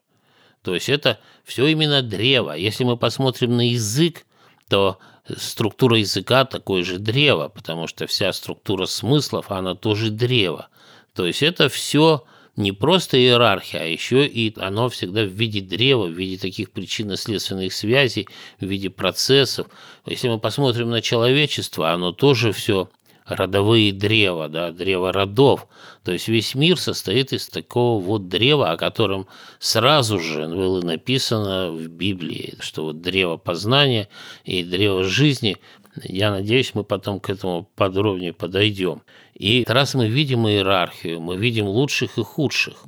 То 0.61 0.75
есть 0.75 0.89
это 0.89 1.19
все 1.45 1.65
именно 1.67 2.01
древо. 2.01 2.51
Если 2.51 2.83
мы 2.83 2.97
посмотрим 2.97 3.55
на 3.55 3.69
язык, 3.69 4.25
то 4.67 4.99
структура 5.37 5.97
языка 5.97 6.45
такое 6.45 6.83
же 6.83 6.99
древо, 6.99 7.49
потому 7.49 7.87
что 7.87 8.07
вся 8.07 8.33
структура 8.33 8.85
смыслов, 8.85 9.51
она 9.51 9.75
тоже 9.75 10.09
древо. 10.09 10.69
То 11.13 11.25
есть 11.25 11.43
это 11.43 11.69
все 11.69 12.23
не 12.55 12.71
просто 12.71 13.17
иерархия, 13.17 13.81
а 13.81 13.85
еще 13.85 14.27
и 14.27 14.53
оно 14.59 14.89
всегда 14.89 15.23
в 15.23 15.29
виде 15.29 15.61
древа, 15.61 16.05
в 16.05 16.11
виде 16.11 16.37
таких 16.37 16.71
причинно-следственных 16.71 17.73
связей, 17.73 18.27
в 18.59 18.65
виде 18.65 18.89
процессов. 18.89 19.67
Если 20.05 20.27
мы 20.27 20.39
посмотрим 20.39 20.89
на 20.89 21.01
человечество, 21.01 21.91
оно 21.91 22.11
тоже 22.11 22.51
все 22.51 22.89
родовые 23.29 23.91
древа, 23.91 24.49
да, 24.49 24.71
древо 24.71 25.11
родов. 25.13 25.67
То 26.03 26.11
есть 26.11 26.27
весь 26.27 26.55
мир 26.55 26.79
состоит 26.79 27.33
из 27.33 27.47
такого 27.47 28.03
вот 28.03 28.27
древа, 28.27 28.71
о 28.71 28.77
котором 28.77 29.27
сразу 29.59 30.19
же 30.19 30.47
было 30.47 30.81
написано 30.81 31.71
в 31.71 31.87
Библии, 31.87 32.55
что 32.59 32.85
вот 32.85 33.01
древо 33.01 33.37
познания 33.37 34.09
и 34.43 34.63
древо 34.63 35.03
жизни. 35.03 35.57
Я 36.03 36.31
надеюсь, 36.31 36.73
мы 36.73 36.83
потом 36.83 37.19
к 37.19 37.29
этому 37.29 37.69
подробнее 37.75 38.33
подойдем. 38.33 39.01
И 39.33 39.63
раз 39.67 39.93
мы 39.93 40.07
видим 40.07 40.47
иерархию, 40.47 41.19
мы 41.19 41.37
видим 41.37 41.67
лучших 41.67 42.17
и 42.17 42.23
худших, 42.23 42.85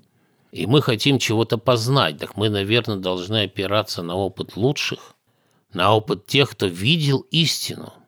и 0.51 0.65
мы 0.65 0.81
хотим 0.81 1.17
чего-то 1.17 1.57
познать, 1.57 2.17
так 2.17 2.35
мы, 2.35 2.49
наверное, 2.49 2.97
должны 2.97 3.43
опираться 3.43 4.03
на 4.03 4.15
опыт 4.15 4.55
лучших, 4.55 5.15
на 5.73 5.95
опыт 5.95 6.25
тех, 6.25 6.51
кто 6.51 6.67
видел 6.67 7.25
истину– 7.31 7.93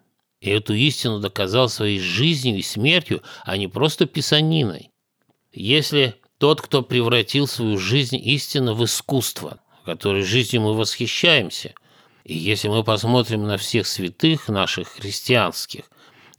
и 0.44 0.50
эту 0.50 0.74
истину 0.74 1.22
доказал 1.22 1.70
своей 1.70 2.00
жизнью 2.00 2.58
и 2.58 2.62
смертью, 2.62 3.24
а 3.46 3.56
не 3.56 3.70
просто 3.70 4.06
писаниной. 4.06 4.92
Если 5.54 6.16
тот, 6.38 6.60
кто 6.60 6.82
превратил 6.82 7.48
свою 7.48 7.78
жизнь 7.78 8.18
истинно 8.22 8.74
в 8.74 8.84
искусство, 8.84 9.62
которой 9.86 10.24
жизнью 10.24 10.64
мы 10.64 10.74
восхищаемся, 10.74 11.74
и 12.26 12.34
если 12.38 12.68
мы 12.68 12.84
посмотрим 12.84 13.48
на 13.48 13.56
всех 13.56 13.88
святых 13.88 14.50
наших 14.50 14.90
христианских, 14.90 15.86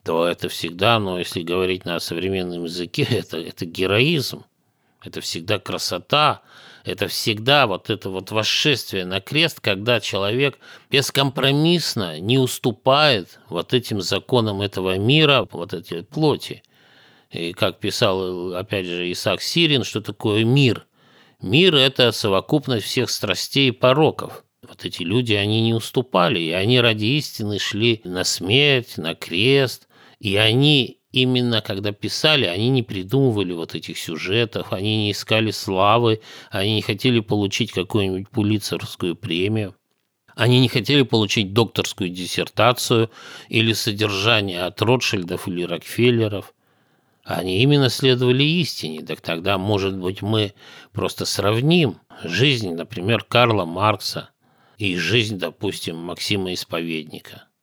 то 0.03 0.29
это 0.29 0.51
всегда, 0.51 0.99
но 0.99 1.19
если 1.19 1.41
говорить 1.41 1.87
на 1.87 1.99
современном 1.99 2.65
языке, 2.65 3.05
это, 3.11 3.39
это 3.39 3.65
героизм, 3.65 4.45
это 5.03 5.23
всегда 5.23 5.59
красота, 5.59 6.43
это 6.85 7.09
всегда 7.09 7.67
вот 7.67 7.89
это 7.89 8.11
вот 8.11 8.31
восшествие 8.31 9.07
на 9.07 9.21
крест, 9.21 9.61
когда 9.61 10.01
человек 10.01 10.59
бескомпромиссно 10.91 12.21
не 12.21 12.39
уступает 12.39 13.41
вот 13.49 13.73
этим 13.73 14.03
законам 14.03 14.61
этого 14.61 14.99
мира, 14.99 15.49
вот 15.51 15.73
этой 15.73 16.03
плоти. 16.03 16.63
И 17.31 17.53
как 17.53 17.81
писал, 17.81 18.55
опять 18.55 18.87
же, 18.87 19.11
Исаак 19.11 19.41
Сирин, 19.41 19.83
что 19.83 20.03
такое 20.03 20.45
мир? 20.45 20.87
Мир– 21.41 21.75
это 21.77 22.13
совокупность 22.13 22.87
всех 22.87 23.11
страстей 23.11 23.69
и 23.69 23.73
пороков. 23.73 24.45
Вот 24.67 24.85
эти 24.85 25.03
люди, 25.03 25.33
они 25.33 25.63
не 25.63 25.75
уступали, 25.75 26.39
и 26.39 26.51
они 26.51 26.81
ради 26.81 27.07
истины 27.17 27.59
шли 27.59 28.01
на 28.05 28.25
смерть, 28.25 28.99
на 28.99 29.15
крест, 29.15 29.89
и 30.21 30.37
они 30.37 31.01
именно 31.15 31.61
когда 31.61 31.93
писали, 31.93 32.45
они 32.45 32.69
не 32.71 32.83
придумывали 32.83 33.53
вот 33.53 33.75
этих 33.75 33.99
сюжетов, 33.99 34.73
они 34.73 35.05
не 35.05 35.13
искали 35.13 35.53
славы, 35.53 36.21
они 36.51 36.75
не 36.75 36.83
хотели 36.83 37.21
получить 37.21 37.71
какую-нибудь 37.73 38.29
пулицерскую 38.29 39.15
премию. 39.15 39.77
Они 40.35 40.61
не 40.61 40.69
хотели 40.69 41.03
получить 41.03 41.53
докторскую 41.53 42.11
диссертацию 42.11 43.11
или 43.49 43.73
содержание 43.73 44.63
от 44.63 44.83
Ротшильдов 44.83 45.47
или 45.47 45.63
Рокфеллеров. 45.63 46.53
Они 47.23 47.63
именно 47.63 47.89
следовали 47.89 48.43
истине. 48.43 49.03
Так 49.03 49.21
тогда, 49.21 49.57
может 49.57 49.97
быть, 49.97 50.23
мы 50.23 50.53
просто 50.93 51.25
сравним 51.25 52.01
жизнь, 52.25 52.75
например, 52.75 53.23
Карла 53.23 53.65
Маркса 53.65 54.31
и 54.77 54.97
жизнь, 54.97 55.39
допустим, 55.39 55.97
Максима 55.97 56.53
Исповедника– 56.53 57.45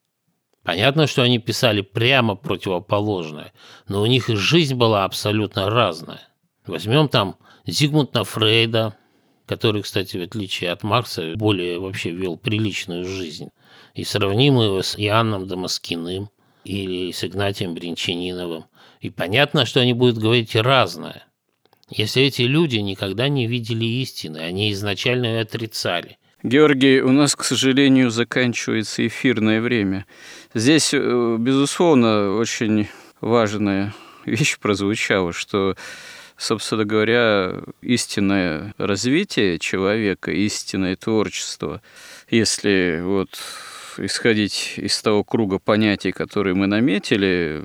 Понятно, 0.63 1.07
что 1.07 1.23
они 1.23 1.39
писали 1.39 1.81
прямо 1.81 2.35
противоположное, 2.35 3.51
но 3.87 4.01
у 4.01 4.05
них 4.05 4.29
и 4.29 4.35
жизнь 4.35 4.75
была 4.75 5.05
абсолютно 5.05 5.69
разная. 5.69 6.21
Возьмем 6.67 7.09
там 7.09 7.37
Зигмунда 7.65 8.23
Фрейда, 8.23 8.95
который, 9.47 9.81
кстати, 9.81 10.17
в 10.17 10.21
отличие 10.21 10.71
от 10.71 10.83
Маркса, 10.83 11.33
более 11.35 11.79
вообще 11.79 12.11
вел 12.11 12.37
приличную 12.37 13.05
жизнь, 13.05 13.49
и 13.95 14.03
сравним 14.03 14.61
его 14.61 14.83
с 14.83 14.95
Иоанном 14.97 15.47
Дамаскиным 15.47 16.29
или 16.63 17.11
с 17.11 17.23
Игнатием 17.23 17.73
Бринчаниновым. 17.73 18.65
И 18.99 19.09
понятно, 19.09 19.65
что 19.65 19.79
они 19.79 19.93
будут 19.93 20.19
говорить 20.19 20.55
разное. 20.55 21.23
Если 21.89 22.21
эти 22.21 22.43
люди 22.43 22.77
никогда 22.77 23.27
не 23.29 23.47
видели 23.47 23.83
истины, 23.83 24.37
они 24.37 24.71
изначально 24.71 25.25
ее 25.25 25.41
отрицали, 25.41 26.19
Георгий, 26.43 27.01
у 27.01 27.11
нас, 27.11 27.35
к 27.35 27.43
сожалению, 27.43 28.09
заканчивается 28.09 29.05
эфирное 29.05 29.61
время. 29.61 30.07
Здесь, 30.53 30.93
э, 30.93 31.37
безусловно, 31.39 32.35
очень 32.35 32.89
важная 33.21 33.93
вещь 34.25 34.57
прозвучала, 34.59 35.31
что, 35.31 35.75
собственно 36.35 36.83
говоря, 36.83 37.61
истинное 37.81 38.73
развитие 38.77 39.59
человека, 39.59 40.31
истинное 40.31 40.97
творчество, 40.97 41.81
если 42.29 43.01
вот 43.01 43.39
исходить 43.97 44.73
из 44.75 45.01
того 45.01 45.23
круга 45.23 45.57
понятий, 45.57 46.11
которые 46.11 46.53
мы 46.53 46.67
наметили, 46.67 47.63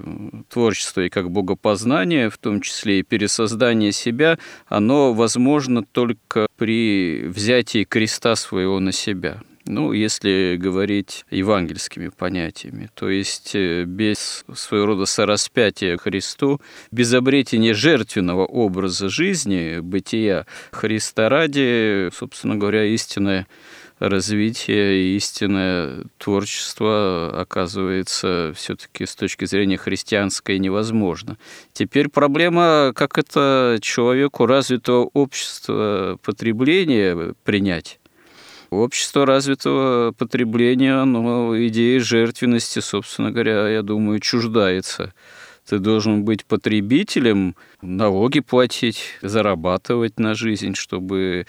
творчество 0.48 1.00
и 1.00 1.08
как 1.08 1.30
богопознание, 1.30 2.30
в 2.30 2.38
том 2.38 2.60
числе 2.60 3.00
и 3.00 3.02
пересоздание 3.02 3.90
себя, 3.90 4.38
оно 4.66 5.12
возможно 5.12 5.82
только 5.82 6.46
при 6.56 7.24
взятии 7.26 7.82
креста 7.82 8.36
своего 8.36 8.78
на 8.78 8.92
себя. 8.92 9.42
Ну, 9.68 9.92
если 9.92 10.56
говорить 10.56 11.24
евангельскими 11.28 12.08
понятиями, 12.08 12.88
то 12.94 13.10
есть 13.10 13.56
э, 13.56 13.82
без 13.82 14.44
своего 14.54 14.86
рода 14.86 15.06
сораспятия 15.06 15.96
Христу, 15.96 16.60
без 16.92 17.12
обретения 17.12 17.74
жертвенного 17.74 18.46
образа 18.46 19.08
жизни, 19.08 19.80
бытия 19.80 20.46
Христа 20.70 21.28
ради, 21.28 22.10
собственно 22.14 22.54
говоря, 22.54 22.84
истинное 22.84 23.48
развитие 23.98 25.02
и 25.02 25.16
истинное 25.16 26.04
творчество 26.18 27.32
оказывается 27.40 28.52
все-таки 28.54 29.04
с 29.04 29.16
точки 29.16 29.46
зрения 29.46 29.78
христианской 29.78 30.60
невозможно. 30.60 31.38
Теперь 31.72 32.08
проблема, 32.08 32.92
как 32.94 33.18
это 33.18 33.78
человеку 33.80 34.46
развитого 34.46 35.10
общества 35.12 36.20
потребления 36.22 37.34
принять. 37.42 37.98
Общество 38.70 39.26
развитого 39.26 40.12
потребления, 40.12 40.94
оно 40.94 41.56
идеи 41.68 41.98
жертвенности, 41.98 42.80
собственно 42.80 43.30
говоря, 43.30 43.68
я 43.68 43.82
думаю, 43.82 44.20
чуждается. 44.20 45.12
Ты 45.68 45.80
должен 45.80 46.24
быть 46.24 46.44
потребителем, 46.44 47.56
налоги 47.82 48.38
платить, 48.38 49.02
зарабатывать 49.20 50.18
на 50.20 50.34
жизнь, 50.34 50.74
чтобы 50.76 51.46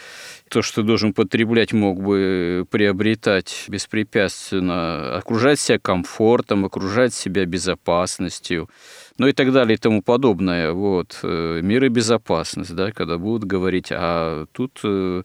то, 0.50 0.64
что 0.64 0.82
ты 0.82 0.88
должен 0.88 1.14
потреблять, 1.14 1.72
мог 1.72 2.02
бы 2.02 2.66
приобретать 2.72 3.66
беспрепятственно, 3.68 5.18
окружать 5.18 5.60
себя 5.60 5.78
комфортом, 5.78 6.66
окружать 6.66 7.14
себя 7.14 7.46
безопасностью, 7.46 8.70
ну 9.18 9.28
и 9.28 9.32
так 9.34 9.52
далее 9.52 9.76
и 9.76 9.80
тому 9.80 10.02
подобное. 10.02 10.72
Вот. 10.72 11.20
Э, 11.24 11.60
мир 11.62 11.86
и 11.86 11.90
безопасность, 11.90 12.76
да, 12.76 12.92
когда 12.92 13.18
будут 13.18 13.46
говорить, 13.46 13.88
а 13.92 14.46
тут 14.52 14.80
э, 14.84 15.24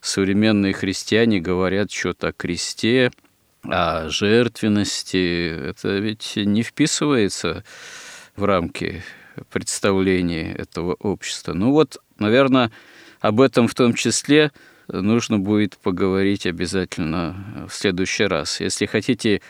современные 0.00 0.72
христиане 0.72 1.40
говорят 1.40 1.90
что-то 1.90 2.28
о 2.28 2.32
кресте, 2.32 3.10
о 3.62 4.08
жертвенности. 4.08 5.68
Это 5.70 5.98
ведь 5.98 6.36
не 6.36 6.62
вписывается 6.62 7.64
в 8.36 8.44
рамки 8.44 9.02
представления 9.50 10.52
этого 10.54 10.94
общества. 10.94 11.52
Ну 11.52 11.72
вот, 11.72 11.98
наверное, 12.18 12.70
об 13.20 13.40
этом 13.40 13.68
в 13.68 13.74
том 13.74 13.94
числе 13.94 14.50
нужно 14.88 15.38
будет 15.38 15.76
поговорить 15.78 16.46
обязательно 16.46 17.66
в 17.68 17.74
следующий 17.74 18.24
раз. 18.24 18.60
Если 18.60 18.86
хотите 18.86 19.40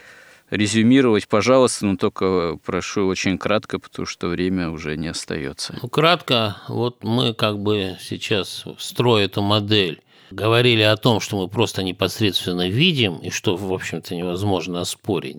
резюмировать, 0.50 1.28
пожалуйста, 1.28 1.86
но 1.86 1.96
только 1.96 2.58
прошу 2.64 3.06
очень 3.06 3.38
кратко, 3.38 3.78
потому 3.78 4.06
что 4.06 4.28
время 4.28 4.70
уже 4.70 4.96
не 4.96 5.08
остается. 5.08 5.78
Ну, 5.80 5.88
кратко, 5.88 6.56
вот 6.68 7.02
мы 7.04 7.34
как 7.34 7.58
бы 7.60 7.96
сейчас, 8.00 8.64
строя 8.78 9.24
эту 9.24 9.42
модель, 9.42 10.02
говорили 10.30 10.82
о 10.82 10.96
том, 10.96 11.20
что 11.20 11.40
мы 11.40 11.48
просто 11.48 11.82
непосредственно 11.82 12.68
видим, 12.68 13.16
и 13.18 13.30
что, 13.30 13.56
в 13.56 13.72
общем-то, 13.72 14.14
невозможно 14.14 14.80
оспорить. 14.80 15.38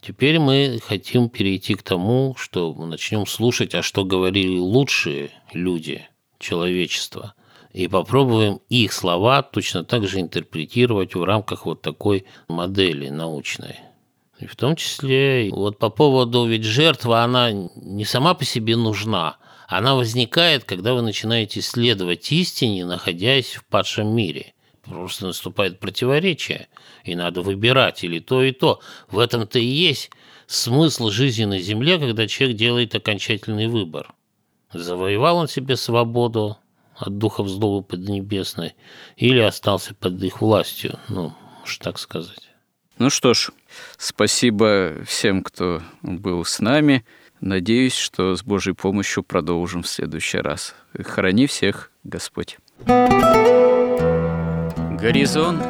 Теперь 0.00 0.38
мы 0.38 0.80
хотим 0.86 1.28
перейти 1.28 1.74
к 1.74 1.82
тому, 1.82 2.34
что 2.38 2.72
мы 2.72 2.86
начнем 2.86 3.26
слушать, 3.26 3.74
а 3.74 3.82
что 3.82 4.04
говорили 4.04 4.58
лучшие 4.58 5.30
люди 5.52 6.06
человечества, 6.38 7.34
и 7.72 7.86
попробуем 7.86 8.60
их 8.70 8.92
слова 8.92 9.42
точно 9.42 9.84
так 9.84 10.06
же 10.06 10.20
интерпретировать 10.20 11.14
в 11.14 11.22
рамках 11.22 11.66
вот 11.66 11.82
такой 11.82 12.24
модели 12.48 13.10
научной. 13.10 13.80
И 14.40 14.46
в 14.46 14.56
том 14.56 14.74
числе, 14.74 15.50
вот 15.50 15.78
по 15.78 15.90
поводу, 15.90 16.46
ведь 16.46 16.64
жертва, 16.64 17.22
она 17.22 17.52
не 17.52 18.06
сама 18.06 18.32
по 18.32 18.44
себе 18.44 18.74
нужна, 18.74 19.36
она 19.68 19.94
возникает, 19.94 20.64
когда 20.64 20.94
вы 20.94 21.02
начинаете 21.02 21.60
исследовать 21.60 22.32
истине, 22.32 22.86
находясь 22.86 23.54
в 23.54 23.64
падшем 23.66 24.08
мире. 24.08 24.54
Просто 24.82 25.26
наступает 25.26 25.78
противоречие, 25.78 26.68
и 27.04 27.14
надо 27.14 27.42
выбирать 27.42 28.02
или 28.02 28.18
то, 28.18 28.42
и 28.42 28.52
то. 28.52 28.80
В 29.08 29.18
этом-то 29.18 29.58
и 29.58 29.64
есть 29.64 30.10
смысл 30.46 31.10
жизни 31.10 31.44
на 31.44 31.58
Земле, 31.58 31.98
когда 31.98 32.26
человек 32.26 32.56
делает 32.56 32.94
окончательный 32.94 33.66
выбор. 33.66 34.14
Завоевал 34.72 35.36
он 35.36 35.48
себе 35.48 35.76
свободу 35.76 36.56
от 36.96 37.18
духов 37.18 37.48
злого 37.48 37.82
поднебесной 37.82 38.74
или 39.16 39.40
остался 39.40 39.94
под 39.94 40.22
их 40.22 40.40
властью, 40.40 40.98
ну, 41.08 41.34
может 41.60 41.82
так 41.82 41.98
сказать. 41.98 42.49
Ну 43.00 43.08
что 43.08 43.32
ж, 43.32 43.48
спасибо 43.96 44.92
всем, 45.06 45.42
кто 45.42 45.80
был 46.02 46.44
с 46.44 46.60
нами. 46.60 47.02
Надеюсь, 47.40 47.96
что 47.96 48.36
с 48.36 48.42
Божьей 48.42 48.74
помощью 48.74 49.22
продолжим 49.22 49.84
в 49.84 49.88
следующий 49.88 50.36
раз. 50.36 50.74
Храни 51.02 51.46
всех 51.46 51.90
Господь. 52.04 52.58
Горизонт 55.00 55.64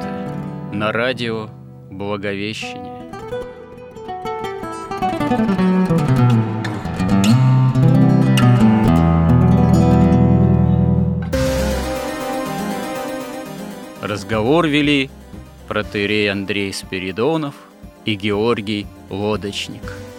на 0.72 0.90
радио 0.90 1.48
Благовещение. 1.88 3.12
Разговор 14.02 14.66
вели 14.66 15.10
протеерей 15.70 16.28
Андрей 16.32 16.72
Спиридонов 16.72 17.54
и 18.04 18.16
Георгий 18.16 18.88
Лодочник– 19.08 19.94